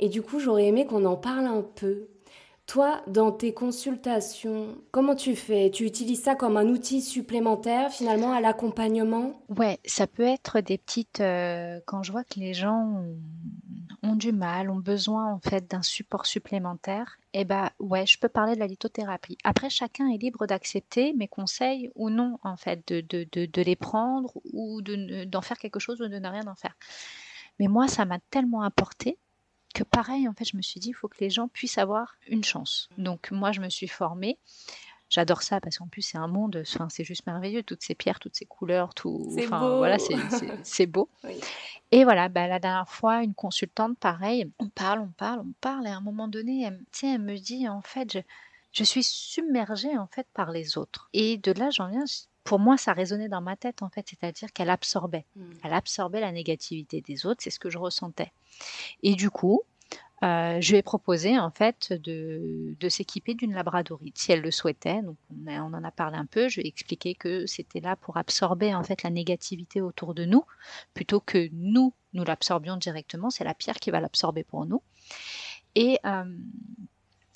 Et 0.00 0.08
du 0.08 0.22
coup, 0.22 0.40
j'aurais 0.40 0.66
aimé 0.66 0.86
qu'on 0.86 1.04
en 1.04 1.16
parle 1.16 1.46
un 1.46 1.62
peu. 1.62 2.08
Toi, 2.72 3.02
dans 3.06 3.32
tes 3.32 3.52
consultations, 3.52 4.78
comment 4.92 5.14
tu 5.14 5.36
fais? 5.36 5.70
Tu 5.70 5.84
utilises 5.84 6.22
ça 6.22 6.34
comme 6.34 6.56
un 6.56 6.66
outil 6.68 7.02
supplémentaire 7.02 7.90
finalement 7.90 8.32
à 8.32 8.40
l'accompagnement? 8.40 9.34
Ouais, 9.50 9.78
ça 9.84 10.06
peut 10.06 10.22
être 10.22 10.60
des 10.60 10.78
petites. 10.78 11.20
Euh, 11.20 11.80
quand 11.84 12.02
je 12.02 12.12
vois 12.12 12.24
que 12.24 12.40
les 12.40 12.54
gens 12.54 13.04
ont, 14.02 14.16
du 14.16 14.32
mal, 14.32 14.70
ont 14.70 14.78
besoin 14.78 15.34
en 15.34 15.38
fait 15.38 15.70
d'un 15.70 15.82
support 15.82 16.24
supplémentaire, 16.24 17.18
eh 17.34 17.44
ben 17.44 17.68
ouais, 17.78 18.06
je 18.06 18.18
peux 18.18 18.30
parler 18.30 18.54
de 18.54 18.60
la 18.60 18.66
lithothérapie. 18.66 19.36
Après, 19.44 19.68
chacun 19.68 20.08
est 20.08 20.16
libre 20.16 20.46
d'accepter 20.46 21.12
mes 21.12 21.28
conseils 21.28 21.90
ou 21.94 22.08
non 22.08 22.38
en 22.42 22.56
fait, 22.56 22.88
de, 22.88 23.02
de, 23.02 23.28
de, 23.32 23.44
de 23.44 23.60
les 23.60 23.76
prendre 23.76 24.32
ou 24.54 24.80
d'en 24.80 25.42
faire 25.42 25.58
quelque 25.58 25.78
chose 25.78 26.00
ou 26.00 26.08
de 26.08 26.18
ne 26.18 26.26
rien 26.26 26.46
en 26.46 26.54
faire. 26.54 26.74
Mais 27.58 27.68
moi, 27.68 27.86
ça 27.86 28.06
m'a 28.06 28.18
tellement 28.30 28.62
apporté 28.62 29.18
que 29.72 29.84
pareil, 29.84 30.28
en 30.28 30.32
fait, 30.32 30.44
je 30.44 30.56
me 30.56 30.62
suis 30.62 30.80
dit, 30.80 30.90
il 30.90 30.94
faut 30.94 31.08
que 31.08 31.18
les 31.20 31.30
gens 31.30 31.48
puissent 31.48 31.78
avoir 31.78 32.16
une 32.28 32.44
chance. 32.44 32.88
Donc 32.98 33.30
moi, 33.30 33.52
je 33.52 33.60
me 33.60 33.68
suis 33.68 33.88
formée. 33.88 34.38
J'adore 35.08 35.42
ça 35.42 35.60
parce 35.60 35.76
qu'en 35.76 35.88
plus 35.88 36.00
c'est 36.00 36.16
un 36.16 36.26
monde, 36.26 36.62
enfin 36.66 36.88
c'est 36.88 37.04
juste 37.04 37.26
merveilleux, 37.26 37.62
toutes 37.62 37.82
ces 37.82 37.94
pierres, 37.94 38.18
toutes 38.18 38.34
ces 38.34 38.46
couleurs, 38.46 38.94
tout, 38.94 39.30
enfin 39.38 39.60
beau. 39.60 39.76
voilà, 39.76 39.98
c'est 40.62 40.86
beau. 40.86 41.10
Et 41.90 42.04
voilà, 42.04 42.30
bah, 42.30 42.46
la 42.48 42.58
dernière 42.58 42.88
fois, 42.88 43.22
une 43.22 43.34
consultante, 43.34 43.98
pareil, 43.98 44.50
on 44.58 44.70
parle, 44.70 45.00
on 45.00 45.08
parle, 45.08 45.40
on 45.40 45.52
parle, 45.60 45.86
et 45.86 45.90
à 45.90 45.96
un 45.98 46.00
moment 46.00 46.28
donné, 46.28 46.62
elle, 46.62 46.82
elle 47.02 47.20
me 47.20 47.36
dit, 47.36 47.68
en 47.68 47.82
fait, 47.82 48.10
je, 48.10 48.20
je 48.72 48.84
suis 48.84 49.04
submergée 49.04 49.96
en 49.98 50.06
fait 50.06 50.26
par 50.32 50.50
les 50.50 50.78
autres. 50.78 51.10
Et 51.12 51.36
de 51.36 51.52
là, 51.52 51.68
j'en 51.70 51.88
viens, 51.88 52.04
pour 52.44 52.58
moi, 52.58 52.76
ça 52.76 52.92
résonnait 52.92 53.28
dans 53.28 53.40
ma 53.40 53.56
tête, 53.56 53.82
en 53.82 53.88
fait, 53.88 54.06
c'est-à-dire 54.08 54.52
qu'elle 54.52 54.70
absorbait. 54.70 55.24
Hmm. 55.36 55.50
Elle 55.64 55.72
absorbait 55.72 56.20
la 56.20 56.32
négativité 56.32 57.00
des 57.00 57.26
autres, 57.26 57.42
c'est 57.42 57.50
ce 57.50 57.60
que 57.60 57.70
je 57.70 57.78
ressentais. 57.78 58.32
Et 59.02 59.14
du 59.14 59.30
coup, 59.30 59.62
euh, 60.22 60.60
je 60.60 60.70
lui 60.70 60.78
ai 60.78 60.82
proposé, 60.82 61.38
en 61.38 61.50
fait, 61.50 61.92
de, 61.92 62.76
de 62.78 62.88
s'équiper 62.88 63.34
d'une 63.34 63.54
labradorite, 63.54 64.18
si 64.18 64.30
elle 64.30 64.40
le 64.40 64.52
souhaitait. 64.52 65.02
Donc, 65.02 65.16
on, 65.30 65.50
on, 65.50 65.74
en 65.74 65.84
a 65.84 65.90
parlé 65.90 66.16
un 66.16 66.26
peu. 66.26 66.48
Je 66.48 66.60
lui 66.60 66.66
ai 66.66 66.68
expliqué 66.68 67.14
que 67.14 67.46
c'était 67.46 67.80
là 67.80 67.96
pour 67.96 68.16
absorber, 68.16 68.74
en 68.74 68.84
fait, 68.84 69.02
la 69.02 69.10
négativité 69.10 69.80
autour 69.80 70.14
de 70.14 70.24
nous, 70.24 70.44
plutôt 70.94 71.20
que 71.20 71.48
nous, 71.52 71.92
nous 72.12 72.24
l'absorbions 72.24 72.76
directement. 72.76 73.30
C'est 73.30 73.44
la 73.44 73.54
pierre 73.54 73.76
qui 73.76 73.90
va 73.90 74.00
l'absorber 74.00 74.44
pour 74.44 74.64
nous. 74.64 74.82
Et 75.74 75.98
euh, 76.04 76.24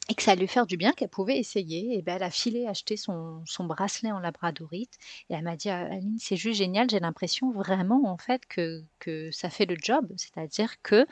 et 0.09 0.15
que 0.15 0.23
ça 0.23 0.33
allait 0.33 0.43
lui 0.43 0.49
faire 0.49 0.67
du 0.67 0.77
bien, 0.77 0.93
qu'elle 0.93 1.09
pouvait 1.09 1.39
essayer. 1.39 1.97
Et 1.99 2.03
ben, 2.03 2.17
elle 2.17 2.23
a 2.23 2.31
filé 2.31 2.67
acheter 2.67 2.97
son, 2.97 3.43
son 3.45 3.65
bracelet 3.65 4.13
en 4.13 4.21
labradorite. 4.21 4.99
Et 5.31 5.35
elle 5.35 5.43
m'a 5.43 5.57
dit, 5.57 5.69
«Ah, 5.69 5.87
Aline, 5.91 6.17
c'est 6.21 6.37
juste 6.37 6.59
génial. 6.59 6.89
J'ai 6.89 7.01
l'impression 7.01 7.51
vraiment, 7.51 8.03
en 8.07 8.17
fait, 8.17 8.47
que, 8.47 8.85
que 9.01 9.31
ça 9.33 9.51
fait 9.51 9.67
le 9.67 9.77
job. 9.81 10.13
C'est-à-dire 10.17 10.81
que, 10.83 11.07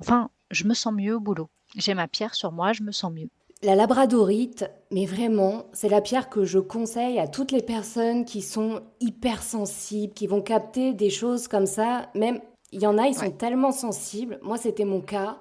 enfin, 0.00 0.30
je 0.50 0.64
me 0.64 0.74
sens 0.74 0.94
mieux 0.94 1.16
au 1.16 1.20
boulot. 1.20 1.50
j'ai 1.76 1.94
ma 1.94 2.08
pierre 2.08 2.34
sur 2.34 2.52
moi, 2.52 2.72
je 2.72 2.82
me 2.82 2.92
sens 2.92 3.12
mieux. 3.12 3.28
La 3.62 3.74
labradorite, 3.74 4.66
mais 4.90 5.06
vraiment, 5.06 5.66
c'est 5.72 5.88
la 5.88 6.02
pierre 6.02 6.28
que 6.28 6.44
je 6.44 6.58
conseille 6.58 7.18
à 7.18 7.28
toutes 7.28 7.50
les 7.50 7.62
personnes 7.62 8.24
qui 8.24 8.42
sont 8.42 8.82
hypersensibles, 9.00 10.12
qui 10.12 10.26
vont 10.26 10.42
capter 10.42 10.92
des 10.92 11.08
choses 11.08 11.48
comme 11.48 11.66
ça. 11.66 12.10
Même, 12.14 12.40
il 12.72 12.82
y 12.82 12.86
en 12.86 12.98
a, 12.98 13.06
ils 13.06 13.14
sont 13.14 13.30
tellement 13.30 13.72
sensibles. 13.72 14.38
Moi, 14.42 14.58
c'était 14.58 14.84
mon 14.84 15.00
cas 15.00 15.38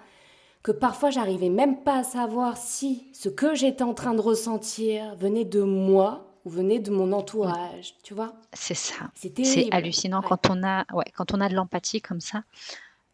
que 0.63 0.71
parfois 0.71 1.09
j'arrivais 1.09 1.49
même 1.49 1.83
pas 1.83 1.99
à 1.99 2.03
savoir 2.03 2.57
si 2.57 3.09
ce 3.13 3.29
que 3.29 3.53
j'étais 3.53 3.83
en 3.83 3.93
train 3.93 4.13
de 4.13 4.21
ressentir 4.21 5.15
venait 5.17 5.45
de 5.45 5.61
moi 5.61 6.39
ou 6.45 6.49
venait 6.49 6.79
de 6.79 6.91
mon 6.91 7.11
entourage, 7.11 7.95
tu 8.03 8.13
vois 8.13 8.33
C'est 8.53 8.73
ça. 8.73 9.11
C'est 9.15 9.71
hallucinant 9.71 10.21
quand 10.21 10.49
on 10.49 10.63
a, 10.63 10.85
ouais, 10.93 11.05
quand 11.15 11.33
on 11.33 11.41
a 11.41 11.49
de 11.49 11.55
l'empathie 11.55 12.01
comme 12.01 12.21
ça. 12.21 12.43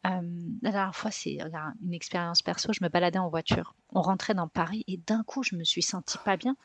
Euh, 0.07 0.21
la 0.61 0.71
dernière 0.71 0.95
fois, 0.95 1.11
c'est 1.11 1.37
une 1.83 1.93
expérience 1.93 2.41
perso. 2.41 2.71
Je 2.71 2.83
me 2.83 2.89
baladais 2.89 3.19
en 3.19 3.29
voiture. 3.29 3.75
On 3.93 4.01
rentrait 4.01 4.33
dans 4.33 4.47
Paris 4.47 4.83
et 4.87 4.97
d'un 4.97 5.23
coup, 5.23 5.43
je 5.43 5.55
me 5.55 5.63
suis 5.63 5.81
sentie 5.81 6.17
pas 6.23 6.37
bien. 6.37 6.55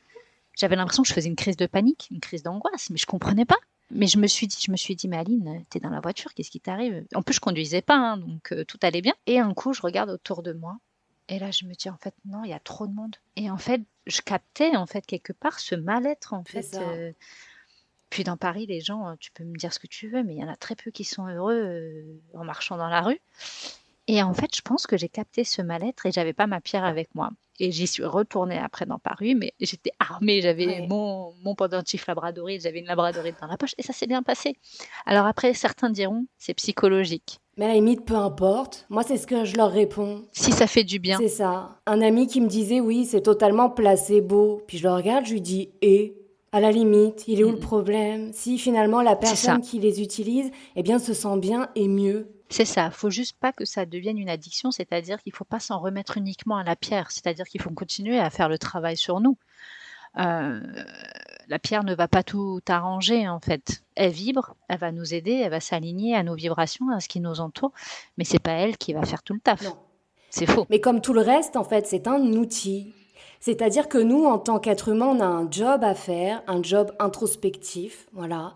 J'avais 0.57 0.77
l'impression 0.77 1.03
que 1.03 1.09
je 1.09 1.15
faisais 1.15 1.29
une 1.29 1.37
crise 1.37 1.57
de 1.57 1.67
panique, 1.67 2.09
une 2.11 2.21
crise 2.21 2.43
d'angoisse, 2.43 2.91
mais 2.91 2.97
je 2.97 3.07
comprenais 3.07 3.45
pas. 3.45 3.59
Mais 3.91 4.07
je 4.07 4.19
me 4.19 4.27
suis 4.27 4.47
dit, 4.47 4.59
je 4.61 4.73
me 4.73 4.77
suis 4.77 4.97
dit, 4.97 5.09
mais 5.09 5.19
Aline, 5.19 5.65
t'es 5.71 5.79
dans 5.79 5.91
la 5.91 6.01
voiture, 6.01 6.33
qu'est-ce 6.35 6.51
qui 6.51 6.61
t'arrive? 6.61 7.05
En 7.15 7.23
plus, 7.23 7.35
je 7.35 7.41
conduisais 7.41 7.83
pas, 7.83 7.97
hein, 7.97 8.17
donc 8.17 8.53
euh, 8.53 8.65
tout 8.65 8.79
allait 8.83 9.03
bien. 9.03 9.15
Et 9.27 9.39
un 9.39 9.53
coup, 9.53 9.73
je 9.73 9.83
regarde 9.83 10.11
autour 10.11 10.43
de 10.43 10.53
moi, 10.53 10.79
et 11.29 11.39
là, 11.39 11.51
je 11.51 11.65
me 11.65 11.75
dis, 11.75 11.89
en 11.89 11.97
fait, 11.97 12.15
non, 12.25 12.45
il 12.45 12.51
y 12.51 12.55
a 12.55 12.59
trop 12.59 12.87
de 12.87 12.93
monde. 12.93 13.17
Et 13.37 13.51
en 13.51 13.57
fait, 13.57 13.81
je 14.07 14.21
captais, 14.21 14.77
en 14.77 14.87
fait, 14.87 15.07
quelque 15.07 15.33
part, 15.33 15.59
ce 15.59 15.75
mal-être, 15.75 16.35
en 16.35 16.45
fait. 16.45 16.75
Euh, 16.75 17.13
puis 18.11 18.25
dans 18.25 18.37
Paris, 18.37 18.67
les 18.67 18.81
gens, 18.81 19.09
euh, 19.09 19.15
tu 19.19 19.31
peux 19.33 19.45
me 19.45 19.57
dire 19.57 19.73
ce 19.73 19.79
que 19.79 19.87
tu 19.87 20.09
veux, 20.09 20.23
mais 20.23 20.35
il 20.35 20.41
y 20.41 20.45
en 20.45 20.49
a 20.49 20.57
très 20.57 20.75
peu 20.75 20.91
qui 20.91 21.05
sont 21.05 21.27
heureux 21.27 22.05
en 22.35 22.45
marchant 22.45 22.77
dans 22.77 22.89
la 22.89 23.01
rue. 23.01 23.21
Et 24.07 24.23
en 24.23 24.35
fait, 24.35 24.55
je 24.55 24.61
pense 24.61 24.87
que 24.87 24.97
j'ai 24.97 25.09
capté 25.09 25.45
ce 25.45 25.63
mal-être 25.63 26.07
et 26.07 26.13
j'avais 26.13 26.33
pas 26.33 26.47
ma 26.47 26.61
pierre 26.61 26.85
avec 26.85 27.15
moi. 27.15 27.31
Et 27.61 27.71
j'y 27.71 27.87
suis 27.87 28.05
retournée 28.05 28.59
après 28.59 28.85
dans 28.85 28.99
Paris, 28.99 29.35
mais 29.35 29.55
j'étais 29.61 29.93
armée, 30.01 30.43
j'avais 30.43 30.87
mon, 30.89 31.33
mon 31.45 31.55
pendentif 31.55 32.07
labradorite, 32.07 32.63
j'avais 32.63 32.81
une 32.81 32.87
labradorite 32.87 33.37
dans 33.41 33.47
la 33.47 33.57
poche 33.57 33.75
et 33.79 33.83
ça 33.83 33.93
s'est 33.93 34.09
bien 34.09 34.25
passé. 34.25 34.57
Alors 35.07 35.27
après, 35.27 35.55
certains 35.55 35.91
diront, 35.91 36.27
c'est 36.37 36.55
psychologique. 36.55 37.39
Mais 37.57 37.67
à 37.67 37.69
la 37.69 37.75
limite, 37.75 38.05
peu 38.05 38.17
importe. 38.17 38.87
Moi, 38.91 39.05
c'est 39.05 39.17
ce 39.17 39.29
que 39.29 39.45
je 39.45 39.57
leur 39.57 39.71
réponds. 39.71 40.25
Si 40.33 40.51
ça 40.51 40.67
fait 40.67 40.83
du 40.83 40.99
bien. 40.99 41.19
C'est 41.19 41.29
ça. 41.29 41.79
Un 41.87 42.03
ami 42.03 42.27
qui 42.27 42.41
me 42.41 42.49
disait, 42.49 42.81
oui, 42.81 43.05
c'est 43.05 43.23
totalement 43.23 43.71
placebo. 43.71 44.63
Puis 44.67 44.79
je 44.79 44.89
le 44.89 44.93
regarde, 44.93 45.25
je 45.25 45.33
lui 45.33 45.41
dis, 45.41 45.71
et? 45.81 46.17
À 46.51 46.61
la 46.61 46.71
limite, 46.71 47.25
il 47.27 47.41
est 47.41 47.45
où 47.45 47.51
le 47.51 47.57
mm. 47.57 47.61
problème? 47.61 48.31
Si 48.33 48.59
finalement 48.59 49.03
la 49.03 49.17
personne 49.17 49.61
qui 49.61 49.79
les 49.79 50.03
utilise, 50.03 50.51
eh 50.77 50.83
bien, 50.83 50.99
se 50.99 51.13
sent 51.13 51.39
bien 51.39 51.69
et 51.77 51.87
mieux. 51.87 52.29
C'est 52.49 52.65
ça, 52.65 52.91
faut 52.91 53.11
juste 53.11 53.37
pas 53.39 53.53
que 53.53 53.65
ça 53.65 53.87
devienne 53.87 54.19
une 54.19 54.29
addiction, 54.29 54.71
c'est-à-dire 54.71 55.23
qu'il 55.23 55.33
faut 55.35 55.45
pas 55.45 55.61
s'en 55.61 55.79
remettre 55.79 56.19
uniquement 56.19 56.57
à 56.57 56.65
la 56.65 56.77
pierre, 56.77 57.11
c'est-à-dire 57.11 57.47
qu'il 57.47 57.61
faut 57.61 57.71
continuer 57.71 58.19
à 58.19 58.31
faire 58.31 58.49
le 58.49 58.59
travail 58.59 58.97
sur 58.97 59.21
nous. 59.21 59.37
Euh, 60.19 60.61
la 61.49 61.59
pierre 61.59 61.83
ne 61.83 61.95
va 61.95 62.07
pas 62.07 62.23
tout 62.23 62.61
arranger 62.69 63.29
en 63.29 63.41
fait. 63.41 63.83
Elle 63.97 64.13
vibre, 64.13 64.55
elle 64.69 64.79
va 64.79 64.93
nous 64.93 65.15
aider, 65.15 65.33
elle 65.33 65.51
va 65.51 65.61
s'aligner 65.61 66.15
à 66.15 66.23
nos 66.23 66.35
vibrations, 66.35 66.91
à 66.91 67.01
ce 67.01 67.09
qui 67.09 67.21
nous 67.21 67.41
entoure, 67.41 67.73
mais 68.17 68.25
c'est 68.25 68.39
pas 68.39 68.53
elle 68.53 68.77
qui 68.77 68.93
va 68.93 69.05
faire 69.05 69.23
tout 69.23 69.35
le 69.35 69.41
taf. 69.41 69.63
C'est 70.31 70.47
faux. 70.47 70.67
Mais 70.71 70.81
comme 70.81 71.01
tout 71.01 71.13
le 71.13 71.21
reste, 71.21 71.57
en 71.57 71.65
fait, 71.65 71.87
c'est 71.87 72.09
un 72.09 72.21
outil. 72.35 72.93
C'est-à-dire 73.41 73.89
que 73.89 73.99
nous, 73.99 74.25
en 74.25 74.39
tant 74.39 74.59
qu'être 74.59 74.89
humain, 74.89 75.07
on 75.07 75.21
a 75.21 75.27
un 75.27 75.51
job 75.51 75.85
à 75.85 75.95
faire, 75.95 76.43
un 76.47 76.63
job 76.63 76.93
introspectif, 76.99 78.07
voilà. 78.13 78.55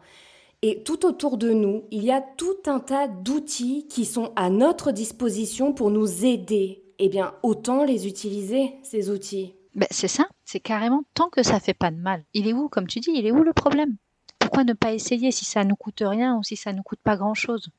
Et 0.62 0.82
tout 0.82 1.06
autour 1.06 1.38
de 1.38 1.52
nous, 1.52 1.84
il 1.92 2.02
y 2.02 2.10
a 2.10 2.20
tout 2.20 2.56
un 2.66 2.80
tas 2.80 3.06
d'outils 3.06 3.86
qui 3.88 4.04
sont 4.04 4.32
à 4.34 4.50
notre 4.50 4.90
disposition 4.90 5.72
pour 5.72 5.90
nous 5.90 6.24
aider. 6.24 6.82
Eh 6.98 7.08
bien, 7.08 7.34
autant 7.44 7.84
les 7.84 8.08
utiliser, 8.08 8.74
ces 8.82 9.08
outils. 9.08 9.54
Ben, 9.76 9.86
c'est 9.92 10.08
ça, 10.08 10.28
c'est 10.44 10.58
carrément 10.58 11.04
tant 11.14 11.28
que 11.28 11.44
ça 11.44 11.60
fait 11.60 11.74
pas 11.74 11.92
de 11.92 11.96
mal. 11.96 12.24
Il 12.34 12.48
est 12.48 12.52
où, 12.52 12.68
comme 12.68 12.88
tu 12.88 12.98
dis, 12.98 13.12
il 13.14 13.24
est 13.24 13.30
où 13.30 13.44
le 13.44 13.52
problème? 13.52 13.96
Pourquoi 14.40 14.64
ne 14.64 14.72
pas 14.72 14.92
essayer 14.92 15.30
si 15.30 15.44
ça 15.44 15.62
ne 15.62 15.74
coûte 15.74 16.02
rien 16.04 16.36
ou 16.36 16.42
si 16.42 16.56
ça 16.56 16.72
ne 16.72 16.82
coûte 16.82 17.00
pas 17.04 17.16
grand-chose? 17.16 17.68
mm. 17.68 17.77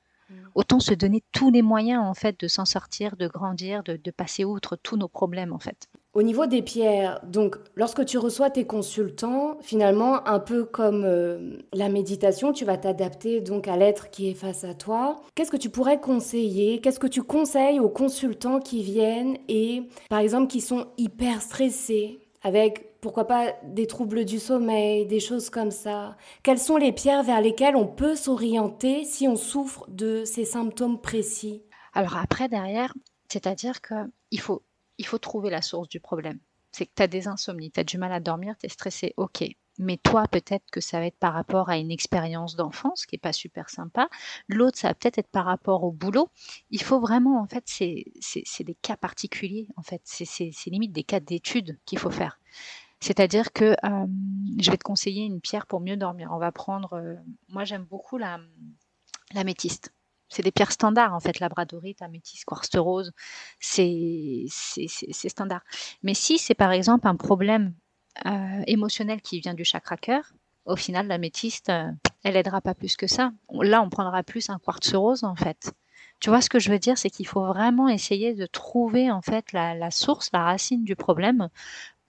Autant 0.56 0.80
se 0.80 0.94
donner 0.94 1.24
tous 1.32 1.52
les 1.52 1.62
moyens 1.62 2.04
en 2.04 2.14
fait 2.14 2.40
de 2.40 2.48
s'en 2.48 2.66
sortir, 2.66 3.16
de 3.16 3.28
grandir, 3.28 3.84
de, 3.84 3.98
de 3.98 4.12
passer 4.12 4.46
outre 4.46 4.78
tous 4.82 4.98
nos 4.98 5.08
problèmes 5.08 5.54
en 5.54 5.60
fait. 5.60 5.88
Au 6.14 6.24
niveau 6.24 6.48
des 6.48 6.64
pierres, 6.64 7.20
donc 7.24 7.56
lorsque 7.76 8.04
tu 8.04 8.18
reçois 8.18 8.50
tes 8.50 8.66
consultants, 8.66 9.58
finalement, 9.62 10.28
un 10.28 10.40
peu 10.40 10.66
comme 10.66 11.04
euh, 11.06 11.58
la 11.72 11.88
méditation, 11.88 12.52
tu 12.52 12.66
vas 12.66 12.78
t'adapter 12.78 13.42
donc 13.42 13.68
à 13.68 13.78
l'être 13.78 14.10
qui 14.10 14.30
est 14.30 14.34
face 14.34 14.64
à 14.64 14.74
toi. 14.74 15.22
Qu'est-ce 15.36 15.52
que 15.52 15.58
tu 15.58 15.70
pourrais 15.70 16.00
conseiller? 16.00 16.82
Qu'est-ce 16.82 17.00
que 17.00 17.08
tu 17.08 17.22
conseilles 17.22 17.80
aux 17.80 17.90
consultants 17.90 18.60
qui 18.60 18.82
viennent 18.82 19.38
et, 19.48 19.84
par 20.10 20.20
exemple, 20.20 20.48
qui 20.48 20.62
sont 20.62 20.88
hyper 20.98 21.44
stressés 21.44 22.20
avec 22.42 22.89
pourquoi 23.02 23.26
pas 23.26 23.54
des 23.64 23.88
troubles 23.88 24.26
du 24.26 24.40
sommeil, 24.40 25.06
des 25.06 25.20
choses 25.20 25.50
comme 25.50 25.72
ça. 25.72 26.18
Quelles 26.44 26.60
sont 26.60 26.78
les 26.78 26.92
pierres 26.92 27.24
vers 27.24 27.42
lesquelles 27.42 27.76
on 27.76 27.88
peut 27.88 28.16
s'orienter 28.16 29.06
si 29.06 29.28
on 29.28 29.36
souffre 29.36 29.86
de 29.90 30.24
ces 30.26 30.46
symptômes 30.46 31.00
précis? 31.00 31.64
Alors 31.94 32.18
après, 32.18 32.50
derrière, 32.50 32.94
c'est-à-dire 33.30 33.82
qu'il 33.82 34.40
faut 34.40 34.64
il 34.98 35.06
faut 35.06 35.18
trouver 35.18 35.50
la 35.50 35.62
source 35.62 35.88
du 35.88 36.00
problème. 36.00 36.40
C'est 36.72 36.86
que 36.86 36.92
tu 36.96 37.02
as 37.02 37.08
des 37.08 37.28
insomnies, 37.28 37.72
tu 37.72 37.80
as 37.80 37.84
du 37.86 37.98
mal 37.98 38.12
à 38.12 38.20
dormir, 38.20 38.56
tu 38.60 38.66
es 38.66 38.70
stressé, 38.70 39.14
ok. 39.18 39.46
Mais 39.82 39.96
toi, 39.96 40.28
peut-être 40.28 40.66
que 40.72 40.82
ça 40.82 41.00
va 41.00 41.06
être 41.06 41.18
par 41.18 41.34
rapport 41.34 41.70
à 41.70 41.78
une 41.78 41.90
expérience 41.90 42.58
d'enfance 42.58 43.06
qui 43.06 43.16
est 43.16 43.20
pas 43.20 43.32
super 43.32 43.70
sympa. 43.70 44.10
L'autre, 44.50 44.78
ça 44.78 44.90
va 44.90 44.94
peut-être 44.94 45.20
être 45.20 45.30
par 45.30 45.46
rapport 45.46 45.86
au 45.86 45.92
boulot. 45.94 46.28
Il 46.70 46.84
faut 46.84 47.00
vraiment, 47.00 47.42
en 47.42 47.48
fait, 47.48 47.64
c'est 47.66 48.64
des 48.64 48.76
cas 48.76 48.98
particuliers, 48.98 49.70
en 49.78 49.84
fait. 49.84 50.02
C'est 50.04 50.52
limite 50.66 50.92
des 50.92 51.06
cas 51.06 51.22
d'études 51.22 51.80
qu'il 51.86 51.98
faut 51.98 52.12
faire. 52.12 52.42
C'est-à-dire 53.00 53.54
que 53.54 53.76
euh, 53.84 54.08
je 54.60 54.72
vais 54.72 54.78
te 54.78 54.84
conseiller 54.84 55.24
une 55.24 55.42
pierre 55.42 55.66
pour 55.66 55.80
mieux 55.80 55.98
dormir. 55.98 56.30
On 56.32 56.40
va 56.40 56.52
prendre, 56.52 56.94
euh, 56.94 57.16
moi 57.48 57.64
j'aime 57.64 57.84
beaucoup 57.84 58.18
la, 58.18 58.40
la 59.34 59.44
métiste 59.44 59.94
c'est 60.30 60.44
des 60.44 60.52
pierres 60.52 60.72
standards 60.72 61.14
en 61.14 61.20
fait, 61.20 61.40
labradorite, 61.40 62.02
améthyste, 62.02 62.46
quartz 62.46 62.76
rose, 62.76 63.12
c'est 63.60 64.46
standard. 65.12 65.64
Mais 66.04 66.14
si 66.14 66.38
c'est 66.38 66.54
par 66.54 66.72
exemple 66.72 67.08
un 67.08 67.16
problème 67.16 67.74
euh, 68.26 68.64
émotionnel 68.68 69.22
qui 69.22 69.40
vient 69.40 69.56
du 69.56 69.66
chakra 69.66 69.98
cœur, 69.98 70.34
au 70.66 70.76
final 70.76 71.08
l'améthyste, 71.08 71.72
elle 72.24 72.36
aidera 72.36 72.62
pas 72.62 72.76
plus 72.76 72.96
que 72.96 73.08
ça. 73.08 73.32
Là, 73.52 73.82
on 73.82 73.90
prendra 73.90 74.22
plus 74.24 74.50
un 74.50 74.60
quartz 74.60 74.94
rose 74.94 75.24
en 75.24 75.36
fait. 75.36 75.74
Tu 76.20 76.30
vois 76.30 76.42
ce 76.42 76.50
que 76.50 76.60
je 76.60 76.70
veux 76.70 76.80
dire, 76.80 76.98
c'est 76.98 77.10
qu'il 77.10 77.28
faut 77.28 77.46
vraiment 77.46 77.88
essayer 77.88 78.34
de 78.34 78.46
trouver 78.46 79.10
en 79.10 79.22
fait 79.22 79.52
la, 79.54 79.90
source, 79.90 80.30
la 80.34 80.44
racine 80.44 80.84
du 80.84 80.96
problème 80.96 81.50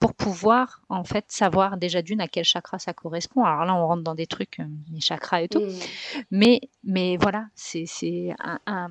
pour 0.01 0.15
pouvoir 0.15 0.81
en 0.89 1.03
fait 1.03 1.25
savoir 1.31 1.77
déjà 1.77 2.01
d'une 2.01 2.21
à 2.21 2.27
quel 2.27 2.43
chakra 2.43 2.79
ça 2.79 2.91
correspond. 2.91 3.43
Alors 3.43 3.65
là, 3.65 3.75
on 3.75 3.85
rentre 3.85 4.01
dans 4.01 4.15
des 4.15 4.25
trucs, 4.25 4.59
euh, 4.59 4.65
les 4.91 4.99
chakras 4.99 5.43
et 5.43 5.47
tout. 5.47 5.61
Mm. 5.61 5.79
Mais, 6.31 6.61
mais 6.83 7.17
voilà, 7.17 7.45
c'est 7.53 7.85
un, 8.39 8.89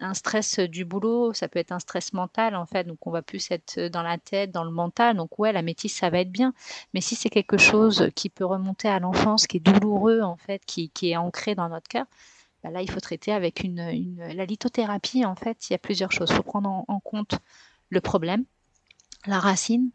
un, 0.00 0.14
stress 0.14 0.60
du 0.60 0.84
boulot, 0.84 1.32
ça 1.32 1.48
peut 1.48 1.58
être 1.58 1.72
un 1.72 1.78
stress 1.78 2.12
mental 2.12 2.54
en 2.54 2.66
fait. 2.66 2.84
Donc 2.84 3.06
on 3.06 3.10
va 3.10 3.22
plus 3.22 3.50
être 3.50 3.88
dans 3.88 4.02
la 4.02 4.18
tête, 4.18 4.50
dans 4.50 4.64
le 4.64 4.70
mental. 4.70 5.16
Donc 5.16 5.38
ouais, 5.38 5.50
la 5.50 5.62
métisse, 5.62 5.96
ça 5.96 6.10
va 6.10 6.20
être 6.20 6.30
bien. 6.30 6.52
Mais 6.92 7.00
si 7.00 7.16
c'est 7.16 7.30
quelque 7.30 7.56
chose 7.56 8.10
qui 8.14 8.28
peut 8.28 8.44
remonter 8.44 8.88
à 8.88 8.98
l'enfance, 8.98 9.46
qui 9.46 9.56
est 9.56 9.60
douloureux 9.60 10.20
en 10.20 10.36
fait, 10.36 10.62
qui, 10.66 10.90
qui 10.90 11.12
est 11.12 11.16
ancré 11.16 11.54
dans 11.54 11.70
notre 11.70 11.88
cœur, 11.88 12.04
bah 12.62 12.68
là, 12.70 12.82
il 12.82 12.90
faut 12.90 13.00
traiter 13.00 13.32
avec 13.32 13.64
une, 13.64 13.78
une, 13.78 14.22
la 14.34 14.44
lithothérapie. 14.44 15.24
En 15.24 15.36
fait, 15.36 15.70
il 15.70 15.72
y 15.72 15.74
a 15.74 15.78
plusieurs 15.78 16.12
choses. 16.12 16.28
Il 16.28 16.36
faut 16.36 16.42
prendre 16.42 16.84
en 16.86 17.00
compte 17.00 17.38
le 17.88 18.02
problème, 18.02 18.44
la 19.26 19.40
racine, 19.40 19.90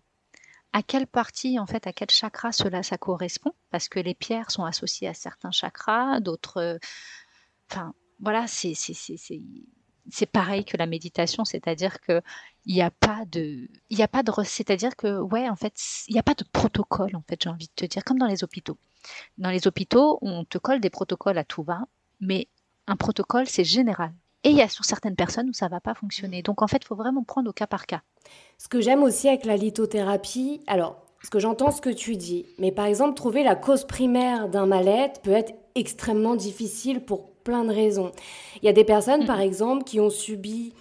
à 0.75 0.83
quelle 0.83 1.07
partie, 1.07 1.57
en 1.57 1.65
fait, 1.65 1.87
à 1.87 1.93
quel 1.93 2.09
chakra 2.09 2.51
cela 2.51 2.83
ça 2.83 2.97
correspond, 2.97 3.53
parce 3.71 3.87
que 3.87 3.97
les 3.97 4.13
pierres 4.13 4.51
sont 4.51 4.65
associées 4.65 5.07
à 5.07 5.13
certains 5.13 5.51
chakras, 5.51 6.19
d'autres. 6.19 6.57
Euh, 6.57 6.77
enfin, 7.71 7.93
voilà, 8.19 8.45
c'est 8.45 8.73
c'est 8.75 10.25
pareil 10.25 10.65
que 10.65 10.75
la 10.75 10.85
méditation, 10.85 11.45
c'est-à-dire 11.45 12.01
que 12.01 12.21
il 12.65 12.75
n'y 12.75 12.81
a 12.81 12.91
pas 12.91 13.23
de, 13.25 13.69
de, 13.89 14.43
c'est-à-dire 14.43 14.97
que 14.97 15.17
ouais, 15.21 15.47
en 15.47 15.55
fait, 15.55 15.79
il 16.09 16.13
n'y 16.13 16.19
a 16.19 16.23
pas 16.23 16.33
de 16.33 16.43
protocole, 16.43 17.15
en 17.15 17.21
fait, 17.21 17.41
j'ai 17.41 17.49
envie 17.49 17.67
de 17.67 17.73
te 17.73 17.85
dire, 17.85 18.03
comme 18.03 18.19
dans 18.19 18.27
les 18.27 18.43
hôpitaux. 18.43 18.77
Dans 19.37 19.51
les 19.51 19.67
hôpitaux, 19.67 20.19
on 20.21 20.43
te 20.43 20.57
colle 20.57 20.81
des 20.81 20.89
protocoles 20.89 21.37
à 21.37 21.45
tout 21.45 21.63
va, 21.63 21.87
mais 22.19 22.49
un 22.85 22.97
protocole, 22.97 23.47
c'est 23.47 23.63
général. 23.63 24.13
Et 24.45 24.51
il 24.51 24.55
y 24.55 24.61
a 24.61 24.69
sur 24.69 24.85
certaines 24.85 25.15
personnes 25.15 25.49
où 25.49 25.53
ça 25.53 25.67
va 25.67 25.79
pas 25.79 25.95
fonctionner. 25.95 26.43
Donc 26.43 26.61
en 26.61 26.67
fait, 26.67 26.77
il 26.77 26.85
faut 26.85 26.95
vraiment 26.95 27.23
prendre 27.23 27.49
au 27.49 27.53
cas 27.53 27.65
par 27.65 27.87
cas. 27.87 28.01
Ce 28.59 28.67
que 28.67 28.79
j'aime 28.79 29.01
aussi 29.01 29.27
avec 29.27 29.43
la 29.43 29.57
lithothérapie, 29.57 30.61
alors, 30.67 30.97
ce 31.23 31.31
que 31.31 31.39
j'entends 31.39 31.71
ce 31.71 31.81
que 31.81 31.89
tu 31.89 32.15
dis, 32.15 32.45
mais 32.59 32.71
par 32.71 32.85
exemple, 32.85 33.15
trouver 33.15 33.43
la 33.43 33.55
cause 33.55 33.85
primaire 33.85 34.47
d'un 34.47 34.67
mal-être 34.67 35.21
peut 35.21 35.31
être 35.31 35.55
extrêmement 35.73 36.35
difficile 36.35 37.03
pour 37.03 37.31
plein 37.43 37.63
de 37.63 37.73
raisons. 37.73 38.11
Il 38.61 38.65
y 38.65 38.69
a 38.69 38.73
des 38.73 38.83
personnes, 38.83 39.25
par 39.25 39.39
exemple, 39.39 39.83
qui 39.83 39.99
ont 39.99 40.11
subi 40.11 40.73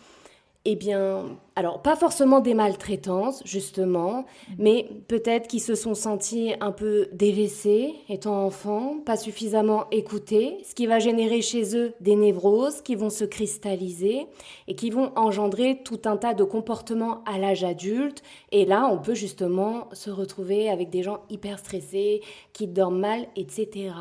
eh 0.67 0.77
bien, 0.77 1.37
alors 1.57 1.83
pas 1.83 1.95
forcément 1.95 2.41
des 2.41 2.55
maltraitances, 2.55 3.43
justement, 3.45 4.25
mais 4.59 4.89
peut-être 5.09 5.47
qu'ils 5.47 5.61
se 5.61 5.75
sont 5.75 5.95
sentis 5.95 6.55
un 6.61 6.73
peu 6.73 7.07
délaissés 7.13 7.95
étant 8.09 8.47
enfants, 8.47 8.97
pas 9.05 9.19
suffisamment 9.19 9.85
écoutés, 9.91 10.57
ce 10.65 10.75
qui 10.75 10.87
va 10.87 11.01
générer 11.01 11.43
chez 11.43 11.77
eux 11.77 11.93
des 12.01 12.17
névroses 12.17 12.81
qui 12.81 12.95
vont 12.95 13.11
se 13.11 13.25
cristalliser 13.25 14.27
et 14.67 14.75
qui 14.75 14.89
vont 14.89 15.13
engendrer 15.17 15.83
tout 15.85 16.01
un 16.07 16.17
tas 16.17 16.33
de 16.33 16.45
comportements 16.45 17.23
à 17.27 17.39
l'âge 17.39 17.63
adulte. 17.63 18.23
Et 18.51 18.65
là, 18.65 18.89
on 18.91 18.97
peut 18.97 19.15
justement 19.15 19.89
se 19.93 20.11
retrouver 20.11 20.71
avec 20.71 20.89
des 20.89 21.03
gens 21.03 21.21
hyper 21.29 21.59
stressés, 21.59 22.23
qui 22.55 22.67
dorment 22.69 23.01
mal, 23.01 23.27
etc. 23.37 23.93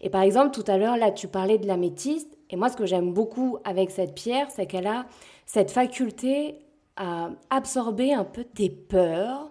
Et 0.00 0.08
par 0.08 0.22
exemple, 0.22 0.52
tout 0.52 0.64
à 0.66 0.78
l'heure, 0.78 0.96
là, 0.96 1.10
tu 1.10 1.28
parlais 1.28 1.58
de 1.58 1.66
l'améthyste. 1.66 2.38
Et 2.48 2.56
moi, 2.56 2.68
ce 2.68 2.76
que 2.76 2.86
j'aime 2.86 3.12
beaucoup 3.12 3.58
avec 3.64 3.90
cette 3.90 4.14
pierre, 4.14 4.50
c'est 4.50 4.66
qu'elle 4.66 4.86
a 4.86 5.06
cette 5.52 5.72
faculté 5.72 6.60
à 6.96 7.30
absorber 7.50 8.14
un 8.14 8.22
peu 8.22 8.44
tes 8.44 8.70
peurs. 8.70 9.50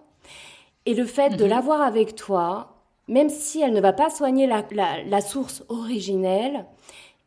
Et 0.86 0.94
le 0.94 1.04
fait 1.04 1.36
de 1.36 1.44
mhm. 1.44 1.50
l'avoir 1.50 1.82
avec 1.82 2.14
toi, 2.14 2.74
même 3.06 3.28
si 3.28 3.60
elle 3.60 3.74
ne 3.74 3.82
va 3.82 3.92
pas 3.92 4.08
soigner 4.08 4.46
la, 4.46 5.20
source 5.20 5.62
originelle, 5.68 6.64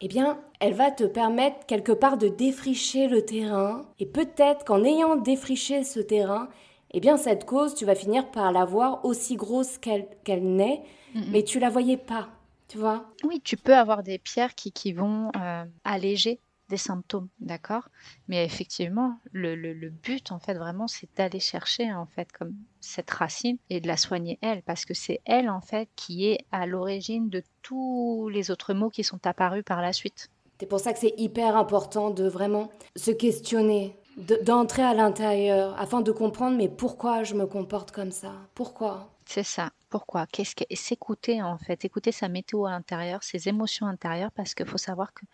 eh 0.01 0.07
bien, 0.07 0.39
elle 0.59 0.73
va 0.73 0.89
te 0.89 1.03
permettre 1.03 1.67
quelque 1.67 1.91
part 1.91 2.17
de 2.17 2.29
défricher 2.29 3.07
le 3.07 3.23
terrain. 3.23 3.83
Et 3.99 4.07
peut-être 4.07 4.65
qu'en 4.65 4.83
ayant 4.83 5.17
défriché 5.17 5.83
ce 5.83 5.99
terrain, 5.99 6.49
eh 6.95 6.99
bien, 6.99 7.17
cette 7.17 7.45
cause, 7.45 7.75
tu 7.75 7.85
vas 7.85 7.93
finir 7.93 8.31
par 8.31 8.51
la 8.51 8.65
voir 8.65 9.05
aussi 9.05 9.35
grosse 9.35 9.77
qu'elle 9.77 10.07
n'est, 10.27 10.81
mhm. 11.13 11.25
mais 11.31 11.43
tu 11.43 11.59
la 11.59 11.69
voyais 11.69 11.97
pas, 11.97 12.27
tu 12.69 12.79
vois 12.79 13.05
Oui, 13.23 13.39
tu 13.39 13.55
peux 13.55 13.75
avoir 13.75 14.01
des 14.01 14.17
pierres 14.17 14.55
qui, 14.55 14.71
qui 14.71 14.93
vont 14.93 15.29
euh, 15.39 15.63
alléger 15.83 16.39
des 16.69 16.77
symptômes, 16.77 17.27
d'accord? 17.39 17.89
Mais 18.27 18.45
effectivement, 18.45 19.19
le, 19.31 19.55
le, 19.55 19.89
but, 19.89 20.31
en 20.31 20.39
fait, 20.39 20.53
vraiment, 20.55 20.87
c'est 20.87 21.09
d'aller 21.15 21.39
chercher, 21.39 21.93
en 21.93 22.05
fait, 22.05 22.31
comme 22.31 22.53
cette 22.79 23.11
racine 23.11 23.57
et 23.69 23.81
de 23.81 23.87
la 23.87 23.97
soigner 23.97 24.39
elle, 24.41 24.61
parce 24.63 24.85
que 24.85 24.93
c'est 24.93 25.21
elle, 25.25 25.49
en 25.49 25.61
fait, 25.61 25.89
qui 25.95 26.27
est 26.27 26.45
à 26.51 26.65
l'origine 26.65 27.29
de 27.29 27.43
tous 27.61 28.29
les 28.29 28.51
autres 28.51 28.73
mots 28.73 28.89
qui 28.89 29.03
sont 29.03 29.25
apparus 29.25 29.63
par 29.63 29.81
la 29.81 29.93
suite. 29.93 30.29
C'est 30.59 30.67
pour 30.67 30.79
ça 30.79 30.93
que 30.93 30.99
c'est 30.99 31.13
hyper 31.17 31.57
important 31.57 32.09
de 32.09 32.27
vraiment 32.27 32.69
se 32.95 33.11
questionner, 33.11 33.97
d'entrer 34.43 34.83
à 34.83 34.93
l'intérieur, 34.93 35.79
afin 35.79 36.01
de 36.01 36.11
comprendre, 36.11 36.57
mais 36.57 36.69
pourquoi 36.69 37.23
je 37.23 37.33
me 37.33 37.45
comporte 37.45 37.91
comme 37.91 38.11
ça? 38.11 38.31
Pourquoi? 38.53 39.09
C'est 39.25 39.43
ça. 39.43 39.71
Pourquoi? 39.89 40.25
Qu'est-ce 40.27 40.55
que 40.55 40.63
s'écouter 40.75 41.41
en 41.41 41.57
fait, 41.57 41.85
écouter 41.85 42.11
sa 42.11 42.27
météo 42.27 42.65
à 42.65 42.71
l'intérieur, 42.71 43.23
ses 43.23 43.47
émotions 43.47 43.87
intérieures, 43.87 44.31
parce 44.31 44.53
qu'il 44.53 44.65
faut 44.65 44.77
savoir 44.77 45.13
que 45.13 45.25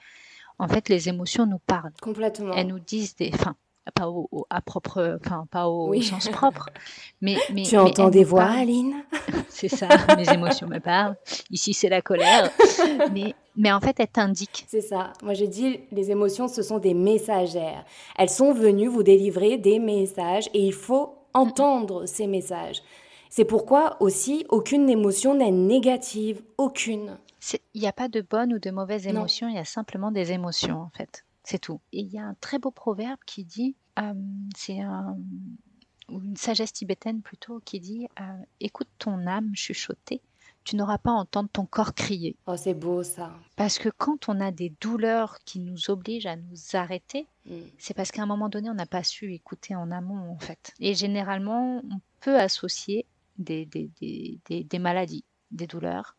en 0.59 0.67
fait, 0.67 0.89
les 0.89 1.09
émotions 1.09 1.45
nous 1.45 1.59
parlent. 1.59 1.93
Complètement. 2.01 2.53
Elles 2.53 2.67
nous 2.67 2.79
disent 2.79 3.15
des. 3.15 3.31
Enfin, 3.33 3.55
pas 3.95 4.09
au, 4.09 4.45
à 4.49 4.61
propre, 4.61 5.17
enfin 5.23 5.47
pas 5.49 5.67
au 5.67 5.99
sens 6.01 6.29
propre, 6.29 6.69
mais, 7.21 7.37
mais 7.53 7.63
tu 7.63 7.77
entends 7.77 8.09
des 8.09 8.23
voix, 8.23 8.43
Aline? 8.43 8.93
C'est 9.49 9.67
ça, 9.67 9.87
mes 10.15 10.29
émotions 10.31 10.67
me 10.67 10.79
parlent. 10.79 11.15
Ici, 11.49 11.73
c'est 11.73 11.89
la 11.89 12.01
colère, 12.01 12.51
mais 13.13 13.33
mais 13.55 13.71
en 13.73 13.81
fait, 13.81 13.99
elles 13.99 14.07
t'indiquent. 14.07 14.65
C'est 14.69 14.81
ça. 14.81 15.11
Moi, 15.21 15.33
j'ai 15.33 15.47
dit, 15.47 15.81
les 15.91 16.11
émotions, 16.11 16.47
ce 16.47 16.61
sont 16.61 16.79
des 16.79 16.93
messagères. 16.93 17.83
Elles 18.17 18.29
sont 18.29 18.53
venues 18.53 18.87
vous 18.87 19.03
délivrer 19.03 19.57
des 19.57 19.79
messages 19.79 20.49
et 20.53 20.65
il 20.65 20.73
faut 20.73 21.15
entendre 21.33 22.05
ces 22.05 22.25
messages. 22.25 22.81
C'est 23.29 23.43
pourquoi 23.45 23.97
aussi, 23.99 24.45
aucune 24.49 24.89
émotion 24.89 25.35
n'est 25.35 25.51
négative, 25.51 26.41
aucune. 26.57 27.17
Il 27.73 27.81
n'y 27.81 27.87
a 27.87 27.93
pas 27.93 28.09
de 28.09 28.21
bonnes 28.21 28.53
ou 28.53 28.59
de 28.59 28.71
mauvaises 28.71 29.07
émotions, 29.07 29.47
il 29.47 29.55
y 29.55 29.59
a 29.59 29.65
simplement 29.65 30.11
des 30.11 30.31
émotions 30.31 30.81
en 30.81 30.89
fait. 30.89 31.25
C'est 31.43 31.59
tout. 31.59 31.79
Et 31.93 32.01
il 32.01 32.07
y 32.07 32.19
a 32.19 32.25
un 32.25 32.35
très 32.35 32.59
beau 32.59 32.71
proverbe 32.71 33.19
qui 33.25 33.43
dit, 33.43 33.75
euh, 33.99 34.13
c'est 34.55 34.81
un, 34.81 35.17
ou 36.09 36.21
une 36.21 36.35
sagesse 36.35 36.73
tibétaine 36.73 37.21
plutôt, 37.21 37.59
qui 37.59 37.79
dit 37.79 38.07
euh, 38.19 38.23
Écoute 38.59 38.89
ton 38.97 39.25
âme 39.25 39.51
chuchoter, 39.55 40.21
tu 40.63 40.75
n'auras 40.75 40.97
pas 40.97 41.11
à 41.11 41.13
entendre 41.13 41.49
ton 41.51 41.65
corps 41.65 41.93
crier. 41.93 42.35
Oh, 42.45 42.55
c'est 42.57 42.73
beau 42.73 43.03
ça. 43.03 43.31
Parce 43.55 43.79
que 43.79 43.89
quand 43.89 44.29
on 44.29 44.39
a 44.39 44.51
des 44.51 44.73
douleurs 44.81 45.39
qui 45.45 45.59
nous 45.59 45.89
obligent 45.89 46.27
à 46.27 46.35
nous 46.35 46.57
arrêter, 46.73 47.27
mm. 47.45 47.55
c'est 47.77 47.93
parce 47.93 48.11
qu'à 48.11 48.23
un 48.23 48.27
moment 48.27 48.49
donné, 48.49 48.69
on 48.69 48.75
n'a 48.75 48.85
pas 48.85 49.03
su 49.03 49.33
écouter 49.33 49.75
en 49.75 49.91
amont 49.91 50.31
en 50.31 50.39
fait. 50.39 50.73
Et 50.79 50.93
généralement, 50.93 51.81
on 51.89 52.01
peut 52.19 52.37
associer 52.37 53.05
des, 53.37 53.65
des, 53.65 53.89
des, 53.99 54.63
des 54.63 54.79
maladies, 54.79 55.23
des 55.51 55.65
douleurs, 55.65 56.17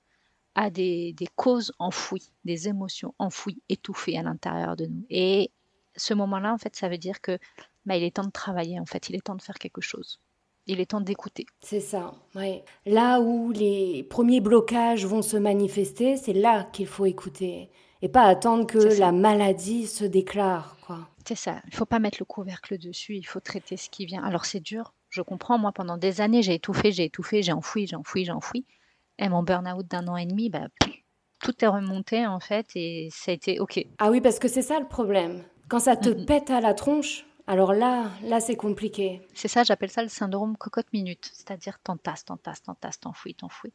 à 0.55 0.71
des, 0.71 1.15
causes 1.37 1.73
enfouies, 1.79 2.31
des 2.45 2.69
émotions 2.69 3.15
enfouies, 3.19 3.63
étouffées 3.69 4.19
à 4.19 4.23
l'intérieur 4.23 4.77
de 4.77 4.87
nous. 4.87 5.05
Et 5.11 5.51
ce 5.97 6.15
moment-là, 6.15 6.53
en 6.53 6.59
fait, 6.59 6.77
ça 6.77 6.89
veut 6.89 6.99
dire 6.99 7.21
que 7.21 7.39
bah, 7.87 7.97
il 7.97 8.03
est 8.03 8.17
temps 8.17 8.25
de 8.25 8.31
travailler, 8.31 8.79
en 8.81 8.87
fait, 8.87 9.09
il 9.09 9.17
est 9.17 9.25
temps 9.25 9.37
de 9.37 9.43
faire 9.43 9.59
quelque 9.59 9.81
chose. 9.81 10.21
Il 10.67 10.81
est 10.81 10.91
temps 10.91 11.01
d'écouter. 11.01 11.47
C'est 11.61 11.81
ça, 11.81 12.13
oui. 12.35 12.63
Là 12.87 13.21
où 13.21 13.51
les 13.51 14.05
premiers 14.05 14.41
blocages 14.41 15.07
vont 15.07 15.23
se 15.23 15.37
manifester, 15.37 16.17
c'est 16.17 16.33
là 16.33 16.65
qu'il 16.73 16.87
faut 16.87 17.07
écouter. 17.07 17.71
Et 18.03 18.09
pas 18.09 18.25
attendre 18.25 18.67
que 18.67 18.79
la 18.99 19.13
maladie 19.13 19.87
se 19.87 20.05
déclare, 20.05 20.77
quoi. 20.87 21.09
C'est 21.27 21.35
ça. 21.35 21.61
Il 21.67 21.75
faut 21.75 21.87
pas 21.87 21.99
mettre 21.99 22.19
le 22.21 22.25
couvercle 22.25 22.79
dessus, 22.79 23.17
il 23.17 23.25
faut 23.25 23.41
traiter 23.41 23.77
ce 23.77 23.91
qui 23.91 24.07
vient. 24.07 24.23
Alors 24.23 24.47
c'est 24.47 24.61
dur, 24.61 24.95
je 25.11 25.23
comprends. 25.23 25.59
Moi, 25.59 25.73
pendant 25.73 25.97
des 25.97 26.21
années, 26.21 26.43
j'ai 26.43 26.55
étouffé, 26.55 26.93
j'ai 26.93 27.05
étouffé, 27.05 27.43
j'ai 27.43 27.53
enfoui, 27.53 27.87
j'ai 27.87 27.97
enfoui, 27.97 28.25
j'ai 28.25 28.33
enfoui. 28.33 28.65
Et 29.21 29.29
mon 29.29 29.43
burn-out 29.43 29.87
d'un 29.87 30.09
an 30.09 30.17
et 30.17 30.25
demi, 30.25 30.49
bah, 30.49 30.69
tout 31.41 31.55
est 31.63 31.69
remonté 31.69 32.27
en 32.27 32.41
fait 32.41 32.67
et 32.75 33.11
ça 33.13 33.31
a 33.31 33.35
été 33.35 33.61
OK. 33.61 33.85
Ah 33.99 34.11
oui, 34.11 34.21
parce 34.21 34.39
que 34.39 34.49
c'est 34.49 34.63
ça 34.63 34.81
le 34.81 34.89
problème. 34.89 35.45
Quand 35.69 35.79
ça 35.79 35.95
te 35.95 36.09
pète 36.09 36.51
à 36.51 36.61
la 36.61 36.73
tronche, 36.73 37.27
alors 37.47 37.75
là, 37.75 38.11
là 38.25 38.41
c'est 38.41 38.57
compliqué. 38.57 39.21
C'est 39.35 39.49
ça, 39.49 39.63
j'appelle 39.63 39.91
ça 39.91 40.03
le 40.03 40.09
syndrome 40.09 40.57
cocotte 40.57 40.93
minute, 40.95 41.31
c'est-à-dire 41.35 41.79
t'entasses, 41.85 42.25
t'entasses, 42.25 42.63
t'entasses, 42.63 42.99
t'enfouis, 42.99 43.35
t'enfouis. 43.35 43.73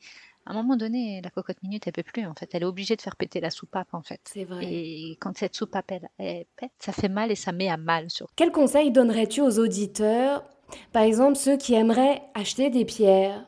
À 0.48 0.52
un 0.52 0.56
moment 0.56 0.76
donné, 0.78 1.22
la 1.24 1.30
cocotte 1.30 1.62
minute, 1.62 1.86
elle 1.86 1.94
peut 1.94 2.04
plus 2.04 2.26
en 2.26 2.34
fait. 2.34 2.50
Elle 2.54 2.64
est 2.64 2.68
obligée 2.68 2.96
de 2.96 3.02
faire 3.02 3.16
péter 3.16 3.40
la 3.40 3.52
soupape 3.52 3.94
en 3.94 4.02
fait. 4.02 4.22
C'est 4.26 4.46
vrai. 4.46 4.66
Et 4.66 5.18
quand 5.20 5.38
cette 5.38 5.56
soupape 5.56 5.92
elle, 5.92 6.10
elle 6.18 6.46
pète, 6.56 6.72
ça 6.80 6.92
fait 6.92 7.10
mal 7.10 7.32
et 7.32 7.36
ça 7.36 7.52
met 7.52 7.70
à 7.70 7.78
mal 7.78 8.10
sur. 8.10 8.28
Quel 8.36 8.52
conseil 8.52 8.92
donnerais-tu 8.92 9.42
aux 9.42 9.60
auditeurs, 9.60 10.44
par 10.92 11.04
exemple 11.04 11.36
ceux 11.36 11.58
qui 11.58 11.76
aimeraient 11.76 12.24
acheter 12.34 12.72
des 12.72 12.86
pierres? 12.86 13.46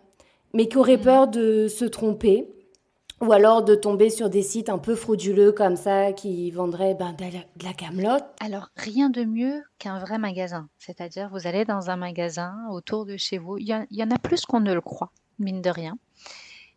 Mais 0.54 0.68
qui 0.68 0.78
auraient 0.78 0.98
mm. 0.98 1.02
peur 1.02 1.28
de 1.28 1.68
se 1.68 1.86
tromper 1.86 2.48
ou 3.22 3.32
alors 3.32 3.64
de 3.64 3.76
tomber 3.76 4.10
sur 4.10 4.30
des 4.30 4.44
sites 4.44 4.70
un 4.70 4.78
peu 4.78 4.96
frauduleux 4.96 5.52
comme 5.52 5.76
ça 5.76 6.14
qui 6.14 6.52
vendraient 6.52 6.94
ben, 6.94 7.14
de 7.14 7.64
la 7.64 7.74
camelote. 7.74 8.26
Alors 8.40 8.70
rien 8.76 9.10
de 9.10 9.24
mieux 9.24 9.64
qu'un 9.80 10.00
vrai 10.00 10.18
magasin. 10.20 10.70
C'est-à-dire 10.78 11.30
vous 11.30 11.48
allez 11.48 11.66
dans 11.66 11.90
un 11.90 11.96
magasin 11.96 12.56
autour 12.70 13.06
de 13.06 13.18
chez 13.18 13.38
vous. 13.38 13.58
Il 13.58 13.68
y, 13.68 14.04
en 14.04 14.12
a 14.12 14.20
plus 14.20 14.46
qu'on 14.46 14.60
ne 14.60 14.74
le 14.74 14.82
croit, 14.82 15.12
mine 15.40 15.62
de 15.62 15.70
rien. 15.70 15.98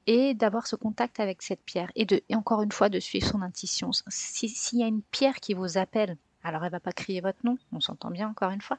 Et 0.07 0.33
d'avoir 0.33 0.66
ce 0.66 0.77
contact 0.77 1.21
avec 1.21 1.43
cette 1.43 1.62
pierre 1.62 1.91
et, 1.95 2.07
de, 2.07 2.23
et 2.29 2.35
encore 2.35 2.62
une 2.62 2.73
fois 2.73 2.89
de 2.89 2.99
suivre 3.01 3.27
son 3.29 3.43
intuition. 3.43 3.91
S'il 4.09 4.79
y 4.79 4.83
a 4.83 4.87
une 4.87 5.03
pierre 5.03 5.37
qui 5.37 5.53
vous 5.53 5.77
appelle, 5.77 6.16
alors 6.43 6.64
elle 6.64 6.73
va 6.73 6.81
pas 6.81 6.93
crier 6.93 7.21
votre 7.21 7.39
nom, 7.45 7.59
on 7.71 7.81
s'entend 7.81 8.11
bien 8.11 8.29
encore 8.29 8.51
une 8.51 8.62
fois, 8.62 8.79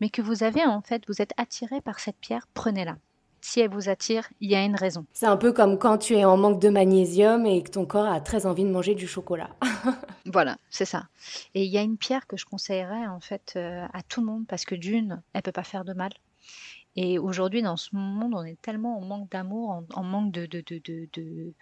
mais 0.00 0.10
que 0.10 0.22
vous 0.22 0.42
avez 0.42 0.64
en 0.64 0.82
fait, 0.82 1.04
vous 1.06 1.22
êtes 1.22 1.32
attiré 1.36 1.80
par 1.80 2.00
cette 2.00 2.16
pierre, 2.16 2.48
prenez-la 2.52 2.96
si 3.40 3.60
elle 3.60 3.70
vous 3.70 3.88
attire, 3.88 4.28
il 4.40 4.50
y 4.50 4.54
a 4.54 4.64
une 4.64 4.76
raison. 4.76 5.06
C'est 5.12 5.26
un 5.26 5.36
peu 5.36 5.52
comme 5.52 5.78
quand 5.78 5.98
tu 5.98 6.14
es 6.14 6.24
en 6.24 6.36
manque 6.36 6.60
de 6.60 6.68
magnésium 6.68 7.46
et 7.46 7.62
que 7.62 7.70
ton 7.70 7.86
corps 7.86 8.06
a 8.06 8.20
très 8.20 8.46
envie 8.46 8.64
de 8.64 8.70
manger 8.70 8.94
du 8.94 9.06
chocolat. 9.06 9.50
voilà, 10.26 10.56
c'est 10.70 10.84
ça. 10.84 11.08
Et 11.54 11.64
il 11.64 11.70
y 11.70 11.78
a 11.78 11.82
une 11.82 11.96
pierre 11.96 12.26
que 12.26 12.36
je 12.36 12.44
conseillerais 12.44 13.06
en 13.06 13.20
fait 13.20 13.54
euh, 13.56 13.86
à 13.92 14.02
tout 14.02 14.20
le 14.20 14.26
monde 14.26 14.44
parce 14.48 14.64
que 14.64 14.74
d'une, 14.74 15.22
elle 15.32 15.42
peut 15.42 15.52
pas 15.52 15.64
faire 15.64 15.84
de 15.84 15.92
mal. 15.92 16.10
Et 16.96 17.18
aujourd'hui, 17.18 17.62
dans 17.62 17.76
ce 17.76 17.94
monde, 17.94 18.34
on 18.34 18.42
est 18.42 18.60
tellement 18.60 18.98
en 18.98 19.04
manque 19.04 19.30
d'amour, 19.30 19.84
en, 19.94 20.02
manque 20.02 20.32
de, 20.32 20.46
de, 20.46 20.60
de, 20.66 21.08
de 21.12 21.54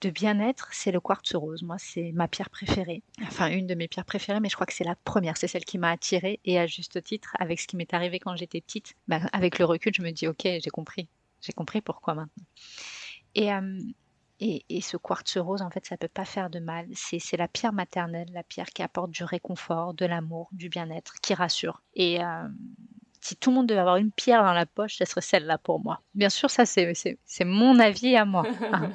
de 0.00 0.10
bien-être, 0.10 0.68
c'est 0.72 0.92
le 0.92 1.00
quartz 1.00 1.34
rose. 1.34 1.62
Moi, 1.62 1.76
c'est 1.78 2.12
ma 2.12 2.28
pierre 2.28 2.50
préférée. 2.50 3.02
Enfin, 3.22 3.48
une 3.50 3.66
de 3.66 3.74
mes 3.74 3.88
pierres 3.88 4.04
préférées, 4.04 4.40
mais 4.40 4.48
je 4.48 4.54
crois 4.54 4.66
que 4.66 4.72
c'est 4.72 4.84
la 4.84 4.96
première. 4.96 5.36
C'est 5.36 5.48
celle 5.48 5.64
qui 5.64 5.78
m'a 5.78 5.90
attirée 5.90 6.40
et 6.44 6.58
à 6.58 6.66
juste 6.66 7.02
titre, 7.02 7.36
avec 7.38 7.60
ce 7.60 7.66
qui 7.66 7.76
m'est 7.76 7.92
arrivé 7.92 8.18
quand 8.18 8.34
j'étais 8.36 8.60
petite, 8.60 8.94
bah, 9.08 9.20
avec 9.32 9.58
le 9.58 9.64
recul, 9.64 9.92
je 9.94 10.02
me 10.02 10.10
dis, 10.10 10.26
ok, 10.26 10.42
j'ai 10.42 10.70
compris. 10.70 11.08
J'ai 11.40 11.52
compris 11.52 11.80
pourquoi 11.80 12.14
maintenant. 12.14 12.44
Et, 13.34 13.52
euh, 13.52 13.78
et, 14.40 14.80
ce 14.80 14.96
quartz 14.96 15.36
rose, 15.36 15.60
en 15.60 15.70
fait, 15.70 15.84
ça 15.86 15.96
peut 15.96 16.08
pas 16.08 16.24
faire 16.24 16.48
de 16.48 16.60
mal. 16.60 16.86
C'est 16.94 17.36
la 17.36 17.48
pierre 17.48 17.72
maternelle, 17.72 18.28
la 18.32 18.42
pierre 18.42 18.70
qui 18.70 18.82
apporte 18.82 19.10
du 19.10 19.22
réconfort, 19.22 19.92
de 19.92 20.06
l'amour, 20.06 20.48
du 20.52 20.68
bien-être, 20.70 21.14
qui 21.20 21.34
rassure. 21.34 21.82
Euh, 21.98 22.48
si 23.20 23.36
tout 23.36 23.50
le 23.50 23.56
monde 23.56 23.66
devait 23.66 23.80
avoir 23.80 23.96
une 23.96 24.10
pierre 24.10 24.42
dans 24.42 24.52
la 24.52 24.66
poche, 24.66 24.96
ce 24.96 25.04
serait 25.04 25.20
celle-là 25.20 25.58
pour 25.58 25.80
moi. 25.80 26.00
Bien 26.14 26.28
sûr, 26.28 26.50
ça, 26.50 26.64
c'est 26.64 27.14
mon 27.44 27.78
avis 27.78 28.16
à 28.16 28.24
moi. 28.24 28.44
Hein. 28.72 28.92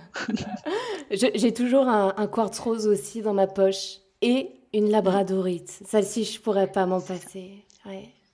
J'ai 1.11 1.53
toujours 1.53 1.87
un, 1.87 2.27
quartz 2.27 2.57
rose 2.59 2.87
aussi 2.87 3.21
dans 3.21 3.33
ma 3.33 3.45
poche 3.45 3.97
et 4.21 4.51
une 4.73 4.89
labradorite. 4.89 5.81
Celle-ci, 5.85 6.23
je 6.23 6.39
pourrais 6.39 6.71
pas 6.71 6.85
m'en 6.85 7.01
passer. 7.01 7.65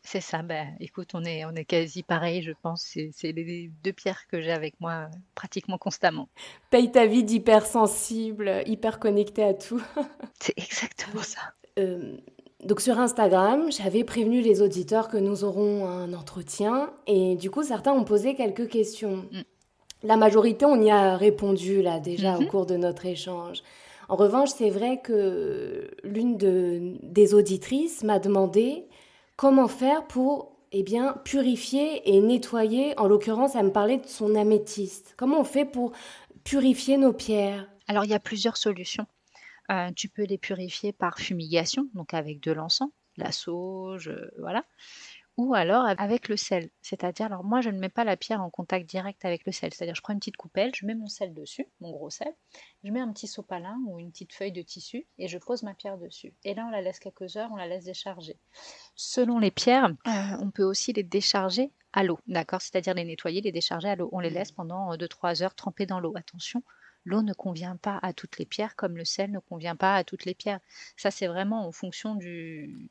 C'est 0.04 0.22
ça, 0.22 0.42
ben, 0.42 0.76
écoute, 0.80 1.12
on 1.14 1.24
est, 1.24 1.46
on 1.46 1.52
est 1.52 1.66
quasi 1.66 2.04
pareil, 2.04 2.42
je 2.42 2.52
pense. 2.62 2.96
C'est 3.12 3.32
les 3.32 3.72
deux 3.84 3.94
pierres 3.94 4.28
que 4.28 4.42
j'ai 4.42 4.52
avec 4.52 4.80
moi 4.80 5.10
pratiquement 5.36 5.78
constamment. 5.78 6.30
Paye 6.70 6.92
ta 6.92 7.06
vie 7.06 7.24
d'hypersensible, 7.24 8.64
hyper 8.66 9.00
connecté 9.00 9.44
à 9.44 9.54
tout. 9.54 9.82
c'est 10.40 10.58
exactement 10.58 11.24
ça. 11.24 11.40
Euh, 11.80 12.18
Donc 12.64 12.80
sur 12.82 13.00
Instagram, 13.00 13.72
j'avais 13.72 14.04
prévenu 14.04 14.42
les 14.42 14.62
auditeurs 14.62 15.08
que 15.08 15.18
nous 15.18 15.44
aurons 15.44 15.88
un 15.88 16.14
entretien 16.14 16.92
et 17.08 17.36
du 17.36 17.50
coup 17.50 17.64
certains 17.64 17.94
ont 17.94 18.04
posé 18.04 18.36
quelques 18.36 18.68
questions. 18.68 19.26
Mm. 19.32 19.42
La 20.04 20.18
majorité, 20.18 20.66
on 20.66 20.82
y 20.82 20.90
a 20.90 21.16
répondu 21.16 21.82
là 21.82 22.00
déjà 22.00 22.38
au 22.38 22.42
mhm. 22.42 22.48
cours 22.48 22.66
de 22.66 22.76
notre 22.76 23.06
échange. 23.06 23.62
En 24.10 24.16
revanche, 24.16 24.50
c'est 24.50 24.72
vrai 24.72 25.00
que 25.00 25.92
l'une 26.04 26.38
de, 26.38 26.96
des 27.04 27.34
auditrices 27.34 28.04
m'a 28.04 28.18
demandé 28.18 28.88
comment 29.38 29.68
faire 29.68 30.08
pour 30.08 30.52
eh 30.72 30.84
bien, 30.84 31.16
purifier 31.24 32.10
et 32.10 32.20
nettoyer. 32.20 32.98
En 32.98 33.08
l'occurrence, 33.08 33.56
elle 33.56 33.66
me 33.66 33.72
parlait 33.72 33.98
de 33.98 34.08
son 34.08 34.36
améthyste. 34.36 35.14
Comment 35.18 35.42
on 35.42 35.44
fait 35.44 35.66
pour 35.66 35.92
purifier 36.44 36.98
nos 36.98 37.14
pierres? 37.14 37.68
Alors, 37.88 38.06
il 38.06 38.12
y 38.12 38.14
a 38.14 38.20
plusieurs 38.20 38.58
solutions. 38.58 39.06
Euh, 39.72 39.92
tu 39.96 40.10
peux 40.10 40.24
les 40.24 40.38
purifier 40.38 40.94
par 40.94 41.20
fumigation, 41.20 41.88
donc 41.94 42.14
avec 42.14 42.42
de 42.42 42.52
l'encens, 42.52 42.90
la 43.18 43.32
sauge, 43.32 44.10
euh, 44.10 44.32
voilà 44.40 44.66
ou 45.38 45.54
alors 45.54 45.86
avec 45.98 46.28
le 46.30 46.38
sel. 46.38 46.70
C'est-à-dire, 46.82 47.28
alors 47.28 47.44
moi 47.44 47.62
je 47.62 47.70
ne 47.70 47.80
mets 47.80 47.90
pas 47.90 48.04
la 48.04 48.18
pierre 48.18 48.42
en 48.42 48.50
contact 48.50 48.88
direct 48.90 49.24
avec 49.26 49.46
le 49.46 49.52
sel. 49.52 49.74
C'est-à-dire, 49.74 49.96
je 49.96 50.02
prends 50.02 50.14
une 50.14 50.20
petite 50.20 50.38
coupelle, 50.38 50.72
je 50.76 50.86
mets 50.86 50.96
mon 50.96 51.08
sel 51.08 51.34
dessus, 51.34 51.68
mon 51.80 51.92
gros 51.92 52.10
sel, 52.10 52.34
je 52.84 52.92
mets 52.92 53.00
un 53.00 53.12
petit 53.12 53.28
sopalin 53.28 53.80
ou 53.88 54.00
une 54.00 54.12
petite 54.12 54.34
feuille 54.34 54.52
de 54.52 54.62
tissu 54.62 55.08
et 55.18 55.28
je 55.28 55.38
pose 55.38 55.64
ma 55.64 55.74
pierre 55.74 55.98
dessus. 55.98 56.34
Et 56.44 56.54
là, 56.54 56.66
on 56.68 56.70
la 56.70 56.82
laisse 56.82 57.00
quelques 57.00 57.38
heures, 57.38 57.50
on 57.52 57.56
la 57.56 57.68
laisse 57.68 57.86
décharger. 57.86 58.38
Selon 58.96 59.40
les 59.40 59.52
pierres, 59.52 59.90
euh, 60.08 60.12
on 60.40 60.52
peut 60.52 60.64
aussi 60.64 60.94
les 60.94 61.04
décharger 61.04 61.72
à 61.94 62.04
l'eau, 62.04 62.20
d'accord? 62.28 62.62
C'est-à-dire 62.62 62.94
les 62.94 63.04
nettoyer, 63.04 63.42
les 63.42 63.52
décharger 63.52 63.90
à 63.90 63.96
l'eau. 63.96 64.10
On 64.12 64.20
les 64.20 64.30
laisse 64.30 64.52
pendant 64.52 64.96
2-3 64.96 65.44
heures 65.44 65.56
trempées 65.56 65.86
dans 65.86 66.00
l'eau. 66.00 66.14
Attention, 66.16 66.64
l'eau 67.06 67.22
ne 67.22 67.34
convient 67.34 67.78
pas 67.78 68.00
à 68.02 68.14
toutes 68.14 68.38
les 68.38 68.46
pierres 68.46 68.76
comme 68.76 68.98
le 68.98 69.06
sel 69.06 69.32
ne 69.32 69.40
convient 69.40 69.76
pas 69.76 69.96
à 69.96 70.04
toutes 70.04 70.26
les 70.26 70.34
pierres. 70.34 70.60
Ça, 70.98 71.12
c'est 71.12 71.28
vraiment 71.28 71.68
en 71.68 71.72
fonction 71.72 72.16
du, 72.16 72.88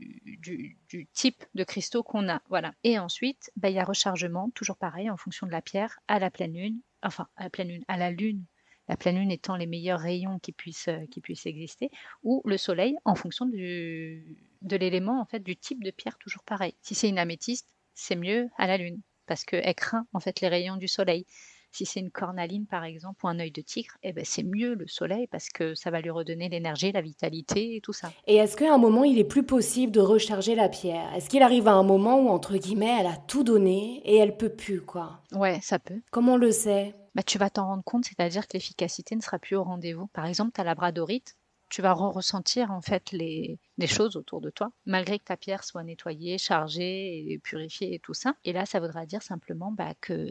type 1.13 1.45
de 1.55 1.65
cristaux 1.65 2.03
qu'on 2.03 2.29
a. 2.29 2.43
Voilà. 2.49 2.75
Et 2.85 2.99
ensuite, 2.99 3.51
bah, 3.57 3.71
il 3.71 3.77
y 3.77 3.79
a 3.79 3.85
rechargement, 3.85 4.51
toujours 4.51 4.77
pareil, 4.77 5.11
en 5.11 5.17
fonction 5.17 5.47
de 5.47 5.53
la 5.53 5.63
pierre, 5.63 6.01
à 6.09 6.19
la 6.19 6.31
pleine 6.31 6.55
lune, 6.55 6.81
enfin, 7.03 7.29
à 7.37 7.45
la 7.45 7.51
pleine 7.51 7.69
lune, 7.69 7.85
à 7.89 7.97
la 7.97 8.11
lune, 8.11 8.45
la 8.89 8.97
pleine 8.97 9.19
lune 9.19 9.31
étant 9.31 9.57
les 9.57 9.67
meilleurs 9.67 10.01
rayons 10.01 10.41
qui 10.41 10.53
puissent, 10.53 10.89
euh, 10.89 11.07
qui 11.11 11.21
puissent 11.21 11.47
exister, 11.47 11.91
ou 12.25 12.43
le 12.45 12.57
soleil 12.57 12.97
en 13.05 13.15
fonction 13.15 13.47
de 13.47 14.77
l'élément, 14.77 15.21
en 15.21 15.25
fait, 15.25 15.41
du 15.41 15.57
type 15.57 15.85
de 15.85 15.93
pierre, 15.93 16.19
toujours 16.19 16.43
pareil. 16.43 16.75
Si 16.83 16.95
c'est 16.95 17.09
une 17.09 17.19
améthyste, 17.19 17.73
c'est 17.95 18.17
mieux 18.17 18.49
à 18.59 18.67
la 18.67 18.79
lune, 18.79 19.01
parce 19.27 19.45
qu'elle 19.45 19.75
craint, 19.77 20.07
en 20.13 20.19
fait, 20.19 20.41
les 20.41 20.49
rayons 20.49 20.77
du 20.77 20.89
soleil. 20.89 21.25
Si 21.73 21.87
c'est 21.87 22.01
une 22.01 22.11
cornaline, 22.11 22.67
par 22.67 22.85
exemple, 22.85 23.25
ou 23.25 23.29
un 23.29 23.39
œil 23.39 23.51
de 23.51 23.61
tigre, 23.61 23.95
eh 24.03 24.13
ben, 24.13 24.25
c'est 24.25 24.43
mieux 24.43 24.75
le 24.75 24.87
soleil 24.87 25.27
parce 25.29 25.49
que 25.49 25.75
ça 25.75 25.91
va 25.91 26.01
lui 26.01 26.11
redonner 26.11 26.49
l'énergie, 26.49 26.93
la 26.93 27.01
vitalité 27.01 27.77
et 27.77 27.81
tout 27.81 27.93
ça. 27.93 28.13
Et 28.27 28.37
est-ce 28.37 28.57
qu'à 28.57 28.73
un 28.73 28.79
moment, 28.79 29.05
il 29.05 29.19
est 29.19 29.25
plus 29.25 29.45
possible 29.45 29.93
de 29.93 30.01
recharger 30.01 30.55
la 30.55 30.69
pierre? 30.69 31.15
Est-ce 31.15 31.29
qu'il 31.29 31.43
arrive 31.43 31.69
à 31.69 31.73
un 31.73 31.83
moment 31.83 32.21
où, 32.21 32.29
entre 32.29 32.57
guillemets, 32.57 32.97
elle 33.01 33.07
a 33.07 33.17
tout 33.17 33.45
donné 33.45 34.03
et 34.05 34.17
elle 34.17 34.37
peut 34.37 34.55
plus, 34.55 34.81
quoi? 34.81 35.21
Ouais, 35.33 35.61
ça 35.63 35.79
peut. 35.79 36.01
Comment 36.11 36.35
on 36.35 36.39
le 36.39 36.53
sait? 36.53 36.95
Bah, 37.15 37.23
tu 37.23 37.39
vas 37.39 37.51
t'en 37.51 37.67
rendre 37.67 37.85
compte, 37.85 38.05
c'est-à-dire 38.05 38.47
que 38.47 38.55
l'efficacité 38.55 39.17
ne 39.17 39.21
sera 39.21 39.39
plus 39.39 39.57
au 39.57 39.65
rendez-vous. 39.65 40.07
Par 40.09 40.27
exemple, 40.27 40.53
ta 40.53 40.65
labradorite, 40.65 41.37
tu 41.71 41.83
vas 41.83 41.93
ressentir 41.93 42.71
en 42.73 42.81
fait 42.83 43.13
les, 43.13 43.59
choses 43.87 44.17
autour 44.17 44.41
de 44.41 44.51
toi, 44.51 44.73
malgré 44.87 45.19
que 45.19 45.25
ta 45.25 45.37
pierre 45.37 45.65
soit 45.65 45.85
nettoyée, 45.85 46.37
chargée 46.37 47.33
et 47.33 47.39
purifiée 47.39 47.95
et 47.95 47.99
tout 48.01 48.13
ça. 48.13 48.35
Et 48.45 48.53
là, 48.53 48.67
ça 48.67 48.81
voudra 48.81 49.07
dire 49.07 49.23
simplement 49.23 49.73
bah, 49.73 49.95
que 50.01 50.29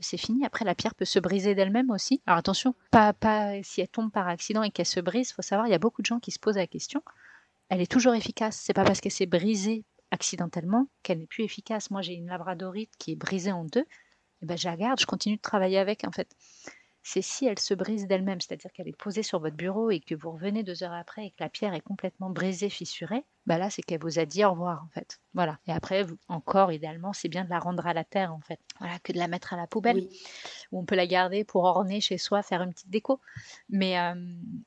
c'est 0.00 0.16
fini. 0.16 0.44
Après, 0.44 0.64
la 0.64 0.74
pierre 0.74 0.94
peut 0.94 1.04
se 1.04 1.18
briser 1.18 1.54
d'elle-même 1.54 1.90
aussi. 1.90 2.22
Alors 2.26 2.38
attention, 2.38 2.74
pas, 2.90 3.12
pas 3.12 3.62
si 3.62 3.80
elle 3.80 3.88
tombe 3.88 4.10
par 4.10 4.28
accident 4.28 4.62
et 4.62 4.70
qu'elle 4.70 4.86
se 4.86 5.00
brise, 5.00 5.32
faut 5.32 5.42
savoir, 5.42 5.66
il 5.66 5.70
y 5.70 5.74
a 5.74 5.78
beaucoup 5.78 6.02
de 6.02 6.06
gens 6.06 6.20
qui 6.20 6.30
se 6.30 6.38
posent 6.38 6.56
la 6.56 6.66
question. 6.66 7.02
Elle 7.68 7.80
est 7.80 7.90
toujours 7.90 8.14
efficace. 8.14 8.60
C'est 8.62 8.72
pas 8.72 8.84
parce 8.84 9.00
qu'elle 9.00 9.12
s'est 9.12 9.26
brisée 9.26 9.84
accidentellement 10.10 10.88
qu'elle 11.02 11.18
n'est 11.18 11.26
plus 11.26 11.44
efficace. 11.44 11.90
Moi, 11.90 12.02
j'ai 12.02 12.14
une 12.14 12.28
labradorite 12.28 12.90
qui 12.98 13.12
est 13.12 13.16
brisée 13.16 13.52
en 13.52 13.64
deux. 13.64 13.84
Et 14.40 14.46
ben, 14.46 14.56
je 14.56 14.68
la 14.68 14.76
garde, 14.76 15.00
je 15.00 15.06
continue 15.06 15.36
de 15.36 15.42
travailler 15.42 15.78
avec 15.78 16.04
en 16.06 16.12
fait 16.12 16.34
c'est 17.02 17.22
si 17.22 17.46
elle 17.46 17.58
se 17.58 17.74
brise 17.74 18.06
d'elle-même, 18.06 18.40
c'est-à-dire 18.40 18.72
qu'elle 18.72 18.88
est 18.88 18.96
posée 18.96 19.22
sur 19.22 19.40
votre 19.40 19.56
bureau 19.56 19.90
et 19.90 20.00
que 20.00 20.14
vous 20.14 20.30
revenez 20.30 20.62
deux 20.62 20.82
heures 20.82 20.92
après 20.92 21.26
et 21.26 21.30
que 21.30 21.36
la 21.40 21.48
pierre 21.48 21.74
est 21.74 21.80
complètement 21.80 22.30
brisée, 22.30 22.68
fissurée, 22.68 23.24
bah 23.46 23.56
là, 23.56 23.70
c'est 23.70 23.80
qu'elle 23.80 24.00
vous 24.00 24.18
a 24.18 24.26
dit 24.26 24.44
au 24.44 24.50
revoir, 24.50 24.84
en 24.84 24.88
fait. 24.88 25.20
Voilà. 25.32 25.58
Et 25.66 25.72
après, 25.72 26.04
encore, 26.28 26.70
idéalement, 26.70 27.14
c'est 27.14 27.28
bien 27.28 27.44
de 27.44 27.50
la 27.50 27.58
rendre 27.58 27.86
à 27.86 27.94
la 27.94 28.04
terre, 28.04 28.34
en 28.34 28.40
fait. 28.40 28.60
Voilà, 28.78 28.98
que 28.98 29.10
de 29.10 29.18
la 29.18 29.26
mettre 29.26 29.54
à 29.54 29.56
la 29.56 29.66
poubelle. 29.66 30.06
Où 30.70 30.80
on 30.80 30.84
peut 30.84 30.96
la 30.96 31.06
garder 31.06 31.44
pour 31.44 31.64
orner 31.64 32.02
chez 32.02 32.18
soi, 32.18 32.42
faire 32.42 32.62
une 32.62 32.74
petite 32.74 32.90
déco. 32.90 33.20
Mais, 33.70 33.98
euh, 33.98 34.14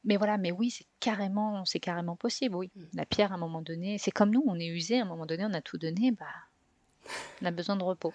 mais 0.03 0.17
voilà, 0.17 0.39
mais 0.39 0.51
oui, 0.51 0.71
c'est 0.71 0.87
carrément, 0.99 1.63
c'est 1.65 1.79
carrément 1.79 2.15
possible, 2.15 2.55
oui. 2.55 2.71
Mm. 2.75 2.83
La 2.93 3.05
pierre, 3.05 3.31
à 3.31 3.35
un 3.35 3.37
moment 3.37 3.61
donné, 3.61 3.99
c'est 3.99 4.11
comme 4.11 4.31
nous, 4.31 4.43
on 4.47 4.59
est 4.59 4.67
usé, 4.67 4.99
à 4.99 5.03
un 5.03 5.07
moment 5.07 5.27
donné, 5.27 5.45
on 5.45 5.53
a 5.53 5.61
tout 5.61 5.77
donné, 5.77 6.11
bah 6.11 6.25
on 7.41 7.45
a 7.45 7.51
besoin 7.51 7.75
de 7.75 7.83
repos. 7.83 8.13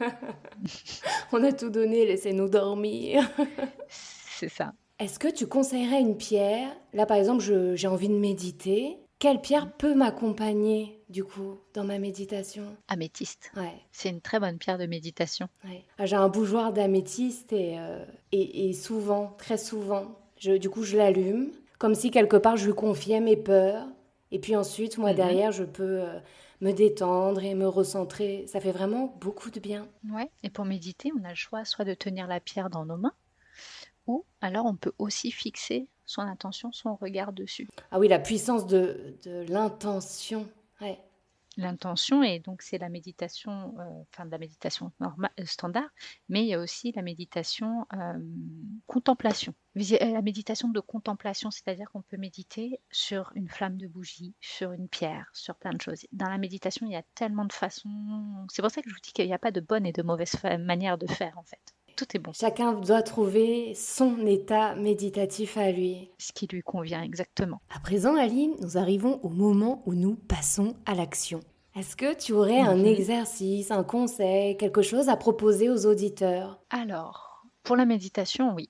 on 1.32 1.42
a 1.42 1.52
tout 1.52 1.70
donné, 1.70 2.06
laissez-nous 2.06 2.48
dormir. 2.48 3.28
C'est 3.88 4.48
ça. 4.48 4.72
Est-ce 4.98 5.18
que 5.18 5.28
tu 5.28 5.46
conseillerais 5.46 6.00
une 6.00 6.16
pierre? 6.16 6.70
Là, 6.94 7.04
par 7.04 7.18
exemple, 7.18 7.42
j'ai 7.74 7.88
envie 7.88 8.08
de 8.08 8.14
méditer. 8.14 8.98
Quelle 9.18 9.40
pierre 9.40 9.72
peut 9.72 9.94
m'accompagner, 9.94 11.00
du 11.08 11.24
coup, 11.24 11.58
dans 11.74 11.84
ma 11.84 11.98
méditation? 11.98 12.64
Améthyste. 12.88 13.50
Ouais. 13.56 13.72
C'est 13.92 14.10
une 14.10 14.20
très 14.20 14.40
bonne 14.40 14.58
pierre 14.58 14.78
de 14.78 14.86
méditation. 14.86 15.48
Ouais. 15.64 15.84
Ah, 15.98 16.06
j'ai 16.06 16.16
un 16.16 16.28
bougeoir 16.28 16.72
d'améthyste 16.72 17.52
et, 17.52 17.78
euh, 17.78 18.04
et, 18.32 18.72
souvent, 18.74 19.34
très 19.38 19.56
souvent, 19.56 20.18
je, 20.38 20.52
du 20.52 20.68
coup, 20.68 20.82
je 20.82 20.98
l'allume, 20.98 21.50
comme 21.78 21.94
si 21.94 22.10
quelque 22.10 22.36
part 22.36 22.56
je 22.56 22.66
lui 22.66 22.74
confiais 22.74 23.20
mes 23.20 23.36
peurs. 23.36 23.86
Et 24.32 24.38
puis 24.38 24.54
ensuite, 24.56 24.98
moi, 24.98 25.10
mhm. 25.10 25.16
derrière, 25.16 25.52
je 25.52 25.64
peux 25.64 26.00
euh, 26.00 26.18
me 26.60 26.72
détendre 26.72 27.42
et 27.42 27.54
me 27.54 27.66
recentrer. 27.66 28.46
Ça 28.46 28.60
fait 28.60 28.72
vraiment 28.72 29.16
beaucoup 29.20 29.50
de 29.50 29.60
bien. 29.60 29.88
Ouais. 30.10 30.30
Et 30.42 30.50
pour 30.50 30.64
méditer, 30.64 31.10
on 31.18 31.24
a 31.24 31.30
le 31.30 31.34
choix 31.34 31.64
soit 31.64 31.84
de 31.84 31.94
tenir 31.94 32.26
la 32.26 32.40
pierre 32.40 32.70
dans 32.70 32.84
nos 32.84 32.96
mains, 32.96 33.14
ou 34.06 34.24
alors 34.40 34.66
on 34.66 34.76
peut 34.76 34.92
aussi 34.98 35.30
fixer 35.30 35.88
son 36.06 36.22
intention, 36.22 36.72
son 36.72 36.94
regard 36.94 37.32
dessus. 37.32 37.68
Ah 37.90 37.98
oui, 37.98 38.08
la 38.08 38.18
puissance 38.18 38.66
de, 38.66 39.16
l'intention. 39.48 40.48
L'intention, 41.58 42.22
et 42.22 42.38
donc 42.38 42.60
c'est 42.60 42.76
la 42.76 42.90
méditation, 42.90 43.74
euh, 43.78 44.02
enfin 44.12 44.26
de 44.26 44.30
la 44.30 44.36
méditation 44.36 44.92
euh, 45.00 45.44
standard, 45.46 45.88
mais 46.28 46.42
il 46.42 46.48
y 46.48 46.54
a 46.54 46.60
aussi 46.60 46.92
la 46.92 47.00
méditation 47.00 47.86
euh, 47.94 48.18
contemplation. 48.86 49.54
La 49.74 50.20
méditation 50.20 50.68
de 50.68 50.80
contemplation, 50.80 51.50
c'est-à-dire 51.50 51.90
qu'on 51.90 52.02
peut 52.02 52.18
méditer 52.18 52.80
sur 52.90 53.32
une 53.34 53.48
flamme 53.48 53.78
de 53.78 53.86
bougie, 53.86 54.34
sur 54.40 54.72
une 54.72 54.88
pierre, 54.88 55.30
sur 55.32 55.54
plein 55.56 55.72
de 55.72 55.80
choses. 55.80 56.06
Dans 56.12 56.28
la 56.28 56.38
méditation, 56.38 56.86
il 56.86 56.92
y 56.92 56.96
a 56.96 57.04
tellement 57.14 57.44
de 57.46 57.52
façons. 57.52 58.46
C'est 58.50 58.62
pour 58.62 58.70
ça 58.70 58.82
que 58.82 58.90
je 58.90 58.94
vous 58.94 59.00
dis 59.02 59.12
qu'il 59.12 59.26
n'y 59.26 59.34
a 59.34 59.38
pas 59.38 59.50
de 59.50 59.60
bonne 59.60 59.86
et 59.86 59.92
de 59.92 60.02
mauvaise 60.02 60.34
manière 60.58 60.98
de 60.98 61.06
faire, 61.06 61.38
en 61.38 61.44
fait 61.44 61.75
tout 61.96 62.06
est 62.14 62.20
bon. 62.20 62.32
Chacun 62.32 62.74
doit 62.74 63.02
trouver 63.02 63.74
son 63.74 64.24
état 64.26 64.76
méditatif 64.76 65.56
à 65.56 65.72
lui. 65.72 66.10
Ce 66.18 66.32
qui 66.32 66.46
lui 66.46 66.62
convient 66.62 67.02
exactement. 67.02 67.60
À 67.74 67.80
présent, 67.80 68.14
Aline, 68.14 68.54
nous 68.60 68.78
arrivons 68.78 69.18
au 69.24 69.30
moment 69.30 69.82
où 69.86 69.94
nous 69.94 70.14
passons 70.14 70.76
à 70.84 70.94
l'action. 70.94 71.40
Est-ce 71.74 71.96
que 71.96 72.14
tu 72.14 72.32
aurais 72.32 72.60
un 72.60 72.76
mhm. 72.76 72.86
exercice, 72.86 73.70
un 73.70 73.84
conseil, 73.84 74.56
quelque 74.56 74.82
chose 74.82 75.08
à 75.08 75.16
proposer 75.16 75.68
aux 75.68 75.86
auditeurs? 75.86 76.60
Alors, 76.70 77.44
pour 77.62 77.76
la 77.76 77.84
méditation, 77.84 78.54
oui. 78.54 78.68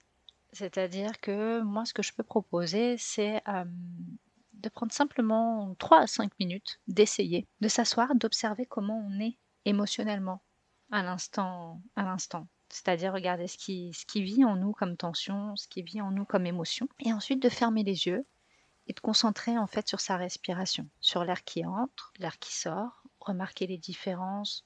C'est-à-dire 0.52 1.20
que 1.20 1.60
moi, 1.60 1.84
ce 1.84 1.92
que 1.92 2.02
je 2.02 2.14
peux 2.14 2.22
proposer, 2.22 2.96
c'est 2.98 3.42
euh, 3.48 3.64
de 4.54 4.68
prendre 4.68 4.92
simplement 4.92 5.74
3 5.78 6.00
à 6.00 6.06
5 6.06 6.32
minutes, 6.40 6.80
d'essayer, 6.88 7.46
de 7.60 7.68
s'asseoir, 7.68 8.14
d'observer 8.14 8.64
comment 8.64 9.06
on 9.06 9.20
est 9.20 9.36
émotionnellement 9.66 10.40
à 10.90 11.02
l'instant, 11.02 11.82
à 11.94 12.04
l'instant 12.04 12.46
c'est-à-dire 12.68 13.12
regarder 13.12 13.46
ce 13.46 13.58
qui, 13.58 13.92
ce 13.92 14.04
qui 14.06 14.22
vit 14.22 14.44
en 14.44 14.56
nous 14.56 14.72
comme 14.72 14.96
tension, 14.96 15.54
ce 15.56 15.68
qui 15.68 15.82
vit 15.82 16.00
en 16.00 16.10
nous 16.10 16.24
comme 16.24 16.46
émotion, 16.46 16.88
et 17.00 17.12
ensuite 17.12 17.42
de 17.42 17.48
fermer 17.48 17.82
les 17.82 18.06
yeux 18.06 18.24
et 18.88 18.92
de 18.92 19.00
concentrer 19.00 19.58
en 19.58 19.66
fait 19.66 19.88
sur 19.88 20.00
sa 20.00 20.16
respiration, 20.16 20.88
sur 21.00 21.24
l'air 21.24 21.44
qui 21.44 21.64
entre, 21.64 22.12
l'air 22.18 22.38
qui 22.38 22.54
sort, 22.54 23.02
remarquer 23.20 23.66
les 23.66 23.78
différences 23.78 24.64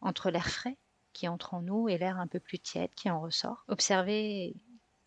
entre 0.00 0.30
l'air 0.30 0.48
frais 0.48 0.76
qui 1.12 1.28
entre 1.28 1.54
en 1.54 1.62
nous 1.62 1.88
et 1.88 1.96
l'air 1.96 2.18
un 2.18 2.26
peu 2.26 2.40
plus 2.40 2.58
tiède 2.58 2.94
qui 2.94 3.10
en 3.10 3.20
ressort. 3.20 3.64
Observer 3.68 4.54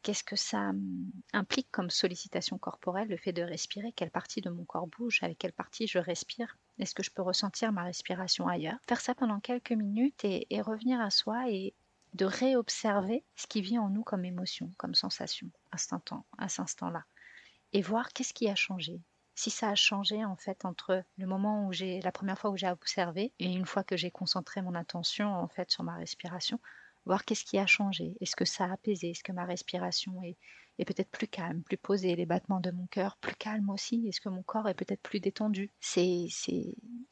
qu'est-ce 0.01 0.23
que 0.23 0.35
ça 0.35 0.69
hum, 0.69 1.11
implique 1.33 1.69
comme 1.71 1.89
sollicitation 1.89 2.57
corporelle, 2.57 3.09
le 3.09 3.17
fait 3.17 3.31
de 3.31 3.43
respirer, 3.43 3.91
quelle 3.91 4.09
partie 4.09 4.41
de 4.41 4.49
mon 4.49 4.65
corps 4.65 4.87
bouge, 4.87 5.19
avec 5.21 5.37
quelle 5.37 5.53
partie 5.53 5.87
je 5.87 5.99
respire, 5.99 6.57
est-ce 6.79 6.95
que 6.95 7.03
je 7.03 7.11
peux 7.11 7.21
ressentir 7.21 7.71
ma 7.71 7.83
respiration 7.83 8.47
ailleurs. 8.47 8.79
Faire 8.87 9.01
ça 9.01 9.13
pendant 9.13 9.39
quelques 9.39 9.71
minutes 9.71 10.25
et, 10.25 10.47
et 10.49 10.61
revenir 10.61 10.99
à 10.99 11.09
soi 11.09 11.49
et 11.49 11.73
de 12.13 12.25
réobserver 12.25 13.23
ce 13.35 13.47
qui 13.47 13.61
vit 13.61 13.79
en 13.79 13.89
nous 13.89 14.03
comme 14.03 14.25
émotion, 14.25 14.71
comme 14.77 14.95
sensation, 14.95 15.49
à 15.71 15.77
cet 15.77 15.93
instant-là, 16.59 17.05
et 17.73 17.81
voir 17.81 18.13
qu'est-ce 18.13 18.33
qui 18.33 18.49
a 18.49 18.55
changé. 18.55 19.01
Si 19.35 19.51
ça 19.51 19.69
a 19.69 19.75
changé 19.75 20.25
en 20.25 20.35
fait 20.35 20.65
entre 20.65 21.03
le 21.17 21.25
moment 21.25 21.65
où 21.65 21.71
j'ai 21.71 22.01
la 22.01 22.11
première 22.11 22.37
fois 22.37 22.49
où 22.49 22.57
j'ai 22.57 22.69
observé 22.69 23.33
et 23.39 23.45
une 23.45 23.65
fois 23.65 23.83
que 23.85 23.95
j'ai 23.95 24.11
concentré 24.11 24.61
mon 24.61 24.75
attention 24.75 25.33
en 25.33 25.47
fait 25.47 25.71
sur 25.71 25.83
ma 25.83 25.95
respiration, 25.95 26.59
voir 27.05 27.23
qu'est-ce 27.23 27.45
qui 27.45 27.57
a 27.57 27.65
changé. 27.65 28.15
Est-ce 28.19 28.35
que 28.35 28.45
ça 28.45 28.65
a 28.65 28.73
apaisé? 28.73 29.11
Est-ce 29.11 29.23
que 29.23 29.31
ma 29.31 29.45
respiration 29.45 30.21
est, 30.23 30.35
est 30.77 30.85
peut-être 30.85 31.09
plus 31.09 31.27
calme, 31.27 31.63
plus 31.63 31.77
posée 31.77 32.15
Les 32.15 32.25
battements 32.25 32.59
de 32.59 32.71
mon 32.71 32.87
cœur 32.87 33.17
plus 33.17 33.35
calmes 33.35 33.69
aussi? 33.69 34.05
Est-ce 34.07 34.19
que 34.19 34.29
mon 34.29 34.43
corps 34.43 34.67
est 34.67 34.73
peut-être 34.73 35.01
plus 35.01 35.19
détendu? 35.21 35.71
C'est 35.79 36.27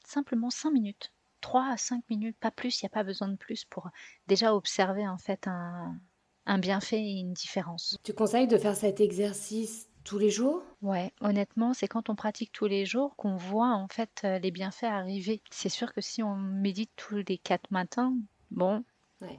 simplement 0.04 0.50
5 0.50 0.72
minutes. 0.72 1.14
3 1.48 1.72
à 1.72 1.78
5 1.78 2.04
minutes, 2.10 2.36
pas 2.42 2.52
plus, 2.52 2.82
il 2.82 2.86
n'y 2.86 2.88
a 2.88 2.90
pas 2.90 3.06
besoin 3.06 3.30
de 3.30 3.38
plus 3.38 3.64
pour 3.64 3.90
déjà 4.28 4.54
observer 4.54 5.08
en 5.08 5.18
fait 5.18 5.48
un, 5.48 5.98
un 6.46 6.60
bienfait 6.60 7.00
et 7.00 7.20
une 7.20 7.32
différence. 7.32 7.98
Tu 8.04 8.14
conseilles 8.14 8.50
de 8.50 8.58
faire 8.58 8.76
cet 8.76 9.00
exercice 9.00 9.88
tous 10.04 10.18
les 10.18 10.30
jours? 10.30 10.62
Ouais, 10.82 11.14
honnêtement, 11.22 11.74
c'est 11.74 11.88
quand 11.88 12.10
on 12.10 12.16
pratique 12.16 12.52
tous 12.52 12.66
les 12.66 12.86
jours 12.86 13.16
qu'on 13.16 13.38
voit 13.38 13.72
en 13.72 13.88
fait 13.88 14.24
euh, 14.26 14.40
les 14.40 14.52
bienfaits 14.52 14.84
arriver. 14.84 15.42
C'est 15.50 15.70
sûr 15.70 15.94
que 15.94 16.02
si 16.02 16.22
on 16.22 16.36
médite 16.36 16.92
tous 16.98 17.24
les 17.30 17.38
quatre 17.38 17.72
matins, 17.72 18.14
bon, 18.52 18.84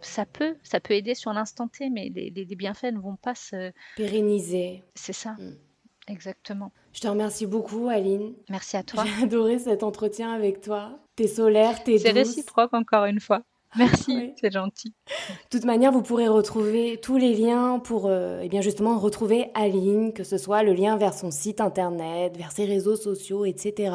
ça 0.00 0.24
peut, 0.24 0.56
ça 0.62 0.80
peut 0.80 0.94
aider 0.94 1.14
sur 1.14 1.34
l'instant 1.34 1.68
T, 1.68 1.90
mais 1.90 2.08
les, 2.08 2.30
bienfaits 2.56 2.92
ne 2.94 3.00
vont 3.00 3.16
pas 3.16 3.34
se 3.34 3.70
pérenniser. 3.96 4.82
C'est 4.94 5.12
ça. 5.12 5.32
Mm. 5.32 5.58
Exactement. 6.08 6.72
Je 6.92 7.00
te 7.00 7.08
remercie 7.08 7.46
beaucoup, 7.46 7.88
Aline. 7.88 8.34
Merci 8.48 8.76
à 8.76 8.82
toi. 8.82 9.04
J'ai 9.04 9.24
adoré 9.24 9.58
cet 9.58 9.82
entretien 9.82 10.32
avec 10.32 10.60
toi. 10.60 10.98
T'es 11.16 11.28
solaire, 11.28 11.84
t'es 11.84 11.92
douce. 11.92 12.02
C'est 12.02 12.12
réciproque 12.12 12.74
encore 12.74 13.04
une 13.04 13.20
fois. 13.20 13.42
Merci, 13.76 14.32
c'est 14.40 14.50
gentil. 14.50 14.94
De 15.08 15.58
toute 15.58 15.66
manière, 15.66 15.92
vous 15.92 16.00
pourrez 16.00 16.26
retrouver 16.26 16.98
tous 17.02 17.18
les 17.18 17.34
liens 17.34 17.78
pour 17.78 18.06
euh, 18.06 18.40
eh 18.42 18.48
bien 18.48 18.62
justement 18.62 18.98
retrouver 18.98 19.50
Aline, 19.54 20.14
que 20.14 20.24
ce 20.24 20.38
soit 20.38 20.62
le 20.62 20.72
lien 20.72 20.96
vers 20.96 21.12
son 21.12 21.30
site 21.30 21.60
internet, 21.60 22.34
vers 22.36 22.50
ses 22.50 22.64
réseaux 22.64 22.96
sociaux, 22.96 23.44
etc. 23.44 23.94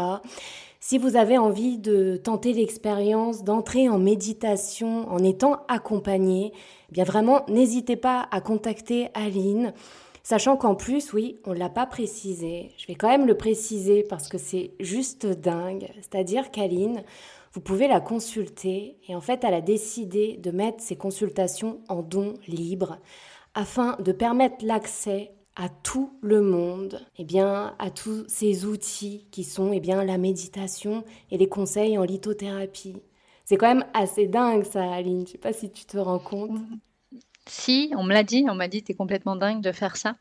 Si 0.79 0.99
vous 0.99 1.15
avez 1.15 1.39
envie 1.39 1.79
de 1.79 2.17
tenter 2.17 2.53
l'expérience 2.53 3.43
d'entrer 3.43 3.89
en 3.89 3.97
méditation 3.97 5.11
en 5.11 5.23
étant 5.23 5.61
accompagné, 5.67 6.51
eh 6.89 6.91
bien 6.91 7.03
vraiment, 7.03 7.43
n'hésitez 7.47 7.95
pas 7.95 8.27
à 8.29 8.41
contacter 8.41 9.09
Aline. 9.15 9.73
Sachant 10.23 10.55
qu'en 10.55 10.73
plus, 10.75 11.11
oui, 11.11 11.41
on 11.45 11.53
ne 11.53 11.59
l'a 11.59 11.69
pas 11.69 11.85
précisé. 11.85 12.71
Je 12.77 12.87
vais 12.87 12.95
quand 12.95 13.09
même 13.09 13.27
le 13.27 13.35
préciser 13.35 14.03
parce 14.03 14.29
que 14.29 14.37
c'est 14.37 14.71
juste 14.79 15.25
dingue. 15.25 15.89
C'est-à-dire 15.95 16.49
qu'Aline, 16.49 17.03
vous 17.51 17.59
pouvez 17.59 17.89
la 17.89 17.99
consulter 17.99 18.97
et 19.07 19.15
en 19.15 19.21
fait, 19.21 19.43
elle 19.43 19.53
a 19.53 19.61
décidé 19.61 20.37
de 20.37 20.51
mettre 20.51 20.81
ses 20.81 20.95
consultations 20.95 21.81
en 21.89 22.01
don 22.01 22.35
libre 22.47 22.99
afin 23.53 23.97
de 23.99 24.13
permettre 24.13 24.65
l'accès 24.65 25.33
à 25.55 25.69
tout 25.69 26.17
le 26.21 26.41
monde, 26.41 27.05
eh 27.17 27.25
bien, 27.25 27.75
à 27.77 27.91
tous 27.91 28.23
ces 28.27 28.65
outils 28.65 29.27
qui 29.29 29.43
sont 29.43 29.71
eh 29.73 29.79
bien, 29.79 30.03
la 30.03 30.17
méditation 30.17 31.03
et 31.31 31.37
les 31.37 31.49
conseils 31.49 31.97
en 31.97 32.03
lithothérapie. 32.03 33.03
C'est 33.45 33.57
quand 33.57 33.67
même 33.67 33.85
assez 33.93 34.27
dingue 34.27 34.63
ça, 34.63 34.91
Aline. 34.91 35.27
Je 35.27 35.33
sais 35.33 35.37
pas 35.37 35.53
si 35.53 35.69
tu 35.69 35.85
te 35.85 35.97
rends 35.97 36.19
compte. 36.19 36.59
Si, 37.47 37.91
on 37.95 38.03
me 38.03 38.13
l'a 38.13 38.23
dit, 38.23 38.45
on 38.49 38.55
m'a 38.55 38.67
dit, 38.67 38.83
tu 38.83 38.91
es 38.93 38.95
complètement 38.95 39.35
dingue 39.35 39.61
de 39.61 39.71
faire 39.71 39.97
ça 39.97 40.15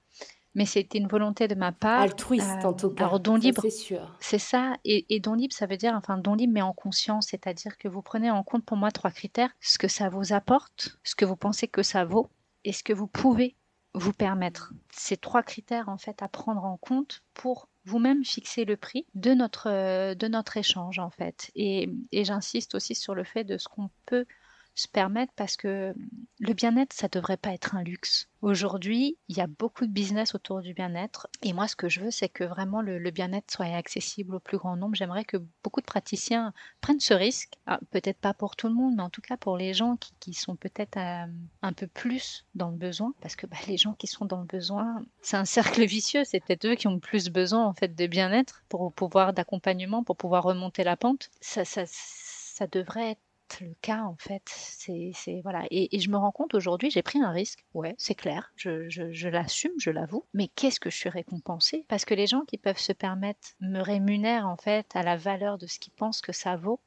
mais 0.55 0.67
c'était 0.67 0.99
une 0.99 1.09
volonté 1.09 1.49
de 1.49 1.55
ma 1.55 1.73
part. 1.73 2.01
Altruiste 2.01 2.65
en 2.65 2.73
tout 2.73 2.91
cas. 2.91 3.05
Alors 3.07 3.21
don 3.21 3.37
libre, 3.37 3.63
c'est 3.63 3.71
sûr. 3.71 4.17
C'est 4.21 4.39
ça. 4.39 4.75
Et, 4.85 5.21
don 5.21 5.35
libre, 5.35 5.55
ça 5.55 5.67
veut 5.67 5.77
dire, 5.77 5.95
enfin 5.95 6.19
don 6.19 6.35
libre 6.35 6.53
mais 6.53 6.63
en 6.63 6.73
conscience, 6.73 7.29
c'est-à-dire 7.31 7.79
que 7.79 7.89
vous 7.89 8.03
prenez 8.03 8.31
en 8.31 8.43
compte 8.43 8.65
pour 8.65 8.77
moi 8.77 8.91
trois 8.91 9.11
critères 9.11 9.51
ce 9.61 9.79
que 9.79 9.89
ça 9.89 10.09
vous 10.09 10.33
apporte, 10.33 10.99
ce 11.05 11.15
que 11.15 11.25
vous 11.25 11.37
pensez 11.37 11.69
que 11.69 11.83
ça 11.83 12.05
vaut, 12.05 12.29
et 12.65 12.73
ce 12.73 12.83
que 12.83 12.93
vous 12.93 13.07
pouvez 13.07 13.57
vous 13.95 14.13
permettre. 14.13 14.73
Ces 14.91 15.17
trois 15.17 15.43
critères 15.43 15.89
en 15.89 15.99
fait 15.99 16.23
à 16.23 16.29
prendre 16.29 16.65
en 16.65 16.77
compte 16.77 17.23
pour 17.35 17.69
vous-même 17.85 18.25
fixer 18.25 18.65
le 18.65 18.77
prix 18.77 19.07
de 19.15 19.35
notre 19.35 20.15
de 20.15 20.29
notre 20.29 20.57
échange 20.57 20.99
en 20.99 21.11
fait. 21.11 21.51
Et, 21.55 21.91
et 22.13 22.25
j'insiste 22.25 22.75
aussi 22.75 22.95
sur 22.95 23.15
le 23.15 23.25
fait 23.25 23.45
de 23.45 23.59
ce 23.59 23.69
qu'on 23.69 23.91
peut 24.07 24.27
se 24.75 24.89
permettre 24.89 25.33
parce 25.37 25.57
que 25.57 25.95
le 26.41 26.55
bien-être, 26.55 26.93
ça 26.93 27.09
devrait 27.09 27.37
pas 27.37 27.53
être 27.53 27.75
un 27.75 27.83
luxe. 27.83 28.29
Aujourd'hui, 28.41 29.19
il 29.29 29.37
y 29.37 29.41
a 29.41 29.47
beaucoup 29.47 29.87
de 29.87 29.93
business 29.93 30.35
autour 30.35 30.63
du 30.63 30.75
bien-être 30.75 31.29
et 31.43 31.53
moi, 31.53 31.69
ce 31.69 31.77
que 31.77 31.89
je 31.89 32.01
veux, 32.01 32.11
c'est 32.11 32.29
que 32.29 32.43
vraiment 32.43 32.81
le, 32.81 32.99
bien-être 33.11 33.51
soit 33.51 33.67
accessible 33.67 34.35
au 34.35 34.41
plus 34.41 34.59
grand 34.59 34.77
nombre. 34.77 34.97
J'aimerais 34.97 35.25
que 35.25 35.37
beaucoup 35.63 35.81
de 35.81 35.87
praticiens 35.87 36.53
prennent 36.81 37.01
ce 37.01 37.15
risque. 37.15 37.53
Ah, 37.67 37.79
peut-être 37.91 38.19
pas 38.19 38.35
pour 38.35 38.57
tout 38.57 38.69
le 38.69 38.75
monde, 38.75 38.95
mais 38.97 39.03
en 39.03 39.11
tout 39.11 39.21
cas 39.21 39.37
pour 39.37 39.57
les 39.57 39.75
gens 39.75 39.97
qui, 40.21 40.35
sont 40.35 40.57
peut-être 40.57 40.97
euh, 40.97 41.27
un 41.61 41.73
peu 41.73 41.87
plus 41.87 42.45
dans 42.55 42.71
le 42.71 42.77
besoin, 42.77 43.15
parce 43.21 43.37
que 43.37 43.47
bah, 43.47 43.59
les 43.69 43.77
gens 43.77 43.93
qui 43.93 44.07
sont 44.07 44.25
dans 44.25 44.41
le 44.41 44.47
besoin, 44.47 45.05
c'est 45.21 45.37
un 45.37 45.45
cercle 45.45 45.85
vicieux. 45.85 46.25
C'est 46.25 46.41
peut-être 46.41 46.65
eux 46.65 46.75
qui 46.75 46.89
ont 46.89 46.95
le 46.95 47.01
plus 47.01 47.29
besoin 47.29 47.65
en 47.65 47.75
fait 47.75 47.95
de 47.95 48.07
bien-être 48.07 48.65
pour 48.69 48.93
pouvoir 48.93 49.33
d'accompagnement, 49.35 50.03
pour 50.03 50.17
pouvoir 50.17 50.43
remonter 50.43 50.83
la 50.83 50.97
pente. 50.97 51.31
Ça, 51.41 51.65
ça, 51.65 51.83
ça 51.87 52.67
devrait 52.67 53.13
être 53.13 53.21
le 53.61 53.75
cas 53.81 54.03
en 54.03 54.17
fait. 54.17 54.43
C'est 54.47 55.13
voilà. 55.43 55.65
Et, 55.71 55.99
je 55.99 56.09
me 56.11 56.17
rends 56.17 56.33
compte 56.33 56.55
aujourd'hui, 56.55 56.91
j'ai 56.91 57.03
pris 57.03 57.21
un 57.21 57.31
risque. 57.31 57.65
Ouais, 57.75 57.95
c'est 57.99 58.15
clair. 58.15 58.53
Je, 58.57 58.89
je, 58.89 59.29
l'assume, 59.29 59.73
je 59.79 59.91
l'avoue. 59.91 60.25
Mais 60.35 60.49
qu'est-ce 60.49 60.81
que 60.81 60.91
je 60.91 60.97
suis 60.97 61.09
récompensée? 61.09 61.85
Parce 61.89 62.05
que 62.05 62.15
les 62.15 62.27
gens 62.27 62.43
qui 62.43 62.59
peuvent 62.59 62.79
se 62.79 62.93
permettre 62.93 63.51
me 63.61 63.81
rémunèrent 63.81 64.49
en 64.49 64.57
fait 64.57 64.87
à 64.95 65.03
la 65.03 65.17
valeur 65.17 65.59
de 65.59 65.67
ce 65.67 65.79
qu'ils 65.79 65.93
pensent 65.93 66.21
que 66.21 66.33
ça 66.33 66.57
vaut. 66.57 66.81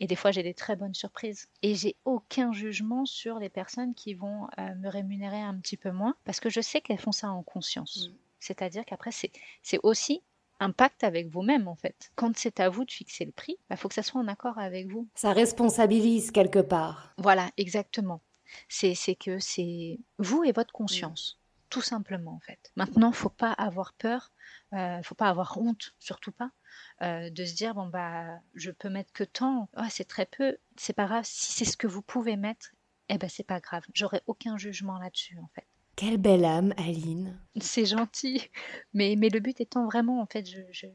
Et 0.00 0.06
des 0.06 0.16
fois, 0.16 0.32
j'ai 0.32 0.42
des 0.42 0.54
très 0.54 0.74
bonnes 0.74 0.94
surprises. 0.94 1.48
Et 1.62 1.76
j'ai 1.76 1.96
aucun 2.04 2.52
jugement 2.52 3.04
sur 3.04 3.38
les 3.38 3.48
personnes 3.48 3.94
qui 3.94 4.14
vont 4.14 4.48
euh, 4.58 4.74
me 4.76 4.88
rémunérer 4.88 5.40
un 5.40 5.54
petit 5.54 5.76
peu 5.76 5.92
moins, 5.92 6.16
parce 6.24 6.40
que 6.40 6.50
je 6.50 6.60
sais 6.60 6.80
qu'elles 6.80 6.98
font 6.98 7.12
ça 7.12 7.30
en 7.30 7.44
conscience. 7.44 8.08
Mmh. 8.08 8.14
C'est-à-dire 8.40 8.84
qu'après, 8.84 9.12
c'est 9.12 9.78
aussi 9.84 10.22
un 10.62 10.70
pacte 10.70 11.04
avec 11.04 11.28
vous-même 11.28 11.68
en 11.68 11.74
fait. 11.74 12.10
Quand 12.14 12.36
c'est 12.36 12.60
à 12.60 12.68
vous 12.68 12.84
de 12.84 12.90
fixer 12.90 13.24
le 13.24 13.32
prix, 13.32 13.56
il 13.58 13.64
bah, 13.68 13.76
faut 13.76 13.88
que 13.88 13.94
ça 13.94 14.02
soit 14.02 14.20
en 14.20 14.28
accord 14.28 14.58
avec 14.58 14.86
vous. 14.88 15.08
Ça 15.14 15.32
responsabilise 15.32 16.30
quelque 16.30 16.60
part. 16.60 17.12
Voilà, 17.18 17.50
exactement. 17.56 18.22
C'est 18.68 18.94
que 19.14 19.38
c'est 19.38 19.98
vous 20.18 20.44
et 20.44 20.52
votre 20.52 20.72
conscience. 20.72 21.38
Tout 21.70 21.80
simplement 21.80 22.34
en 22.34 22.40
fait. 22.40 22.70
Maintenant, 22.76 23.12
faut 23.12 23.30
pas 23.30 23.52
avoir 23.52 23.94
peur, 23.94 24.30
euh, 24.74 25.02
faut 25.02 25.14
pas 25.14 25.30
avoir 25.30 25.56
honte, 25.58 25.94
surtout 25.98 26.32
pas, 26.32 26.50
euh, 27.00 27.30
de 27.30 27.44
se 27.46 27.54
dire 27.54 27.74
bon 27.74 27.86
bah 27.86 28.38
je 28.54 28.70
peux 28.70 28.90
mettre 28.90 29.12
que 29.12 29.24
tant, 29.24 29.70
oh, 29.78 29.82
c'est 29.88 30.04
très 30.04 30.26
peu, 30.26 30.58
c'est 30.76 30.92
pas 30.92 31.06
grave. 31.06 31.24
Si 31.24 31.52
c'est 31.52 31.64
ce 31.64 31.78
que 31.78 31.86
vous 31.86 32.02
pouvez 32.02 32.36
mettre, 32.36 32.72
eh 33.08 33.16
ben 33.16 33.28
c'est 33.28 33.42
pas 33.42 33.60
grave. 33.60 33.84
J'aurai 33.94 34.20
aucun 34.26 34.58
jugement 34.58 34.98
là-dessus 34.98 35.38
en 35.38 35.48
fait. 35.54 35.66
Quelle 35.96 36.16
belle 36.16 36.44
âme, 36.44 36.72
Aline. 36.76 37.38
C'est 37.60 37.84
gentil. 37.84 38.42
Mais, 38.94 39.14
mais 39.16 39.28
le 39.28 39.40
but 39.40 39.60
étant 39.60 39.84
vraiment, 39.86 40.20
en 40.20 40.26
fait, 40.26 40.46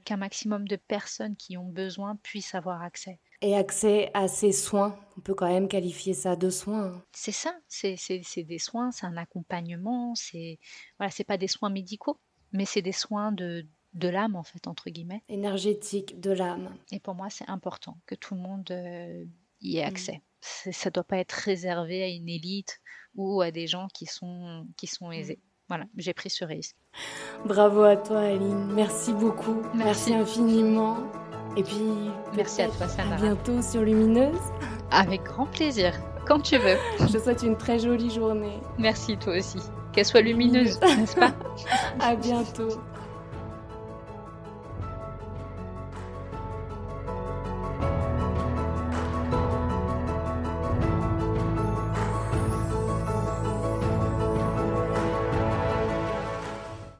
qu'un 0.03 0.17
maximum 0.17 0.67
de 0.67 0.75
personnes 0.75 1.35
qui 1.35 1.57
ont 1.57 1.69
besoin 1.69 2.15
puissent 2.23 2.55
avoir 2.55 2.81
accès. 2.81 3.19
Et 3.41 3.55
accès 3.55 4.09
à 4.15 4.27
ces 4.27 4.51
soins. 4.51 4.99
On 5.17 5.21
peut 5.21 5.35
quand 5.35 5.47
même 5.47 5.67
qualifier 5.67 6.13
ça 6.13 6.35
de 6.35 6.49
soins. 6.49 7.03
C'est 7.11 7.31
ça. 7.31 7.55
C'est 7.67 8.43
des 8.43 8.57
soins, 8.57 8.91
c'est 8.91 9.05
un 9.05 9.17
accompagnement. 9.17 10.15
C'est 10.15 10.57
voilà, 10.97 11.11
c'est 11.11 11.23
pas 11.23 11.37
des 11.37 11.47
soins 11.47 11.69
médicaux, 11.69 12.19
mais 12.51 12.65
c'est 12.65 12.81
des 12.81 12.91
soins 12.91 13.31
de, 13.31 13.67
de 13.93 14.07
l'âme, 14.07 14.35
en 14.35 14.43
fait, 14.43 14.67
entre 14.67 14.89
guillemets. 14.89 15.23
Énergétique 15.29 16.19
de 16.19 16.31
l'âme. 16.31 16.75
Et 16.91 16.99
pour 16.99 17.13
moi, 17.13 17.29
c'est 17.29 17.47
important 17.49 17.97
que 18.07 18.15
tout 18.15 18.33
le 18.33 18.41
monde 18.41 18.69
euh, 18.71 19.25
y 19.61 19.77
ait 19.77 19.85
mm. 19.85 19.89
accès. 19.89 20.21
Ça 20.41 20.89
doit 20.89 21.03
pas 21.03 21.17
être 21.17 21.33
réservé 21.33 22.03
à 22.03 22.07
une 22.07 22.29
élite 22.29 22.79
ou 23.15 23.41
à 23.41 23.51
des 23.51 23.67
gens 23.67 23.87
qui 23.93 24.05
sont, 24.05 24.65
qui 24.77 24.87
sont 24.87 25.11
aisés. 25.11 25.39
Voilà, 25.69 25.85
j'ai 25.97 26.13
pris 26.13 26.29
ce 26.29 26.45
risque. 26.45 26.75
Bravo 27.45 27.83
à 27.83 27.97
toi, 27.97 28.19
Aline. 28.21 28.71
Merci 28.73 29.11
beaucoup. 29.11 29.61
Merci, 29.73 30.13
infiniment. 30.13 30.97
Et 31.57 31.63
puis, 31.63 32.11
merci 32.35 32.61
à 32.61 32.69
toi, 32.69 32.87
Samara. 32.87 33.15
À 33.15 33.19
bientôt 33.19 33.61
sur 33.61 33.81
Lumineuse. 33.81 34.39
Avec 34.91 35.23
grand 35.23 35.47
plaisir, 35.47 35.93
quand 36.25 36.39
tu 36.39 36.57
veux. 36.57 36.77
Je 36.99 37.17
te 37.17 37.17
souhaite 37.17 37.43
une 37.43 37.57
très 37.57 37.79
jolie 37.79 38.09
journée. 38.09 38.59
Merci, 38.77 39.17
toi 39.17 39.37
aussi. 39.37 39.59
Qu'elle 39.91 40.05
soit 40.05 40.21
lumineuse, 40.21 40.79
n'est-ce 40.97 41.15
pas? 41.15 41.33
À 41.99 42.15
bientôt. 42.15 42.69